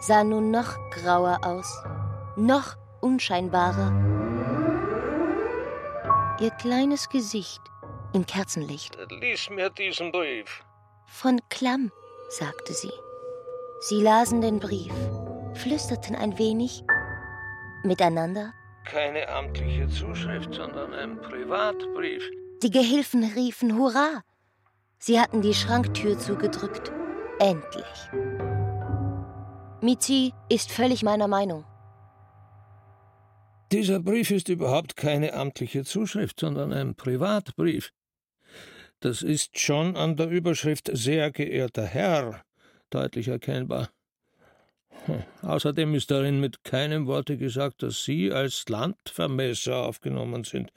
sah 0.00 0.24
nun 0.24 0.50
noch 0.50 0.76
grauer 0.90 1.38
aus, 1.42 1.82
noch 2.36 2.76
unscheinbarer. 3.00 3.92
Ihr 6.40 6.50
kleines 6.52 7.08
Gesicht 7.08 7.60
im 8.12 8.24
Kerzenlicht. 8.24 8.96
Lies 9.20 9.50
mir 9.50 9.70
diesen 9.70 10.12
Brief. 10.12 10.64
Von 11.06 11.40
Klamm, 11.48 11.90
sagte 12.28 12.72
sie. 12.72 12.92
Sie 13.80 14.02
lasen 14.02 14.40
den 14.40 14.58
Brief, 14.58 14.92
flüsterten 15.54 16.14
ein 16.16 16.38
wenig 16.38 16.82
miteinander. 17.84 18.52
Keine 18.84 19.28
amtliche 19.28 19.88
Zuschrift, 19.88 20.54
sondern 20.54 20.94
ein 20.94 21.20
Privatbrief. 21.20 22.22
Die 22.62 22.70
Gehilfen 22.70 23.24
riefen 23.36 23.76
Hurra. 23.78 24.22
Sie 24.98 25.20
hatten 25.20 25.42
die 25.42 25.54
Schranktür 25.54 26.18
zugedrückt. 26.18 26.90
Endlich. 27.38 28.57
Mizi 29.82 30.32
ist 30.48 30.70
völlig 30.70 31.02
meiner 31.02 31.28
Meinung. 31.28 31.64
Dieser 33.70 34.00
Brief 34.00 34.30
ist 34.30 34.48
überhaupt 34.48 34.96
keine 34.96 35.34
amtliche 35.34 35.84
Zuschrift, 35.84 36.40
sondern 36.40 36.72
ein 36.72 36.94
Privatbrief. 36.94 37.92
Das 39.00 39.22
ist 39.22 39.58
schon 39.58 39.96
an 39.96 40.16
der 40.16 40.28
Überschrift 40.28 40.90
Sehr 40.92 41.30
geehrter 41.30 41.84
Herr 41.84 42.42
deutlich 42.90 43.28
erkennbar. 43.28 43.90
Hm, 45.04 45.22
außerdem 45.42 45.94
ist 45.94 46.10
darin 46.10 46.40
mit 46.40 46.64
keinem 46.64 47.06
Worte 47.06 47.36
gesagt, 47.36 47.82
dass 47.82 48.04
Sie 48.04 48.32
als 48.32 48.68
Landvermesser 48.68 49.76
aufgenommen 49.76 50.44
sind. 50.44 50.72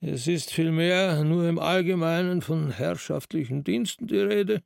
Es 0.00 0.26
ist 0.26 0.50
vielmehr 0.50 1.22
nur 1.22 1.48
im 1.48 1.58
Allgemeinen 1.60 2.42
von 2.42 2.72
herrschaftlichen 2.72 3.62
Diensten 3.62 4.08
die 4.08 4.18
Rede, 4.18 4.62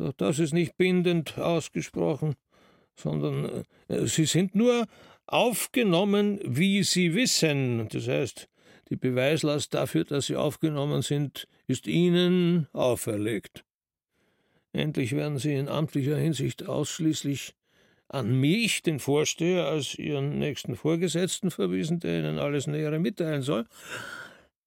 auch 0.00 0.12
das 0.12 0.38
ist 0.38 0.52
nicht 0.52 0.76
bindend 0.76 1.38
ausgesprochen, 1.38 2.34
sondern 2.96 3.64
äh, 3.88 4.06
sie 4.06 4.24
sind 4.24 4.54
nur 4.54 4.86
aufgenommen, 5.26 6.40
wie 6.44 6.82
sie 6.82 7.14
wissen. 7.14 7.88
Das 7.88 8.08
heißt, 8.08 8.48
die 8.90 8.96
Beweislast 8.96 9.74
dafür, 9.74 10.04
dass 10.04 10.26
sie 10.26 10.36
aufgenommen 10.36 11.02
sind, 11.02 11.48
ist 11.66 11.86
ihnen 11.86 12.68
auferlegt. 12.72 13.64
Endlich 14.72 15.12
werden 15.12 15.38
sie 15.38 15.54
in 15.54 15.68
amtlicher 15.68 16.16
Hinsicht 16.16 16.66
ausschließlich 16.66 17.54
an 18.08 18.38
mich, 18.38 18.82
den 18.82 19.00
Vorsteher, 19.00 19.66
als 19.66 19.94
ihren 19.94 20.38
nächsten 20.38 20.76
Vorgesetzten 20.76 21.50
verwiesen, 21.50 22.00
der 22.00 22.20
ihnen 22.20 22.38
alles 22.38 22.66
Nähere 22.66 22.98
mitteilen 22.98 23.42
soll, 23.42 23.66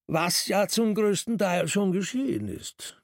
was 0.07 0.47
ja 0.47 0.67
zum 0.67 0.95
größten 0.95 1.37
Teil 1.37 1.67
schon 1.67 1.91
geschehen 1.91 2.47
ist. 2.47 3.01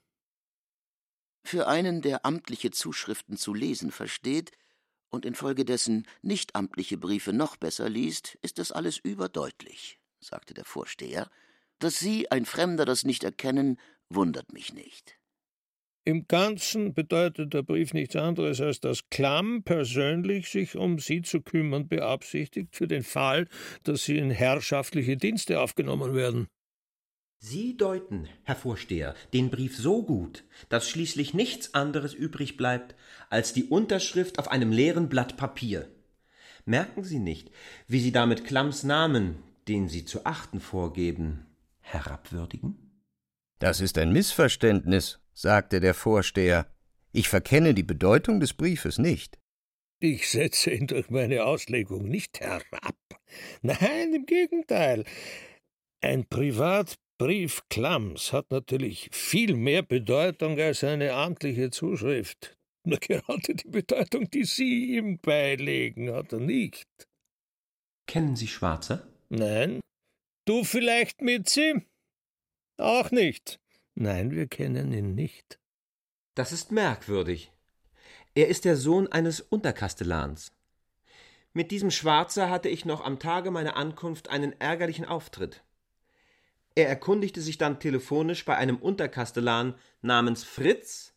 Für 1.46 1.68
einen, 1.68 2.00
der 2.00 2.24
amtliche 2.24 2.70
Zuschriften 2.70 3.36
zu 3.36 3.52
lesen 3.52 3.90
versteht 3.90 4.50
und 5.14 5.24
infolgedessen 5.24 6.06
nicht 6.22 6.54
amtliche 6.54 6.98
Briefe 6.98 7.32
noch 7.32 7.56
besser 7.56 7.88
liest, 7.88 8.38
ist 8.42 8.58
das 8.58 8.72
alles 8.72 8.98
überdeutlich, 8.98 9.98
sagte 10.20 10.54
der 10.54 10.64
Vorsteher. 10.64 11.30
Dass 11.78 11.98
Sie, 11.98 12.30
ein 12.30 12.44
Fremder, 12.44 12.84
das 12.84 13.04
nicht 13.04 13.24
erkennen, 13.24 13.78
wundert 14.08 14.52
mich 14.52 14.74
nicht. 14.74 15.18
Im 16.06 16.28
Ganzen 16.28 16.92
bedeutet 16.92 17.54
der 17.54 17.62
Brief 17.62 17.94
nichts 17.94 18.14
anderes, 18.14 18.60
als 18.60 18.78
dass 18.78 19.08
Klamm 19.08 19.62
persönlich 19.62 20.50
sich 20.50 20.76
um 20.76 20.98
Sie 20.98 21.22
zu 21.22 21.40
kümmern 21.40 21.88
beabsichtigt, 21.88 22.76
für 22.76 22.86
den 22.86 23.02
Fall, 23.02 23.48
dass 23.84 24.04
Sie 24.04 24.18
in 24.18 24.30
herrschaftliche 24.30 25.16
Dienste 25.16 25.60
aufgenommen 25.60 26.14
werden. 26.14 26.48
Sie 27.46 27.76
deuten, 27.76 28.26
Herr 28.44 28.56
Vorsteher, 28.56 29.14
den 29.34 29.50
Brief 29.50 29.76
so 29.76 30.02
gut, 30.02 30.44
dass 30.70 30.88
schließlich 30.88 31.34
nichts 31.34 31.74
anderes 31.74 32.14
übrig 32.14 32.56
bleibt 32.56 32.94
als 33.28 33.52
die 33.52 33.64
Unterschrift 33.64 34.38
auf 34.38 34.48
einem 34.48 34.72
leeren 34.72 35.10
Blatt 35.10 35.36
Papier. 35.36 35.90
Merken 36.64 37.04
Sie 37.04 37.18
nicht, 37.18 37.50
wie 37.86 38.00
Sie 38.00 38.12
damit 38.12 38.46
Klamms 38.46 38.82
Namen, 38.82 39.42
den 39.68 39.90
Sie 39.90 40.06
zu 40.06 40.24
achten 40.24 40.58
vorgeben, 40.58 41.44
herabwürdigen? 41.82 43.02
Das 43.58 43.82
ist 43.82 43.98
ein 43.98 44.10
Missverständnis, 44.10 45.20
sagte 45.34 45.80
der 45.80 45.92
Vorsteher. 45.92 46.66
Ich 47.12 47.28
verkenne 47.28 47.74
die 47.74 47.82
Bedeutung 47.82 48.40
des 48.40 48.54
Briefes 48.54 48.96
nicht. 48.96 49.38
Ich 50.00 50.30
setze 50.30 50.70
ihn 50.70 50.86
durch 50.86 51.10
meine 51.10 51.44
Auslegung 51.44 52.08
nicht 52.08 52.40
herab. 52.40 52.96
Nein, 53.60 54.14
im 54.14 54.24
Gegenteil. 54.24 55.04
Ein 56.00 56.26
Privat 56.26 56.98
Brief 57.24 57.62
Klamms 57.70 58.34
hat 58.34 58.50
natürlich 58.50 59.08
viel 59.10 59.56
mehr 59.56 59.82
Bedeutung 59.82 60.60
als 60.60 60.84
eine 60.84 61.14
amtliche 61.14 61.70
Zuschrift. 61.70 62.54
Nur 62.82 62.98
gerade 62.98 63.54
die 63.54 63.66
Bedeutung, 63.66 64.28
die 64.28 64.44
Sie 64.44 64.94
ihm 64.98 65.16
beilegen, 65.16 66.12
hat 66.12 66.34
er 66.34 66.40
nicht. 66.40 66.86
Kennen 68.06 68.36
Sie 68.36 68.46
Schwarzer? 68.46 69.08
Nein. 69.30 69.80
Du 70.44 70.64
vielleicht, 70.64 71.22
Mitzi? 71.22 71.86
Auch 72.76 73.10
nicht. 73.10 73.58
Nein, 73.94 74.30
wir 74.32 74.46
kennen 74.46 74.92
ihn 74.92 75.14
nicht. 75.14 75.58
Das 76.34 76.52
ist 76.52 76.72
merkwürdig. 76.72 77.52
Er 78.34 78.48
ist 78.48 78.66
der 78.66 78.76
Sohn 78.76 79.10
eines 79.10 79.40
Unterkastellans. 79.40 80.52
Mit 81.54 81.70
diesem 81.70 81.90
Schwarzer 81.90 82.50
hatte 82.50 82.68
ich 82.68 82.84
noch 82.84 83.02
am 83.02 83.18
Tage 83.18 83.50
meiner 83.50 83.76
Ankunft 83.76 84.28
einen 84.28 84.52
ärgerlichen 84.60 85.06
Auftritt. 85.06 85.64
Er 86.74 86.88
erkundigte 86.88 87.40
sich 87.40 87.58
dann 87.58 87.78
telefonisch 87.78 88.44
bei 88.44 88.56
einem 88.56 88.76
Unterkastellan 88.76 89.74
namens 90.02 90.42
Fritz 90.42 91.14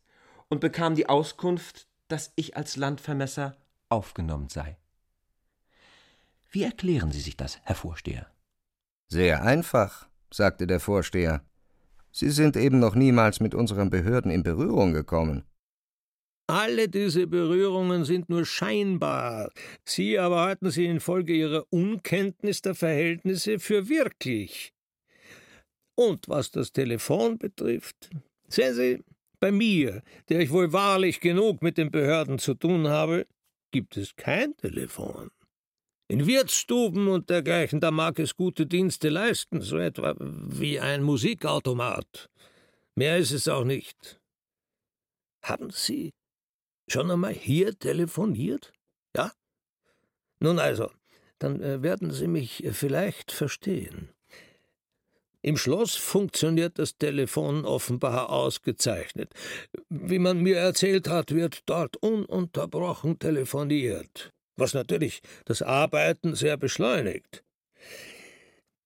und 0.50 0.60
bekam 0.62 0.96
die 0.96 1.10
Auskunft, 1.10 1.88
dass 2.08 2.32
ich 2.36 2.56
als 2.56 2.78
Landvermesser 2.78 3.58
aufgenommen 3.90 4.50
sei. 4.50 4.78
Wie 6.50 6.64
erklären 6.64 7.12
Sie 7.12 7.20
sich 7.20 7.36
das, 7.36 7.60
Herr 7.64 7.76
Vorsteher? 7.76 8.28
Sehr 9.08 9.44
einfach, 9.44 10.08
sagte 10.32 10.68
der 10.68 10.80
Vorsteher. 10.80 11.44
Sie 12.12 12.30
sind 12.30 12.56
eben 12.56 12.80
noch 12.80 12.96
niemals 12.96 13.40
mit 13.40 13.54
unseren 13.54 13.90
Behörden 13.90 14.32
in 14.32 14.44
Berührung 14.44 14.94
gekommen. 14.94 15.44
Alle 16.50 16.88
diese 16.88 17.28
Berührungen 17.28 18.06
sind 18.06 18.30
nur 18.30 18.46
scheinbar. 18.46 19.52
Sie 19.84 20.18
aber 20.18 20.42
halten 20.42 20.72
sie 20.72 20.86
infolge 20.86 21.34
Ihrer 21.34 21.66
Unkenntnis 21.70 22.62
der 22.62 22.74
Verhältnisse 22.74 23.60
für 23.60 23.90
wirklich. 23.90 24.74
Und 25.98 26.30
was 26.30 26.52
das 26.52 26.72
Telefon 26.72 27.40
betrifft, 27.40 28.12
sehen 28.48 28.76
Sie, 28.76 29.04
bei 29.40 29.52
mir, 29.52 30.04
der 30.30 30.42
ich 30.42 30.52
wohl 30.52 30.72
wahrlich 30.72 31.20
genug 31.20 31.64
mit 31.64 31.78
den 31.78 31.90
Behörden 31.90 32.38
zu 32.38 32.54
tun 32.54 32.88
habe, 32.88 33.26
gibt 33.72 33.98
es 33.98 34.16
kein 34.16 34.56
Telefon. 34.58 35.32
In 36.08 36.28
Wirtsstuben 36.28 37.08
und 37.08 37.30
dergleichen, 37.32 37.80
da 37.80 37.90
mag 37.92 38.20
es 38.20 38.36
gute 38.36 38.68
Dienste 38.68 39.10
leisten, 39.10 39.62
so 39.62 39.78
etwa 39.78 40.16
wie 40.20 40.80
ein 40.80 41.02
Musikautomat. 41.02 42.30
Mehr 42.96 43.18
ist 43.18 43.32
es 43.32 43.48
auch 43.48 43.66
nicht. 43.66 44.20
Haben 45.44 45.72
Sie 45.72 46.14
schon 46.88 47.10
einmal 47.10 47.34
hier 47.34 47.78
telefoniert? 47.78 48.72
Ja? 49.16 49.32
Nun 50.40 50.60
also, 50.60 50.92
dann 51.40 51.62
äh, 51.62 51.82
werden 51.82 52.12
Sie 52.12 52.28
mich 52.28 52.64
vielleicht 52.72 53.32
verstehen. 53.32 54.10
Im 55.48 55.56
Schloss 55.56 55.96
funktioniert 55.96 56.78
das 56.78 56.98
Telefon 56.98 57.64
offenbar 57.64 58.32
ausgezeichnet. 58.32 59.32
Wie 59.88 60.20
man 60.20 60.42
mir 60.42 60.58
erzählt 60.58 61.08
hat, 61.08 61.34
wird 61.34 61.62
dort 61.68 61.96
ununterbrochen 61.96 63.18
telefoniert, 63.18 64.34
was 64.58 64.74
natürlich 64.74 65.22
das 65.46 65.62
Arbeiten 65.62 66.36
sehr 66.36 66.58
beschleunigt. 66.58 67.46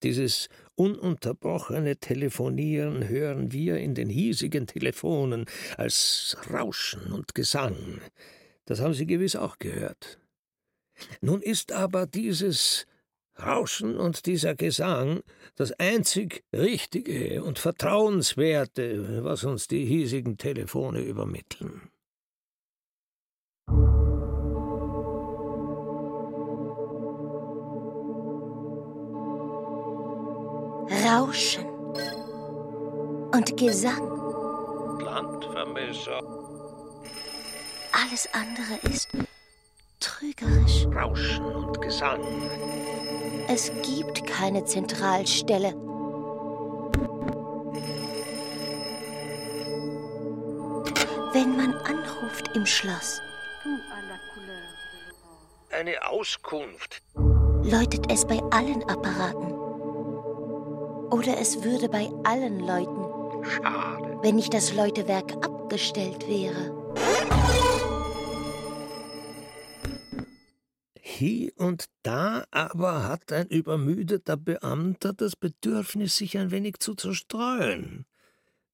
Dieses 0.04 0.48
ununterbrochene 0.76 1.96
Telefonieren 1.96 3.08
hören 3.08 3.50
wir 3.50 3.78
in 3.78 3.96
den 3.96 4.08
hiesigen 4.08 4.68
Telefonen 4.68 5.46
als 5.76 6.36
Rauschen 6.48 7.12
und 7.12 7.34
Gesang. 7.34 8.00
Das 8.66 8.78
haben 8.78 8.94
Sie 8.94 9.06
gewiss 9.06 9.34
auch 9.34 9.58
gehört. 9.58 10.20
Nun 11.20 11.42
ist 11.42 11.72
aber 11.72 12.06
dieses 12.06 12.86
Rauschen 13.38 13.96
und 13.96 14.26
dieser 14.26 14.54
Gesang 14.54 15.22
das 15.56 15.72
einzig 15.72 16.44
Richtige 16.54 17.42
und 17.42 17.58
Vertrauenswerte, 17.58 19.24
was 19.24 19.44
uns 19.44 19.68
die 19.68 19.84
hiesigen 19.84 20.36
Telefone 20.36 21.00
übermitteln. 21.00 21.82
Rauschen 31.04 31.66
und 33.32 33.56
Gesang. 33.56 34.08
Landvermesser. 35.00 36.20
Alles 37.92 38.28
andere 38.32 38.92
ist 38.92 39.08
trügerisch. 40.00 40.86
Rauschen 40.86 41.44
und 41.44 41.80
Gesang. 41.80 42.20
Es 43.54 43.70
gibt 43.82 44.26
keine 44.26 44.64
Zentralstelle. 44.64 45.74
Wenn 51.34 51.56
man 51.56 51.74
anruft 51.84 52.50
im 52.54 52.64
Schloss, 52.64 53.20
Eine 55.70 56.06
Auskunft. 56.06 57.02
läutet 57.62 58.10
es 58.10 58.24
bei 58.26 58.40
allen 58.50 58.82
Apparaten. 58.88 59.52
Oder 61.10 61.38
es 61.38 61.62
würde 61.62 61.90
bei 61.90 62.10
allen 62.24 62.60
läuten, 62.60 63.04
Schade. 63.44 64.18
wenn 64.22 64.36
nicht 64.36 64.54
das 64.54 64.74
Läutewerk 64.74 65.32
abgestellt 65.44 66.26
wäre. 66.26 66.72
Hier 71.22 71.52
und 71.54 71.84
da 72.02 72.46
aber 72.50 73.04
hat 73.04 73.30
ein 73.30 73.46
übermüdeter 73.46 74.36
Beamter 74.36 75.12
das 75.12 75.36
Bedürfnis, 75.36 76.16
sich 76.16 76.36
ein 76.36 76.50
wenig 76.50 76.80
zu 76.80 76.96
zerstreuen, 76.96 78.06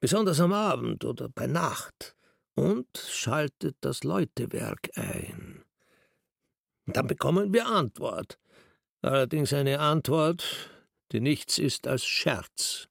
besonders 0.01 0.41
am 0.41 0.55
Abend 0.55 1.05
oder 1.05 1.29
bei 1.29 1.47
Nacht, 1.47 2.17
und 2.55 2.87
schaltet 2.97 3.77
das 3.83 4.03
Läutewerk 4.03 4.89
ein. 4.95 5.63
Dann 6.87 7.07
bekommen 7.07 7.53
wir 7.53 7.67
Antwort, 7.67 8.39
allerdings 9.03 9.53
eine 9.53 9.79
Antwort, 9.81 10.71
die 11.13 11.21
nichts 11.21 11.59
ist 11.59 11.87
als 11.87 12.07
Scherz. 12.07 12.88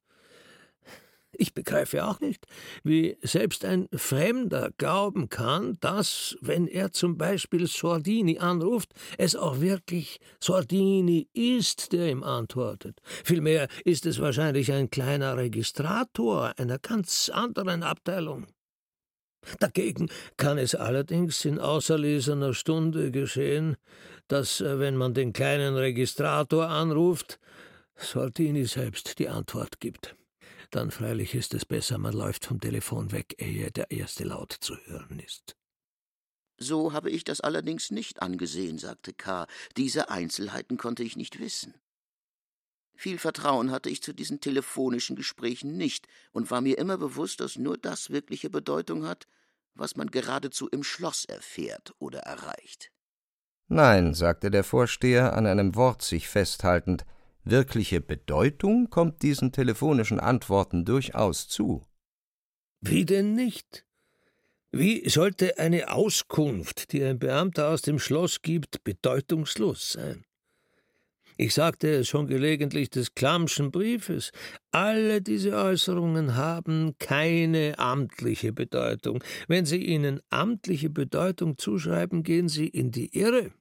Ich 1.39 1.53
begreife 1.53 2.03
auch 2.03 2.19
nicht, 2.19 2.47
wie 2.83 3.15
selbst 3.21 3.63
ein 3.63 3.87
Fremder 3.93 4.71
glauben 4.77 5.29
kann, 5.29 5.77
dass, 5.81 6.35
wenn 6.41 6.67
er 6.67 6.91
zum 6.91 7.15
Beispiel 7.15 7.67
Sordini 7.67 8.39
anruft, 8.39 8.93
es 9.19 9.35
auch 9.35 9.61
wirklich 9.61 10.19
Sordini 10.39 11.29
ist, 11.33 11.93
der 11.93 12.09
ihm 12.09 12.23
antwortet. 12.23 13.01
Vielmehr 13.23 13.67
ist 13.85 14.07
es 14.07 14.19
wahrscheinlich 14.19 14.71
ein 14.71 14.89
kleiner 14.89 15.37
Registrator 15.37 16.53
einer 16.57 16.79
ganz 16.79 17.29
anderen 17.29 17.83
Abteilung. 17.83 18.47
Dagegen 19.59 20.09
kann 20.37 20.57
es 20.57 20.73
allerdings 20.73 21.45
in 21.45 21.59
auserlesener 21.59 22.55
Stunde 22.55 23.11
geschehen, 23.11 23.77
dass, 24.27 24.59
äh, 24.59 24.79
wenn 24.79 24.97
man 24.97 25.13
den 25.13 25.33
kleinen 25.33 25.75
Registrator 25.75 26.67
anruft, 26.67 27.39
Sordini 27.95 28.65
selbst 28.65 29.19
die 29.19 29.29
Antwort 29.29 29.79
gibt. 29.79 30.15
Dann 30.71 30.91
freilich 30.91 31.33
ist 31.33 31.53
es 31.53 31.65
besser, 31.65 31.97
man 31.97 32.13
läuft 32.13 32.45
vom 32.45 32.59
Telefon 32.59 33.11
weg, 33.11 33.35
ehe 33.39 33.71
der 33.71 33.91
erste 33.91 34.23
Laut 34.23 34.51
zu 34.51 34.75
hören 34.85 35.19
ist. 35.19 35.55
So 36.57 36.91
habe 36.91 37.09
ich 37.09 37.23
das 37.23 37.39
allerdings 37.39 37.91
nicht 37.91 38.21
angesehen, 38.21 38.79
sagte 38.79 39.13
K. 39.13 39.47
Diese 39.77 40.09
Einzelheiten 40.09 40.77
konnte 40.77 41.03
ich 41.03 41.15
nicht 41.15 41.39
wissen. 41.39 41.75
Viel 42.95 43.19
Vertrauen 43.19 43.69
hatte 43.69 43.91
ich 43.91 44.01
zu 44.01 44.11
diesen 44.11 44.41
telefonischen 44.41 45.15
Gesprächen 45.15 45.77
nicht 45.77 46.07
und 46.31 46.49
war 46.49 46.61
mir 46.61 46.79
immer 46.79 46.97
bewusst, 46.97 47.39
dass 47.39 47.55
nur 47.55 47.77
das 47.77 48.09
wirkliche 48.09 48.49
Bedeutung 48.49 49.05
hat, 49.05 49.27
was 49.75 49.95
man 49.95 50.09
geradezu 50.09 50.67
im 50.67 50.83
Schloss 50.83 51.23
erfährt 51.25 51.93
oder 51.99 52.21
erreicht. 52.21 52.91
Nein, 53.67 54.15
sagte 54.15 54.49
der 54.49 54.63
Vorsteher 54.63 55.33
an 55.33 55.45
einem 55.45 55.75
Wort 55.75 56.01
sich 56.01 56.27
festhaltend, 56.27 57.05
wirkliche 57.49 58.01
Bedeutung 58.01 58.89
kommt 58.89 59.21
diesen 59.21 59.51
telefonischen 59.51 60.19
Antworten 60.19 60.85
durchaus 60.85 61.47
zu. 61.47 61.85
Wie 62.81 63.05
denn 63.05 63.33
nicht? 63.33 63.85
Wie 64.71 65.09
sollte 65.09 65.57
eine 65.57 65.91
Auskunft, 65.91 66.91
die 66.91 67.03
ein 67.03 67.19
Beamter 67.19 67.69
aus 67.69 67.81
dem 67.81 67.99
Schloss 67.99 68.41
gibt, 68.41 68.83
bedeutungslos 68.83 69.93
sein? 69.93 70.25
Ich 71.39 71.53
sagte 71.53 71.89
es 71.89 72.07
schon 72.07 72.25
gelegentlich 72.25 72.89
des 72.89 73.13
Klammschen 73.13 73.71
Briefes. 73.71 74.31
Alle 74.71 75.21
diese 75.21 75.55
Äußerungen 75.55 76.35
haben 76.35 76.95
keine 76.97 77.77
amtliche 77.77 78.53
Bedeutung. 78.53 79.23
Wenn 79.47 79.65
Sie 79.65 79.83
ihnen 79.83 80.19
amtliche 80.31 80.89
Bedeutung 80.89 81.57
zuschreiben, 81.57 82.23
gehen 82.23 82.49
Sie 82.49 82.67
in 82.67 82.91
die 82.91 83.15
Irre. 83.15 83.51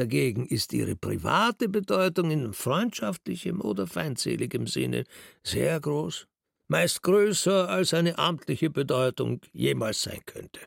Dagegen 0.00 0.46
ist 0.46 0.72
ihre 0.72 0.96
private 0.96 1.68
Bedeutung 1.68 2.30
in 2.30 2.54
freundschaftlichem 2.54 3.60
oder 3.60 3.86
feindseligem 3.86 4.66
Sinne 4.66 5.04
sehr 5.42 5.78
groß, 5.78 6.26
meist 6.68 7.02
größer 7.02 7.68
als 7.68 7.92
eine 7.92 8.16
amtliche 8.16 8.70
Bedeutung 8.70 9.42
jemals 9.52 10.00
sein 10.00 10.22
könnte. 10.24 10.60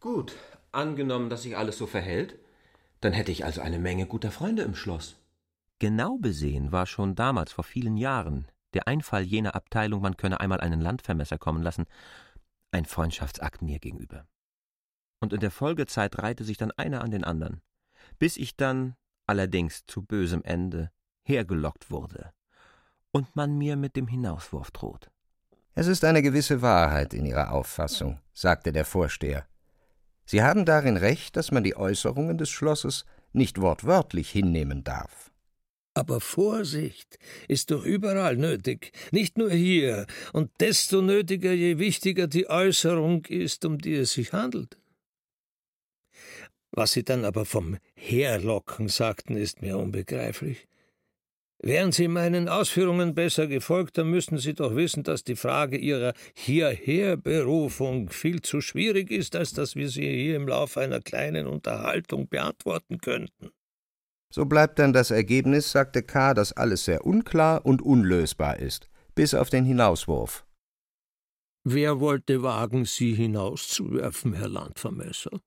Gut, 0.00 0.34
angenommen, 0.72 1.28
dass 1.28 1.42
sich 1.42 1.58
alles 1.58 1.76
so 1.76 1.86
verhält, 1.86 2.38
dann 3.02 3.12
hätte 3.12 3.30
ich 3.30 3.44
also 3.44 3.60
eine 3.60 3.78
Menge 3.78 4.06
guter 4.06 4.30
Freunde 4.30 4.62
im 4.62 4.74
Schloss. 4.74 5.16
Genau 5.78 6.16
besehen 6.16 6.72
war 6.72 6.86
schon 6.86 7.14
damals 7.14 7.52
vor 7.52 7.64
vielen 7.64 7.98
Jahren 7.98 8.46
der 8.72 8.88
Einfall 8.88 9.24
jener 9.24 9.54
Abteilung, 9.54 10.00
man 10.00 10.16
könne 10.16 10.40
einmal 10.40 10.60
einen 10.60 10.80
Landvermesser 10.80 11.36
kommen 11.36 11.62
lassen, 11.62 11.84
ein 12.70 12.86
Freundschaftsakt 12.86 13.60
mir 13.60 13.78
gegenüber. 13.78 14.26
Und 15.20 15.34
in 15.34 15.40
der 15.40 15.50
Folgezeit 15.50 16.16
reihte 16.16 16.44
sich 16.44 16.56
dann 16.56 16.70
einer 16.70 17.02
an 17.02 17.10
den 17.10 17.24
anderen, 17.24 17.60
bis 18.20 18.36
ich 18.36 18.56
dann, 18.56 18.94
allerdings 19.26 19.84
zu 19.86 20.02
bösem 20.02 20.44
Ende, 20.44 20.92
hergelockt 21.24 21.90
wurde 21.90 22.32
und 23.10 23.34
man 23.34 23.58
mir 23.58 23.76
mit 23.76 23.96
dem 23.96 24.06
Hinauswurf 24.06 24.70
droht. 24.70 25.10
Es 25.74 25.86
ist 25.86 26.04
eine 26.04 26.22
gewisse 26.22 26.62
Wahrheit 26.62 27.14
in 27.14 27.26
Ihrer 27.26 27.52
Auffassung, 27.52 28.20
sagte 28.32 28.72
der 28.72 28.84
Vorsteher. 28.84 29.46
Sie 30.26 30.42
haben 30.42 30.64
darin 30.64 30.96
recht, 30.96 31.36
dass 31.36 31.50
man 31.50 31.64
die 31.64 31.76
Äußerungen 31.76 32.38
des 32.38 32.50
Schlosses 32.50 33.04
nicht 33.32 33.60
wortwörtlich 33.60 34.30
hinnehmen 34.30 34.84
darf. 34.84 35.32
Aber 35.94 36.20
Vorsicht 36.20 37.18
ist 37.48 37.70
doch 37.70 37.84
überall 37.84 38.36
nötig, 38.36 38.92
nicht 39.10 39.38
nur 39.38 39.50
hier, 39.50 40.06
und 40.32 40.50
desto 40.60 41.02
nötiger, 41.02 41.52
je 41.52 41.78
wichtiger 41.78 42.28
die 42.28 42.48
Äußerung 42.48 43.24
ist, 43.26 43.64
um 43.64 43.78
die 43.78 43.94
es 43.94 44.12
sich 44.12 44.32
handelt. 44.32 44.78
Was 46.72 46.92
Sie 46.92 47.04
dann 47.04 47.24
aber 47.24 47.44
vom 47.44 47.78
Herlocken 48.00 48.88
sagten, 48.88 49.36
ist 49.36 49.60
mir 49.60 49.76
unbegreiflich. 49.76 50.66
Wären 51.62 51.92
Sie 51.92 52.08
meinen 52.08 52.48
Ausführungen 52.48 53.14
besser 53.14 53.46
gefolgt, 53.46 53.98
dann 53.98 54.08
müssten 54.08 54.38
Sie 54.38 54.54
doch 54.54 54.74
wissen, 54.74 55.02
dass 55.02 55.24
die 55.24 55.36
Frage 55.36 55.76
Ihrer 55.76 56.14
Hierherberufung 56.32 58.08
viel 58.08 58.40
zu 58.40 58.62
schwierig 58.62 59.10
ist, 59.10 59.36
als 59.36 59.52
dass 59.52 59.76
wir 59.76 59.90
sie 59.90 60.08
hier 60.08 60.36
im 60.36 60.48
Laufe 60.48 60.80
einer 60.80 61.00
kleinen 61.00 61.46
Unterhaltung 61.46 62.28
beantworten 62.28 62.98
könnten. 62.98 63.50
So 64.32 64.46
bleibt 64.46 64.78
dann 64.78 64.94
das 64.94 65.10
Ergebnis, 65.10 65.70
sagte 65.70 66.02
K., 66.02 66.32
dass 66.32 66.54
alles 66.54 66.86
sehr 66.86 67.04
unklar 67.04 67.66
und 67.66 67.82
unlösbar 67.82 68.58
ist, 68.58 68.88
bis 69.14 69.34
auf 69.34 69.50
den 69.50 69.66
Hinauswurf. 69.66 70.46
Wer 71.64 72.00
wollte 72.00 72.42
wagen, 72.42 72.86
Sie 72.86 73.12
hinauszuwerfen, 73.12 74.32
Herr 74.32 74.48
Landvermesser? 74.48 75.40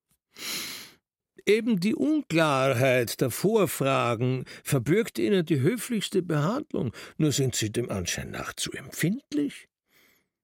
Eben 1.46 1.78
die 1.80 1.94
Unklarheit 1.94 3.20
der 3.20 3.30
Vorfragen 3.30 4.44
verbürgt 4.62 5.18
Ihnen 5.18 5.44
die 5.44 5.60
höflichste 5.60 6.22
Behandlung, 6.22 6.92
nur 7.18 7.32
sind 7.32 7.54
Sie 7.54 7.70
dem 7.70 7.90
Anschein 7.90 8.30
nach 8.30 8.54
zu 8.54 8.72
empfindlich. 8.72 9.68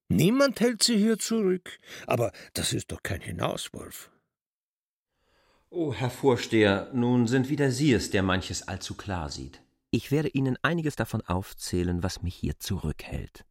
Niemand 0.09 0.59
hält 0.59 0.83
Sie 0.83 0.97
hier 0.97 1.17
zurück, 1.17 1.79
aber 2.05 2.31
das 2.53 2.73
ist 2.73 2.91
doch 2.91 3.01
kein 3.01 3.21
Hinauswurf. 3.21 4.11
Oh, 5.69 5.93
Herr 5.93 6.09
Vorsteher, 6.09 6.91
nun 6.93 7.27
sind 7.27 7.47
wieder 7.47 7.71
Sie 7.71 7.93
es, 7.93 8.09
der 8.09 8.23
manches 8.23 8.67
allzu 8.67 8.95
klar 8.95 9.29
sieht. 9.29 9.63
Ich 9.89 10.11
werde 10.11 10.27
Ihnen 10.27 10.57
einiges 10.61 10.97
davon 10.97 11.21
aufzählen, 11.21 12.03
was 12.03 12.21
mich 12.21 12.35
hier 12.35 12.59
zurückhält. 12.59 13.45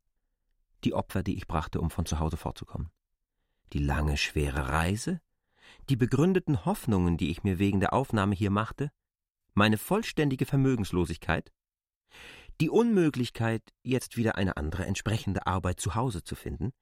Die 0.85 0.95
Opfer, 0.95 1.23
die 1.23 1.37
ich 1.37 1.47
brachte, 1.47 1.81
um 1.81 1.91
von 1.91 2.07
zu 2.07 2.19
Hause 2.19 2.37
fortzukommen. 2.37 2.91
Die 3.73 3.79
lange, 3.79 4.17
schwere 4.17 4.69
Reise, 4.69 5.21
die 5.91 5.97
begründeten 5.97 6.65
Hoffnungen, 6.65 7.17
die 7.17 7.31
ich 7.31 7.43
mir 7.43 7.59
wegen 7.59 7.81
der 7.81 7.93
Aufnahme 7.93 8.37
hier 8.37 8.51
machte, 8.51 8.93
meine 9.55 9.77
vollständige 9.77 10.47
Vermögenslosigkeit, 10.47 11.51
die 12.61 12.71
Unmöglichkeit, 12.71 13.63
jetzt 13.83 14.17
wieder 14.17 14.37
eine 14.37 14.57
andere 14.57 14.87
entsprechende 14.87 15.49
Arbeit 15.49 15.81
zu 15.81 15.97
Hause 15.97 16.23
zu 16.23 16.37
finden, 16.37 16.73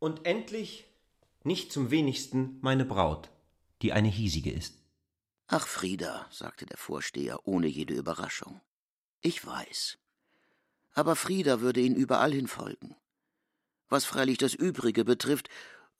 und 0.00 0.26
endlich, 0.26 0.86
nicht 1.44 1.72
zum 1.72 1.90
wenigsten, 1.92 2.58
meine 2.60 2.84
Braut, 2.84 3.30
die 3.82 3.92
eine 3.92 4.08
hiesige 4.08 4.50
ist. 4.50 4.82
Ach, 5.46 5.66
Frieda, 5.66 6.26
sagte 6.30 6.66
der 6.66 6.78
Vorsteher 6.78 7.46
ohne 7.46 7.68
jede 7.68 7.94
Überraschung. 7.94 8.60
Ich 9.20 9.46
weiß. 9.46 9.98
Aber 10.94 11.14
Frieda 11.14 11.60
würde 11.60 11.80
ihn 11.80 11.94
überall 11.94 12.32
hin 12.32 12.48
folgen. 12.48 12.96
Was 13.88 14.04
freilich 14.04 14.38
das 14.38 14.54
Übrige 14.54 15.04
betrifft, 15.04 15.48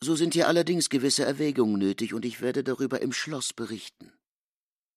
so 0.02 0.14
sind 0.14 0.34
hier 0.34 0.48
allerdings 0.48 0.88
gewisse 0.88 1.24
Erwägungen 1.24 1.78
nötig, 1.78 2.14
und 2.14 2.24
ich 2.24 2.40
werde 2.40 2.64
darüber 2.64 3.02
im 3.02 3.12
Schloss 3.12 3.52
berichten. 3.52 4.12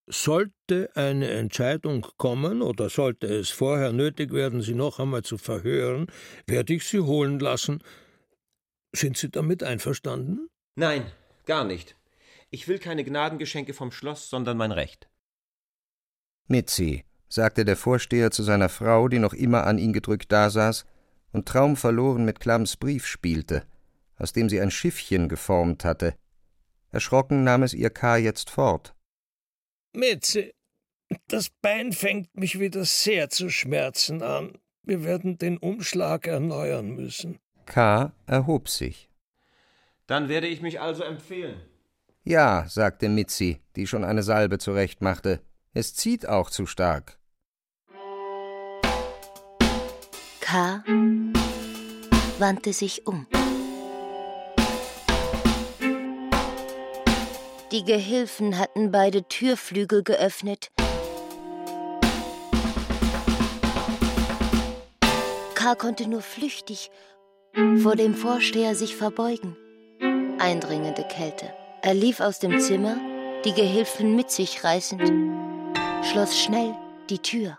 Sollte 0.07 0.89
eine 0.95 1.29
Entscheidung 1.31 2.05
kommen 2.17 2.61
oder 2.61 2.89
sollte 2.89 3.27
es 3.27 3.49
vorher 3.49 3.93
nötig 3.93 4.33
werden, 4.33 4.61
Sie 4.61 4.73
noch 4.73 4.99
einmal 4.99 5.23
zu 5.23 5.37
verhören, 5.37 6.07
werde 6.45 6.73
ich 6.73 6.85
Sie 6.85 6.99
holen 6.99 7.39
lassen. 7.39 7.81
Sind 8.93 9.17
Sie 9.17 9.29
damit 9.29 9.63
einverstanden? 9.63 10.49
Nein, 10.75 11.11
gar 11.45 11.63
nicht. 11.63 11.95
Ich 12.49 12.67
will 12.67 12.79
keine 12.79 13.03
Gnadengeschenke 13.03 13.73
vom 13.73 13.91
Schloss, 13.91 14.29
sondern 14.29 14.57
mein 14.57 14.71
Recht. 14.71 15.09
Mitzi, 16.47 17.05
sagte 17.29 17.65
der 17.65 17.77
Vorsteher 17.77 18.29
zu 18.29 18.43
seiner 18.43 18.69
Frau, 18.69 19.07
die 19.07 19.19
noch 19.19 19.33
immer 19.33 19.65
an 19.65 19.77
ihn 19.77 19.93
gedrückt 19.93 20.31
dasaß 20.31 20.85
und 21.31 21.47
traumverloren 21.47 22.25
mit 22.25 22.39
Klams 22.39 22.77
Brief 22.77 23.07
spielte, 23.07 23.65
aus 24.17 24.33
dem 24.33 24.49
sie 24.49 24.61
ein 24.61 24.71
Schiffchen 24.71 25.29
geformt 25.29 25.85
hatte. 25.85 26.15
Erschrocken 26.91 27.43
nahm 27.43 27.63
es 27.63 27.73
ihr 27.73 27.89
K. 27.89 28.17
jetzt 28.17 28.49
fort. 28.49 28.95
Mitzi, 29.93 30.53
das 31.27 31.49
Bein 31.61 31.91
fängt 31.91 32.35
mich 32.35 32.59
wieder 32.59 32.85
sehr 32.85 33.29
zu 33.29 33.49
schmerzen 33.49 34.21
an. 34.21 34.57
Wir 34.83 35.03
werden 35.03 35.37
den 35.37 35.57
Umschlag 35.57 36.27
erneuern 36.27 36.89
müssen. 36.89 37.39
K. 37.65 38.13
erhob 38.25 38.69
sich. 38.69 39.09
Dann 40.07 40.29
werde 40.29 40.47
ich 40.47 40.61
mich 40.61 40.81
also 40.81 41.03
empfehlen. 41.03 41.61
Ja, 42.23 42.65
sagte 42.67 43.09
Mitzi, 43.09 43.61
die 43.75 43.87
schon 43.87 44.03
eine 44.03 44.23
Salbe 44.23 44.57
zurechtmachte. 44.57 45.41
Es 45.73 45.95
zieht 45.95 46.27
auch 46.27 46.49
zu 46.49 46.65
stark. 46.65 47.17
K. 50.39 50.83
wandte 52.37 52.73
sich 52.73 53.07
um. 53.07 53.27
Die 57.73 57.83
Gehilfen 57.83 58.59
hatten 58.59 58.91
beide 58.91 59.27
Türflügel 59.27 60.03
geöffnet. 60.03 60.69
K. 65.55 65.73
konnte 65.73 66.07
nur 66.07 66.21
flüchtig 66.21 66.91
vor 67.81 67.95
dem 67.95 68.13
Vorsteher 68.13 68.75
sich 68.75 68.95
verbeugen. 68.95 69.57
Eindringende 70.37 71.03
Kälte. 71.03 71.51
Er 71.81 71.95
lief 71.95 72.19
aus 72.19 72.37
dem 72.37 72.59
Zimmer, 72.59 72.95
die 73.43 73.53
Gehilfen 73.53 74.15
mit 74.15 74.29
sich 74.29 74.63
reißend, 74.63 75.11
schloss 76.03 76.39
schnell 76.39 76.75
die 77.09 77.23
Tür. 77.23 77.57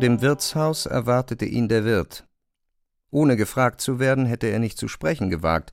Dem 0.00 0.20
Wirtshaus 0.20 0.86
erwartete 0.86 1.44
ihn 1.44 1.68
der 1.68 1.84
Wirt. 1.84 2.26
Ohne 3.10 3.36
gefragt 3.36 3.80
zu 3.80 3.98
werden, 3.98 4.26
hätte 4.26 4.46
er 4.46 4.58
nicht 4.58 4.78
zu 4.78 4.88
sprechen 4.88 5.30
gewagt, 5.30 5.72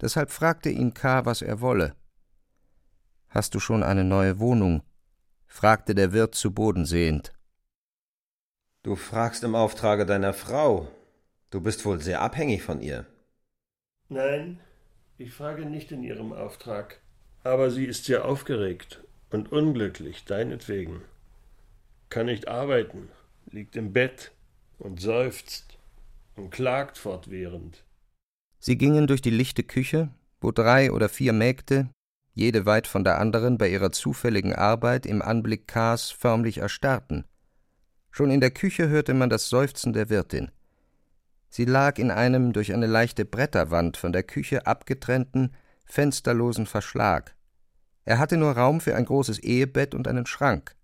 deshalb 0.00 0.30
fragte 0.30 0.70
ihn 0.70 0.94
K., 0.94 1.24
was 1.24 1.42
er 1.42 1.60
wolle. 1.60 1.94
Hast 3.28 3.54
du 3.54 3.60
schon 3.60 3.82
eine 3.82 4.04
neue 4.04 4.38
Wohnung? 4.38 4.82
fragte 5.46 5.94
der 5.94 6.12
Wirt 6.12 6.34
zu 6.34 6.52
Boden 6.52 6.84
sehend. 6.84 7.32
Du 8.82 8.94
fragst 8.94 9.42
im 9.42 9.54
Auftrage 9.54 10.06
deiner 10.06 10.32
Frau. 10.32 10.88
Du 11.50 11.60
bist 11.60 11.84
wohl 11.84 12.00
sehr 12.00 12.20
abhängig 12.20 12.62
von 12.62 12.80
ihr. 12.80 13.06
Nein, 14.08 14.60
ich 15.18 15.32
frage 15.32 15.66
nicht 15.66 15.90
in 15.92 16.02
ihrem 16.02 16.32
Auftrag. 16.32 17.00
Aber 17.42 17.70
sie 17.70 17.84
ist 17.84 18.04
sehr 18.04 18.24
aufgeregt 18.24 19.02
und 19.30 19.50
unglücklich, 19.50 20.24
deinetwegen. 20.24 21.02
Kann 22.10 22.26
nicht 22.26 22.48
arbeiten, 22.48 23.08
liegt 23.50 23.76
im 23.76 23.92
Bett 23.92 24.32
und 24.78 25.00
seufzt 25.00 25.78
und 26.36 26.50
klagt 26.50 26.98
fortwährend. 26.98 27.84
Sie 28.58 28.76
gingen 28.76 29.06
durch 29.06 29.22
die 29.22 29.30
lichte 29.30 29.62
Küche, 29.62 30.10
wo 30.40 30.50
drei 30.50 30.92
oder 30.92 31.08
vier 31.08 31.32
Mägde, 31.32 31.88
jede 32.34 32.66
weit 32.66 32.86
von 32.86 33.04
der 33.04 33.18
anderen, 33.18 33.56
bei 33.56 33.68
ihrer 33.68 33.92
zufälligen 33.92 34.54
Arbeit 34.54 35.06
im 35.06 35.22
Anblick 35.22 35.66
Kars 35.66 36.10
förmlich 36.10 36.58
erstarrten. 36.58 37.24
Schon 38.10 38.30
in 38.30 38.40
der 38.40 38.50
Küche 38.50 38.88
hörte 38.88 39.14
man 39.14 39.30
das 39.30 39.48
Seufzen 39.48 39.92
der 39.92 40.10
Wirtin. 40.10 40.50
Sie 41.48 41.64
lag 41.64 41.98
in 41.98 42.10
einem 42.10 42.52
durch 42.52 42.74
eine 42.74 42.86
leichte 42.86 43.24
Bretterwand 43.24 43.96
von 43.96 44.12
der 44.12 44.22
Küche 44.22 44.66
abgetrennten, 44.66 45.54
fensterlosen 45.86 46.66
Verschlag. 46.66 47.34
Er 48.04 48.18
hatte 48.18 48.36
nur 48.36 48.52
Raum 48.52 48.80
für 48.80 48.94
ein 48.94 49.04
großes 49.04 49.38
Ehebett 49.38 49.94
und 49.94 50.06
einen 50.06 50.26
Schrank. 50.26 50.75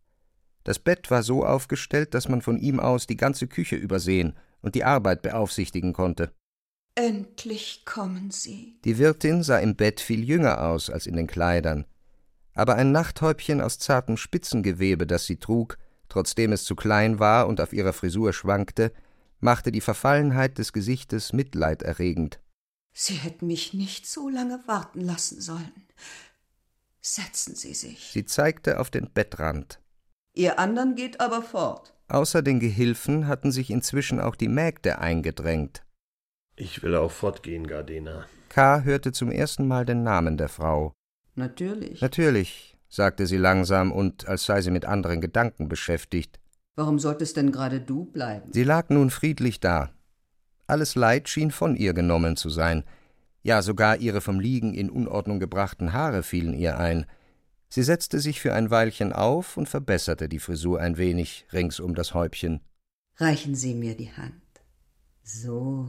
Das 0.65 0.79
Bett 0.79 1.11
war 1.11 1.23
so 1.23 1.45
aufgestellt, 1.45 2.15
dass 2.15 2.29
man 2.29 2.43
von 2.43 2.59
ihm 2.59 2.81
aus 2.81 3.07
die 3.07 3.17
ganze 3.17 3.47
Küche 3.49 3.77
übersehen 3.77 4.35
und 4.61 4.75
die 4.75 4.85
Arbeit 4.85 5.23
beaufsichtigen 5.23 5.93
konnte. 5.93 6.33
Endlich 6.95 7.85
kommen 7.85 8.31
Sie. 8.31 8.79
Die 8.85 8.99
Wirtin 8.99 9.43
sah 9.43 9.59
im 9.59 9.77
Bett 9.77 10.01
viel 10.01 10.25
jünger 10.25 10.63
aus 10.63 10.91
als 10.91 11.07
in 11.07 11.17
den 11.17 11.27
Kleidern, 11.27 11.87
aber 12.55 12.75
ein 12.75 12.93
Nachthäubchen 12.93 13.61
aus 13.61 13.79
zartem 13.79 14.17
Spitzengewebe, 14.17 15.07
das 15.07 15.25
sie 15.25 15.39
trug, 15.39 15.79
trotzdem 16.09 16.53
es 16.53 16.65
zu 16.65 16.77
klein 16.77 17.19
war 17.19 17.49
und 17.49 17.61
auf 17.61 17.73
ihrer 17.73 17.95
Frisur 17.95 18.33
schwankte, 18.35 18.93
machte 19.41 19.73
die 19.73 19.81
Verfallenheit 19.81 20.59
des 20.59 20.73
Gesichtes 20.73 21.33
mitleiderregend. 21.33 22.41
Sie 22.93 23.15
hätten 23.15 23.47
mich 23.47 23.73
nicht 23.73 24.07
so 24.07 24.29
lange 24.29 24.61
warten 24.67 25.01
lassen 25.01 25.41
sollen. 25.41 25.73
Setzen 27.01 27.57
Sie 27.57 27.75
sich. 27.75 28.11
Sie 28.13 28.27
zeigte 28.27 28.79
auf 28.79 28.91
den 28.91 29.11
Bettrand. 29.13 29.81
Ihr 30.35 30.59
andern 30.59 30.95
geht 30.95 31.21
aber 31.21 31.43
fort. 31.43 31.95
Außer 32.09 32.43
den 32.43 32.61
Gehilfen 32.61 33.27
hatten 33.27 33.53
sich 33.53 33.71
inzwischen 33.71 34.21
auch 34.21 34.37
die 34.37 34.49
Mägde 34.49 34.99
eingedrängt. 34.99 35.83
Ich 36.57 36.83
will 36.83 36.95
auch 36.95 37.11
fortgehen, 37.11 37.67
Gardena. 37.67 38.27
K. 38.49 38.83
hörte 38.83 39.13
zum 39.13 39.31
ersten 39.31 39.67
Mal 39.67 39.85
den 39.85 40.03
Namen 40.03 40.37
der 40.37 40.49
Frau. 40.49 40.93
Natürlich. 41.35 42.01
Natürlich, 42.01 42.77
sagte 42.89 43.27
sie 43.27 43.39
langsam 43.39 43.93
und 43.93 44.29
als 44.29 44.45
sei 44.45 44.61
sie 44.61 44.71
mit 44.71 44.85
anderen 44.85 45.21
Gedanken 45.21 45.69
beschäftigt. 45.69 46.39
Warum 46.77 46.99
solltest 46.99 47.37
denn 47.37 47.53
gerade 47.53 47.81
du 47.81 48.07
bleiben? 48.07 48.53
Sie 48.53 48.65
lag 48.65 48.89
nun 48.91 49.11
friedlich 49.11 49.61
da. 49.61 49.91
Alles 50.67 50.95
Leid 50.95 51.29
schien 51.29 51.51
von 51.51 51.77
ihr 51.77 51.93
genommen 51.93 52.37
zu 52.37 52.49
sein. 52.49 52.85
Ja, 53.43 53.61
sogar 53.63 53.97
ihre 53.99 54.21
vom 54.21 54.41
Liegen 54.41 54.73
in 54.73 54.89
Unordnung 54.89 55.41
gebrachten 55.41 55.93
Haare 55.93 56.23
fielen 56.23 56.55
ihr 56.55 56.79
ein. 56.79 57.07
Sie 57.75 57.83
setzte 57.83 58.21
sich 58.21 58.39
für 58.39 58.53
ein 58.53 58.71
Weilchen 58.71 59.15
auf 59.15 59.57
und 59.57 59.67
verbesserte 59.67 60.29
die 60.29 60.41
Frisur 60.41 60.79
ein 60.79 60.99
wenig 60.99 61.47
rings 61.55 61.81
um 61.81 61.95
das 61.95 62.13
Häubchen. 62.13 62.61
Reichen 63.17 63.55
Sie 63.55 63.75
mir 63.75 63.97
die 63.97 64.13
Hand. 64.13 64.43
So. 65.23 65.89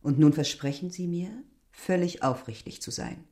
Und 0.00 0.18
nun 0.18 0.32
versprechen 0.32 0.88
Sie 0.88 1.06
mir, 1.06 1.28
völlig 1.72 2.22
aufrichtig 2.22 2.80
zu 2.80 2.90
sein. 2.90 3.24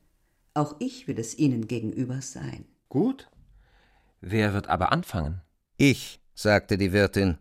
Auch 0.52 0.76
ich 0.80 1.09
will 1.09 1.18
es 1.18 1.38
Ihnen 1.38 1.66
gegenüber 1.66 2.20
sein. 2.20 2.66
Gut. 2.90 3.30
Wer 4.20 4.52
wird 4.52 4.66
aber 4.66 4.92
anfangen? 4.92 5.40
Ich, 5.78 6.20
sagte 6.34 6.76
die 6.76 6.92
Wirtin. 6.92 7.38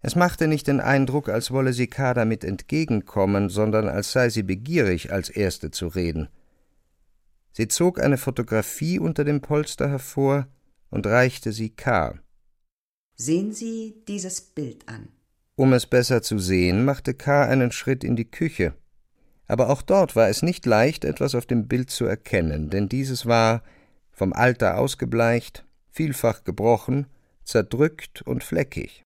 Es 0.00 0.16
machte 0.16 0.48
nicht 0.48 0.66
den 0.66 0.80
Eindruck, 0.80 1.28
als 1.28 1.50
wolle 1.50 1.74
sie 1.74 1.88
K. 1.88 2.14
damit 2.14 2.42
entgegenkommen, 2.42 3.50
sondern 3.50 3.86
als 3.86 4.12
sei 4.12 4.30
sie 4.30 4.44
begierig, 4.44 5.12
als 5.12 5.28
Erste 5.28 5.70
zu 5.70 5.88
reden. 5.88 6.30
Sie 7.58 7.66
zog 7.66 8.00
eine 8.00 8.18
Fotografie 8.18 9.00
unter 9.00 9.24
dem 9.24 9.40
Polster 9.40 9.88
hervor 9.88 10.46
und 10.90 11.08
reichte 11.08 11.50
sie 11.50 11.70
K. 11.70 12.16
Sehen 13.16 13.52
Sie 13.52 14.04
dieses 14.06 14.40
Bild 14.40 14.88
an. 14.88 15.08
Um 15.56 15.72
es 15.72 15.84
besser 15.84 16.22
zu 16.22 16.38
sehen, 16.38 16.84
machte 16.84 17.14
K. 17.14 17.42
einen 17.42 17.72
Schritt 17.72 18.04
in 18.04 18.14
die 18.14 18.30
Küche. 18.30 18.74
Aber 19.48 19.70
auch 19.70 19.82
dort 19.82 20.14
war 20.14 20.28
es 20.28 20.42
nicht 20.42 20.66
leicht, 20.66 21.04
etwas 21.04 21.34
auf 21.34 21.46
dem 21.46 21.66
Bild 21.66 21.90
zu 21.90 22.04
erkennen, 22.04 22.70
denn 22.70 22.88
dieses 22.88 23.26
war, 23.26 23.64
vom 24.12 24.32
Alter 24.32 24.78
ausgebleicht, 24.78 25.66
vielfach 25.90 26.44
gebrochen, 26.44 27.08
zerdrückt 27.42 28.22
und 28.22 28.44
fleckig. 28.44 29.02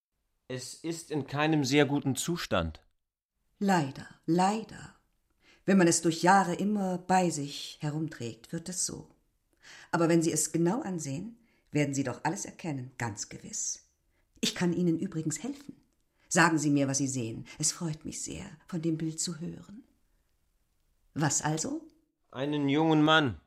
Es 0.47 0.75
ist 0.75 1.09
in 1.09 1.25
keinem 1.25 1.63
sehr 1.63 1.87
guten 1.87 2.15
Zustand. 2.15 2.83
Leider, 3.57 4.05
leider. 4.27 4.92
Wenn 5.65 5.77
man 5.77 5.87
es 5.87 6.01
durch 6.01 6.23
Jahre 6.23 6.55
immer 6.55 6.97
bei 6.97 7.29
sich 7.29 7.77
herumträgt, 7.81 8.51
wird 8.51 8.67
es 8.69 8.85
so. 8.85 9.07
Aber 9.91 10.09
wenn 10.09 10.21
Sie 10.21 10.31
es 10.31 10.51
genau 10.51 10.81
ansehen, 10.81 11.37
werden 11.71 11.93
Sie 11.93 12.03
doch 12.03 12.23
alles 12.23 12.45
erkennen, 12.45 12.91
ganz 12.97 13.29
gewiss. 13.29 13.87
Ich 14.41 14.55
kann 14.55 14.73
Ihnen 14.73 14.99
übrigens 14.99 15.41
helfen. 15.41 15.75
Sagen 16.27 16.57
Sie 16.57 16.69
mir, 16.69 16.87
was 16.87 16.97
Sie 16.97 17.07
sehen. 17.07 17.45
Es 17.59 17.71
freut 17.71 18.03
mich 18.03 18.21
sehr, 18.21 18.45
von 18.67 18.81
dem 18.81 18.97
Bild 18.97 19.19
zu 19.19 19.39
hören. 19.39 19.83
Was 21.13 21.41
also? 21.41 21.81
Einen 22.31 22.67
jungen 22.67 23.03
Mann. 23.03 23.39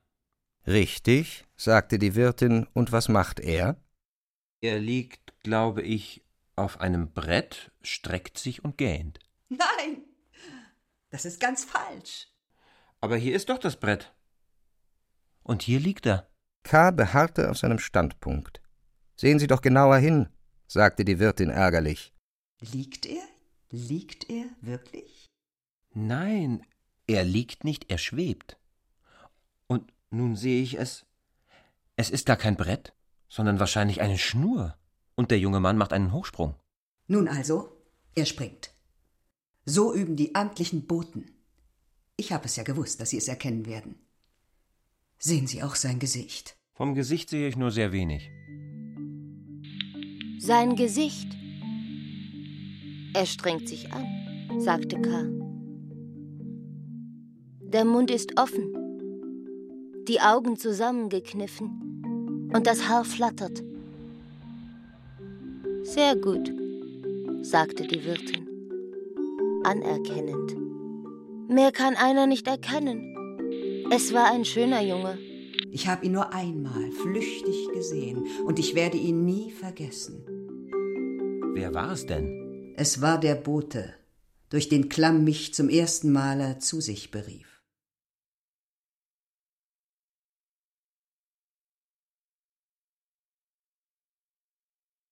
Richtig, 0.67 1.45
sagte 1.57 1.99
die 1.99 2.15
Wirtin, 2.15 2.67
und 2.73 2.93
was 2.93 3.09
macht 3.09 3.41
er? 3.41 3.77
Er 4.61 4.79
liegt, 4.79 5.35
glaube 5.43 5.83
ich, 5.83 6.25
auf 6.57 6.81
einem 6.81 7.13
Brett, 7.13 7.73
streckt 7.83 8.39
sich 8.39 8.65
und 8.65 8.79
gähnt. 8.79 9.19
Nein, 9.49 10.06
das 11.17 11.25
ist 11.25 11.41
ganz 11.41 11.65
falsch. 11.65 12.29
Aber 13.01 13.17
hier 13.17 13.35
ist 13.35 13.49
doch 13.49 13.57
das 13.57 13.81
Brett. 13.81 14.15
Und 15.43 15.63
hier 15.63 15.81
liegt 15.81 16.05
er. 16.05 16.29
K. 16.63 16.91
beharrte 16.91 17.51
auf 17.51 17.57
seinem 17.57 17.79
Standpunkt. 17.79 18.61
Sehen 19.17 19.39
Sie 19.39 19.47
doch 19.47 19.63
genauer 19.63 19.97
hin, 19.97 20.29
sagte 20.67 21.07
die 21.07 21.19
Wirtin 21.19 21.49
ärgerlich. 21.49 22.13
Liegt 22.61 23.07
er? 23.07 23.23
Liegt 23.71 24.29
er 24.29 24.45
wirklich? 24.61 25.25
Nein, 25.95 26.67
er 27.07 27.25
liegt 27.25 27.65
nicht, 27.65 27.91
er 27.91 27.97
schwebt. 27.97 28.59
Und 29.69 29.91
nun 30.11 30.37
sehe 30.37 30.63
ich 30.63 30.75
es. 30.79 31.07
Es 31.97 32.11
ist 32.11 32.27
gar 32.27 32.37
kein 32.37 32.59
Brett, 32.59 32.93
sondern 33.31 33.59
wahrscheinlich 33.59 34.03
eine 34.03 34.19
Schnur. 34.19 34.77
Und 35.15 35.31
der 35.31 35.39
junge 35.39 35.61
Mann 35.61 35.79
macht 35.79 35.95
einen 35.95 36.13
Hochsprung. 36.13 36.57
Nun 37.07 37.27
also, 37.27 37.75
er 38.15 38.27
springt. 38.27 38.76
So 39.69 39.93
üben 39.93 40.15
die 40.15 40.37
amtlichen 40.37 40.87
Boten. 40.87 41.27
Ich 42.17 42.33
habe 42.33 42.45
es 42.45 42.55
ja 42.55 42.63
gewusst, 42.63 43.01
dass 43.01 43.11
Sie 43.11 43.19
es 43.19 43.27
erkennen 43.27 43.67
werden. 43.67 43.97
Sehen 45.19 45.49
Sie 45.49 45.63
auch 45.63 45.75
sein 45.75 45.99
Gesicht. 45.99 46.57
Vom 46.73 46.95
Gesicht 46.95 47.31
sehe 47.31 47.49
ich 47.49 47.57
nur 47.57 47.73
sehr 47.73 47.91
wenig. 47.91 48.31
Sein 50.39 50.77
Gesicht. 50.77 51.27
Er 53.13 53.27
strengt 53.27 53.69
sich 53.69 53.93
an, 53.93 54.07
sagte 54.61 55.01
K. 55.01 55.25
Der 57.73 57.85
Mund 57.85 58.13
ist 58.13 58.39
offen, 58.39 58.73
die 60.07 60.21
Augen 60.21 60.57
zusammengekniffen 60.57 62.51
und 62.55 62.67
das 62.69 62.89
Haar 62.89 63.05
flattert. 63.05 63.65
Sehr 65.83 66.15
gut, 66.15 66.53
sagte 67.43 67.87
die 67.87 68.05
Wirtin, 68.05 68.46
anerkennend. 69.67 70.57
Mehr 71.49 71.73
kann 71.73 71.97
einer 71.97 72.27
nicht 72.27 72.47
erkennen. 72.47 73.15
Es 73.91 74.13
war 74.13 74.33
ein 74.33 74.45
schöner 74.45 74.83
Junge. 74.83 75.19
Ich 75.71 75.89
habe 75.89 76.07
ihn 76.07 76.13
nur 76.13 76.33
einmal 76.33 76.91
flüchtig 76.93 77.69
gesehen 77.75 78.27
und 78.47 78.59
ich 78.59 78.75
werde 78.75 78.97
ihn 78.97 79.25
nie 79.25 79.51
vergessen. 79.51 80.25
Wer 81.55 81.75
war 81.75 81.93
es 81.93 82.07
denn? 82.07 82.75
Es 82.77 83.01
war 83.01 83.19
der 83.19 83.35
Bote, 83.35 83.95
durch 84.51 84.69
den 84.69 84.89
Klamm 84.89 85.25
mich 85.25 85.53
zum 85.55 85.69
ersten 85.69 86.13
Male 86.13 86.59
zu 86.59 86.81
sich 86.81 87.11
berief. 87.11 87.63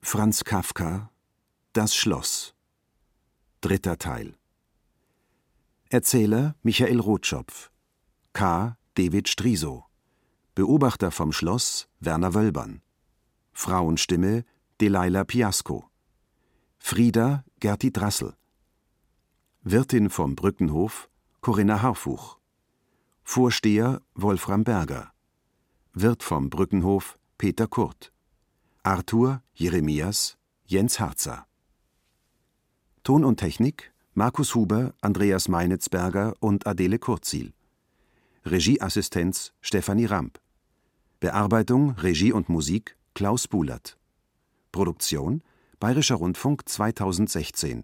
Franz 0.03 0.45
Kafka 0.45 1.11
Das 1.73 1.97
Schloss 1.97 2.55
Dritter 3.61 3.99
Teil 3.99 4.35
Erzähler 5.95 6.57
Michael 6.65 6.99
Rotschopf. 6.99 7.71
K. 8.33 8.77
David 8.95 9.29
Striso. 9.29 9.85
Beobachter 10.57 11.13
vom 11.13 11.31
Schloss 11.31 11.89
Werner 12.01 12.35
Wölbern. 12.35 12.83
Frauenstimme 13.53 14.45
Delilah 14.81 15.23
Piasco. 15.23 15.89
Frieda 16.79 17.45
Gerti 17.61 17.93
Drassel. 17.93 18.35
Wirtin 19.63 20.11
vom 20.11 20.35
Brückenhof 20.35 21.09
Corinna 21.41 21.81
Harfuch. 21.81 22.41
Vorsteher 23.23 24.03
Wolfram 24.17 24.65
Berger. 24.65 25.13
Wirt 25.93 26.25
vom 26.25 26.51
Brückenhof 26.51 27.21
Peter 27.39 27.69
Kurt. 27.69 28.13
Arthur 28.83 29.45
Jeremias 29.53 30.39
Jens 30.67 30.99
Harzer. 30.99 31.47
Ton 33.05 33.25
und 33.25 33.37
Technik 33.37 33.94
Markus 34.17 34.55
Huber, 34.55 34.95
Andreas 35.01 35.49
Meinitzberger 35.49 36.35
und 36.39 36.69
Adele 36.69 37.01
Kurzil. 37.01 37.53
Regieassistenz 38.45 39.53
Stefanie 39.61 40.05
Ramp. 40.05 40.39
Bearbeitung, 41.19 41.97
Regie 41.99 42.31
und 42.31 42.49
Musik 42.49 42.97
Klaus 43.15 43.49
Bulert 43.49 43.99
Produktion 44.71 45.43
Bayerischer 45.81 46.15
Rundfunk 46.15 46.69
2016 46.69 47.83